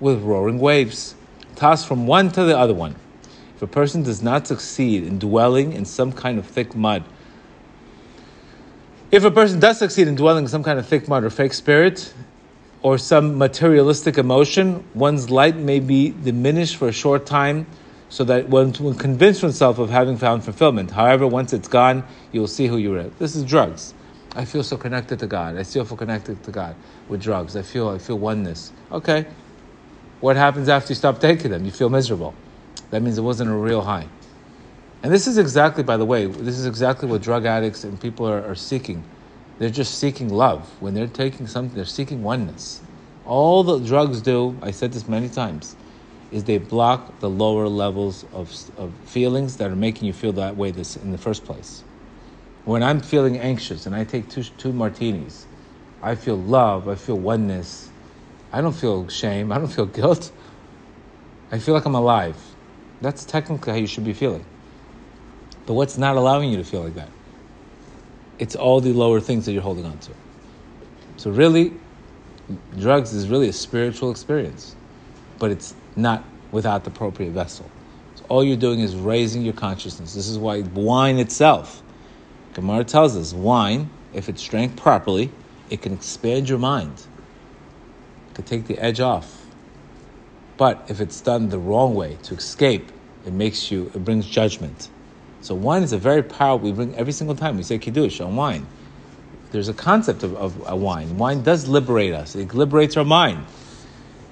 with 0.00 0.22
roaring 0.22 0.58
waves, 0.58 1.14
tossed 1.54 1.86
from 1.86 2.06
one 2.06 2.30
to 2.32 2.44
the 2.44 2.58
other 2.58 2.72
one. 2.72 2.96
If 3.54 3.60
a 3.60 3.66
person 3.66 4.02
does 4.02 4.22
not 4.22 4.46
succeed 4.46 5.04
in 5.04 5.18
dwelling 5.18 5.74
in 5.74 5.84
some 5.84 6.12
kind 6.12 6.38
of 6.38 6.46
thick 6.46 6.74
mud, 6.74 7.04
if 9.10 9.22
a 9.22 9.30
person 9.30 9.60
does 9.60 9.78
succeed 9.78 10.08
in 10.08 10.14
dwelling 10.14 10.44
in 10.44 10.48
some 10.48 10.62
kind 10.62 10.78
of 10.78 10.86
thick 10.86 11.06
mud 11.06 11.22
or 11.22 11.28
fake 11.28 11.52
spirit, 11.52 12.14
or 12.80 12.96
some 12.96 13.36
materialistic 13.36 14.16
emotion, 14.16 14.82
one's 14.94 15.28
light 15.28 15.56
may 15.56 15.78
be 15.78 16.14
diminished 16.24 16.76
for 16.76 16.88
a 16.88 16.92
short 16.92 17.26
time 17.26 17.66
so 18.12 18.24
that 18.24 18.46
one 18.50 18.74
will 18.78 18.92
convince 18.92 19.42
oneself 19.42 19.78
of 19.78 19.88
having 19.88 20.18
found 20.18 20.44
fulfillment. 20.44 20.90
However, 20.90 21.26
once 21.26 21.54
it's 21.54 21.66
gone, 21.66 22.04
you'll 22.30 22.46
see 22.46 22.66
who 22.66 22.76
you 22.76 22.94
are. 22.94 23.04
This 23.04 23.34
is 23.34 23.42
drugs. 23.42 23.94
I 24.36 24.44
feel 24.44 24.62
so 24.62 24.76
connected 24.76 25.18
to 25.20 25.26
God. 25.26 25.56
I 25.56 25.62
still 25.62 25.86
feel 25.86 25.96
connected 25.96 26.44
to 26.44 26.50
God 26.50 26.76
with 27.08 27.22
drugs. 27.22 27.56
I 27.56 27.62
feel 27.62 27.88
I 27.88 27.96
feel 27.96 28.18
oneness. 28.18 28.70
Okay. 28.90 29.24
What 30.20 30.36
happens 30.36 30.68
after 30.68 30.90
you 30.90 30.94
stop 30.94 31.20
taking 31.22 31.50
them? 31.50 31.64
You 31.64 31.70
feel 31.70 31.88
miserable. 31.88 32.34
That 32.90 33.00
means 33.00 33.16
it 33.16 33.22
wasn't 33.22 33.48
a 33.48 33.54
real 33.54 33.80
high. 33.80 34.08
And 35.02 35.10
this 35.10 35.26
is 35.26 35.38
exactly, 35.38 35.82
by 35.82 35.96
the 35.96 36.04
way, 36.04 36.26
this 36.26 36.58
is 36.58 36.66
exactly 36.66 37.08
what 37.08 37.22
drug 37.22 37.46
addicts 37.46 37.82
and 37.82 37.98
people 37.98 38.28
are, 38.28 38.44
are 38.44 38.54
seeking. 38.54 39.04
They're 39.58 39.70
just 39.70 39.98
seeking 39.98 40.28
love. 40.28 40.68
When 40.80 40.92
they're 40.92 41.06
taking 41.06 41.46
something, 41.46 41.74
they're 41.74 41.86
seeking 41.86 42.22
oneness. 42.22 42.82
All 43.24 43.64
the 43.64 43.78
drugs 43.78 44.20
do, 44.20 44.58
I 44.60 44.70
said 44.70 44.92
this 44.92 45.08
many 45.08 45.30
times, 45.30 45.76
is 46.32 46.44
they 46.44 46.58
block 46.58 47.20
the 47.20 47.28
lower 47.28 47.68
levels 47.68 48.24
of, 48.32 48.50
of 48.78 48.92
feelings 49.04 49.58
that 49.58 49.70
are 49.70 49.76
making 49.76 50.06
you 50.06 50.12
feel 50.12 50.32
that 50.32 50.56
way 50.56 50.70
this, 50.70 50.96
in 50.96 51.12
the 51.12 51.18
first 51.18 51.44
place. 51.44 51.84
When 52.64 52.82
I'm 52.82 53.00
feeling 53.00 53.38
anxious 53.38 53.86
and 53.86 53.94
I 53.94 54.04
take 54.04 54.30
two, 54.30 54.42
two 54.42 54.72
martinis, 54.72 55.46
I 56.02 56.14
feel 56.14 56.36
love, 56.36 56.88
I 56.88 56.94
feel 56.94 57.18
oneness. 57.18 57.90
I 58.52 58.60
don't 58.60 58.74
feel 58.74 59.08
shame, 59.08 59.52
I 59.52 59.58
don't 59.58 59.72
feel 59.72 59.86
guilt. 59.86 60.32
I 61.50 61.58
feel 61.58 61.74
like 61.74 61.84
I'm 61.84 61.94
alive. 61.94 62.36
That's 63.02 63.24
technically 63.24 63.72
how 63.72 63.78
you 63.78 63.86
should 63.86 64.04
be 64.04 64.12
feeling. 64.12 64.44
But 65.66 65.74
what's 65.74 65.98
not 65.98 66.16
allowing 66.16 66.50
you 66.50 66.56
to 66.56 66.64
feel 66.64 66.82
like 66.82 66.94
that? 66.94 67.08
It's 68.38 68.56
all 68.56 68.80
the 68.80 68.92
lower 68.92 69.20
things 69.20 69.44
that 69.46 69.52
you're 69.52 69.62
holding 69.62 69.84
on 69.84 69.98
to. 69.98 70.12
So, 71.16 71.30
really, 71.30 71.74
drugs 72.78 73.12
is 73.12 73.28
really 73.28 73.48
a 73.48 73.52
spiritual 73.52 74.10
experience, 74.10 74.74
but 75.42 75.50
it's 75.50 75.74
not 75.96 76.22
without 76.52 76.84
the 76.84 76.90
appropriate 76.90 77.32
vessel. 77.32 77.68
So 78.14 78.24
all 78.28 78.44
you're 78.44 78.56
doing 78.56 78.78
is 78.78 78.94
raising 78.94 79.42
your 79.42 79.54
consciousness. 79.54 80.14
This 80.14 80.28
is 80.28 80.38
why 80.38 80.60
wine 80.60 81.18
itself 81.18 81.82
Gemara 82.54 82.84
tells 82.84 83.16
us 83.16 83.32
wine, 83.32 83.90
if 84.12 84.28
it's 84.28 84.46
drank 84.46 84.76
properly, 84.76 85.32
it 85.68 85.82
can 85.82 85.92
expand 85.92 86.48
your 86.48 86.60
mind. 86.60 86.92
It 88.30 88.34
can 88.36 88.44
take 88.44 88.68
the 88.68 88.78
edge 88.78 89.00
off. 89.00 89.44
But 90.58 90.84
if 90.88 91.00
it's 91.00 91.20
done 91.20 91.48
the 91.48 91.58
wrong 91.58 91.96
way 91.96 92.18
to 92.22 92.34
escape, 92.34 92.92
it 93.26 93.32
makes 93.32 93.72
you, 93.72 93.90
it 93.94 94.04
brings 94.04 94.26
judgment. 94.26 94.90
So 95.40 95.56
wine 95.56 95.82
is 95.82 95.92
a 95.92 95.98
very 95.98 96.22
powerful, 96.22 96.68
we 96.68 96.72
bring 96.72 96.94
every 96.94 97.12
single 97.12 97.34
time 97.34 97.56
we 97.56 97.64
say 97.64 97.78
Kiddush 97.78 98.20
on 98.20 98.36
wine. 98.36 98.64
There's 99.50 99.68
a 99.68 99.74
concept 99.74 100.22
of, 100.22 100.36
of 100.36 100.62
a 100.68 100.76
wine. 100.76 101.18
Wine 101.18 101.42
does 101.42 101.66
liberate 101.66 102.12
us, 102.12 102.36
it 102.36 102.54
liberates 102.54 102.96
our 102.96 103.04
mind. 103.04 103.44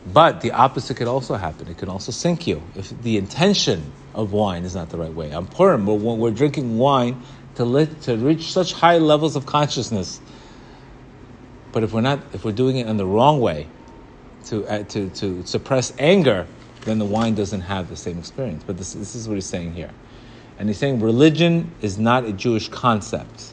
But 0.07 0.41
the 0.41 0.53
opposite 0.53 0.97
could 0.97 1.09
also 1.09 1.35
happen. 1.35 1.69
It 1.69 1.79
can 1.79 1.89
also 1.89 2.11
sink 2.13 2.47
you 2.47 2.63
if 2.75 2.91
the 3.03 3.17
intention 3.17 3.93
of 4.15 4.33
wine 4.33 4.65
is 4.65 4.75
not 4.75 4.89
the 4.89 4.97
right 4.97 5.13
way. 5.13 5.33
On 5.33 5.47
Purim, 5.47 5.87
when 5.87 6.19
we're 6.19 6.31
drinking 6.31 6.79
wine 6.79 7.23
to, 7.57 7.87
to 8.03 8.17
reach 8.17 8.53
such 8.53 8.73
high 8.73 8.99
levels 8.99 9.37
of 9.37 9.47
consciousness. 9.47 10.21
But 11.73 11.85
if 11.85 11.93
we're 11.93 12.01
not, 12.01 12.21
if 12.33 12.45
we're 12.45 12.53
doing 12.53 12.77
it 12.77 12.87
in 12.87 12.97
the 12.97 13.07
wrong 13.07 13.41
way, 13.41 13.69
to, 14.47 14.67
uh, 14.67 14.83
to, 14.85 15.11
to 15.11 15.47
suppress 15.47 15.93
anger, 15.99 16.47
then 16.83 16.99
the 16.99 17.05
wine 17.05 17.35
doesn't 17.35 17.61
have 17.61 17.89
the 17.89 17.97
same 17.97 18.19
experience. 18.19 18.65
But 18.67 18.79
this, 18.79 18.95
this 18.95 19.15
is 19.15 19.29
what 19.29 19.35
he's 19.35 19.47
saying 19.47 19.75
here. 19.75 19.91
And 20.59 20.69
he's 20.69 20.79
saying 20.79 21.01
religion 21.01 21.73
is 21.81 21.99
not 21.99 22.25
a 22.25 22.33
Jewish 22.33 22.69
concept. 22.69 23.53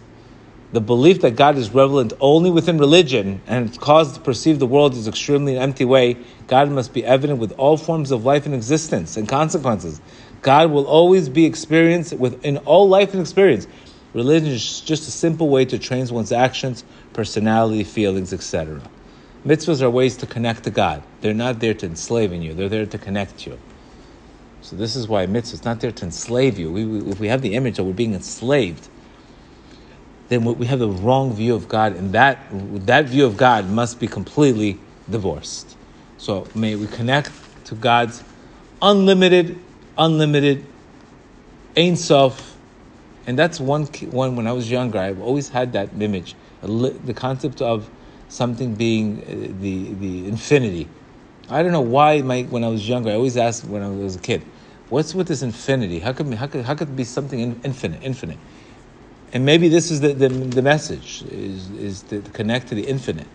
The 0.74 0.82
belief 0.82 1.22
that 1.22 1.38
God 1.38 1.57
is 1.57 1.70
relevant 1.70 2.11
only 2.20 2.51
within 2.51 2.78
religion 2.78 3.41
and 3.47 3.70
it's 3.70 3.78
caused 3.78 4.15
to 4.15 4.22
perceive 4.22 4.59
the 4.59 4.68
world 4.68 4.95
as 4.95 5.07
extremely 5.07 5.55
an 5.55 5.61
empty 5.61 5.86
way, 5.86 6.18
God 6.47 6.70
must 6.70 6.93
be 6.93 7.05
evident 7.05 7.39
with 7.39 7.53
all 7.53 7.78
forms 7.78 8.11
of 8.11 8.26
life 8.26 8.45
and 8.45 8.53
existence 8.53 9.15
and 9.15 9.30
consequences. 9.30 10.01
God 10.41 10.72
will 10.72 10.86
always 10.86 11.30
be 11.30 11.45
experienced 11.45 12.13
within 12.13 12.57
all 12.57 12.89
life 12.89 13.13
and 13.13 13.22
experience. 13.22 13.65
Religion 14.13 14.49
is 14.49 14.82
just 14.82 15.07
a 15.07 15.11
simple 15.11 15.47
way 15.47 15.63
to 15.63 15.80
train 15.80 16.05
one's 16.07 16.34
actions, 16.34 16.84
personality, 17.13 17.86
feelings, 17.86 18.34
etc. 18.34 18.82
Mitzvahs 19.45 19.82
are 19.82 19.89
ways 19.89 20.18
to 20.18 20.26
connect 20.26 20.65
to 20.65 20.70
God. 20.70 21.01
They're 21.22 21.34
not 21.34 21.61
there 21.61 21.74
to 21.76 21.86
enslave 21.86 22.34
you, 22.34 22.53
they're 22.53 22.68
there 22.68 22.86
to 22.86 22.97
connect 22.97 23.47
you. 23.47 23.57
So 24.61 24.76
this 24.76 24.97
is 24.97 25.07
why 25.07 25.26
mitzvah 25.28 25.55
is 25.55 25.63
not 25.63 25.80
there 25.80 25.93
to 25.93 26.05
enslave 26.05 26.59
you. 26.59 26.70
We, 26.72 26.86
we, 26.86 27.11
if 27.11 27.20
we 27.22 27.30
have 27.30 27.41
the 27.41 27.55
image 27.55 27.78
that 27.78 27.86
we're 27.86 27.93
being 27.93 28.13
enslaved, 28.13 28.89
then 30.30 30.43
we 30.43 30.65
have 30.65 30.80
the 30.80 30.89
wrong 30.89 31.34
view 31.34 31.55
of 31.55 31.69
God, 31.69 31.95
and 31.95 32.11
that 32.13 32.39
that 32.86 33.05
view 33.05 33.25
of 33.25 33.38
God 33.38 33.69
must 33.69 33.99
be 33.99 34.07
completely 34.07 34.80
divorced. 35.09 35.78
So 36.17 36.47
may 36.53 36.75
we 36.75 36.88
connect 36.88 37.32
to 37.65 37.75
God's 37.75 38.23
unlimited, 38.82 39.59
unlimited, 39.97 40.65
Ein 41.78 41.95
Sof, 41.95 42.57
and 43.25 43.38
that's 43.39 43.59
one 43.59 43.86
one. 43.86 44.36
When 44.36 44.47
I 44.47 44.51
was 44.51 44.69
younger, 44.69 44.99
I've 44.99 45.21
always 45.21 45.49
had 45.49 45.73
that 45.73 45.89
image, 45.99 46.36
the 46.61 47.13
concept 47.15 47.61
of 47.61 47.89
something 48.30 48.75
being 48.75 49.21
uh, 49.21 49.61
the 49.61 49.93
the 49.93 50.28
infinity. 50.28 50.89
I 51.49 51.63
don't 51.63 51.71
know 51.71 51.82
why. 51.82 52.21
My 52.21 52.43
when 52.43 52.63
I 52.63 52.67
was 52.67 52.88
younger, 52.88 53.11
I 53.11 53.13
always 53.13 53.38
asked 53.38 53.63
when 53.63 53.82
I 53.82 53.89
was 53.89 54.17
a 54.17 54.19
kid, 54.19 54.41
"What's 54.89 55.15
with 55.15 55.28
this 55.30 55.41
infinity? 55.41 55.99
How 55.99 56.11
could 56.11 56.34
how 56.34 56.47
could 56.47 56.65
how 56.65 56.75
could 56.75 56.89
it 56.89 56.95
be 56.95 57.05
something 57.05 57.61
infinite, 57.63 58.03
infinite?" 58.03 58.38
And 59.34 59.45
maybe 59.45 59.67
this 59.67 59.91
is 59.91 59.99
the, 59.99 60.13
the, 60.13 60.30
the 60.30 60.61
message 60.61 61.23
is 61.23 61.69
is 61.71 62.01
to 62.03 62.21
connect 62.21 62.69
to 62.69 62.75
the 62.75 62.84
infinite, 62.88 63.28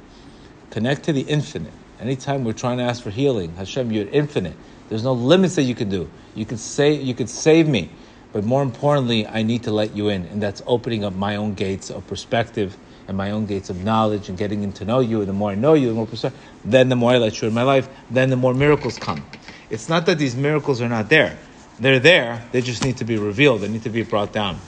connect 0.70 1.02
to 1.04 1.12
the 1.12 1.22
infinite. 1.22 1.72
Anytime 2.00 2.44
we're 2.44 2.54
trying 2.54 2.78
to 2.78 2.84
ask 2.84 3.02
for 3.02 3.10
healing, 3.10 3.54
Hashem, 3.56 3.92
you're 3.92 4.08
infinite. 4.08 4.54
There's 4.88 5.04
no 5.04 5.12
limits 5.12 5.54
that 5.56 5.62
you 5.62 5.74
can 5.74 5.88
do. 5.88 6.10
You 6.34 6.46
can 6.46 6.56
say 6.56 6.94
you 6.94 7.14
could 7.14 7.28
save 7.28 7.68
me. 7.68 7.90
But 8.32 8.44
more 8.44 8.62
importantly, 8.62 9.26
I 9.26 9.42
need 9.42 9.64
to 9.64 9.70
let 9.70 9.94
you 9.94 10.08
in, 10.08 10.24
and 10.26 10.42
that's 10.42 10.62
opening 10.66 11.04
up 11.04 11.14
my 11.14 11.36
own 11.36 11.52
gates 11.52 11.90
of 11.90 12.06
perspective 12.06 12.76
and 13.06 13.16
my 13.16 13.30
own 13.30 13.44
gates 13.44 13.68
of 13.68 13.84
knowledge 13.84 14.30
and 14.30 14.38
getting 14.38 14.72
to 14.72 14.84
know 14.86 15.00
you. 15.00 15.20
And 15.20 15.28
the 15.28 15.34
more 15.34 15.50
I 15.50 15.54
know 15.54 15.74
you, 15.74 15.88
the 15.88 15.94
more 15.94 16.06
perspective, 16.06 16.40
then 16.64 16.88
the 16.88 16.96
more 16.96 17.12
I 17.12 17.18
let 17.18 17.42
you 17.42 17.48
in 17.48 17.54
my 17.54 17.62
life, 17.62 17.88
then 18.10 18.30
the 18.30 18.36
more 18.36 18.54
miracles 18.54 18.98
come. 18.98 19.24
It's 19.68 19.90
not 19.90 20.06
that 20.06 20.16
these 20.16 20.34
miracles 20.34 20.80
are 20.80 20.88
not 20.88 21.10
there. 21.10 21.38
They're 21.78 22.00
there, 22.00 22.42
they 22.52 22.62
just 22.62 22.82
need 22.84 22.96
to 22.98 23.04
be 23.04 23.18
revealed, 23.18 23.60
they 23.60 23.68
need 23.68 23.82
to 23.82 23.90
be 23.90 24.02
brought 24.02 24.32
down 24.32 24.58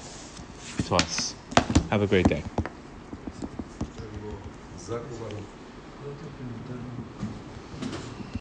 to 0.85 0.97
us. 0.97 1.37
Have 1.91 2.03
a 2.03 2.07
great 2.07 2.29
day. 2.29 2.45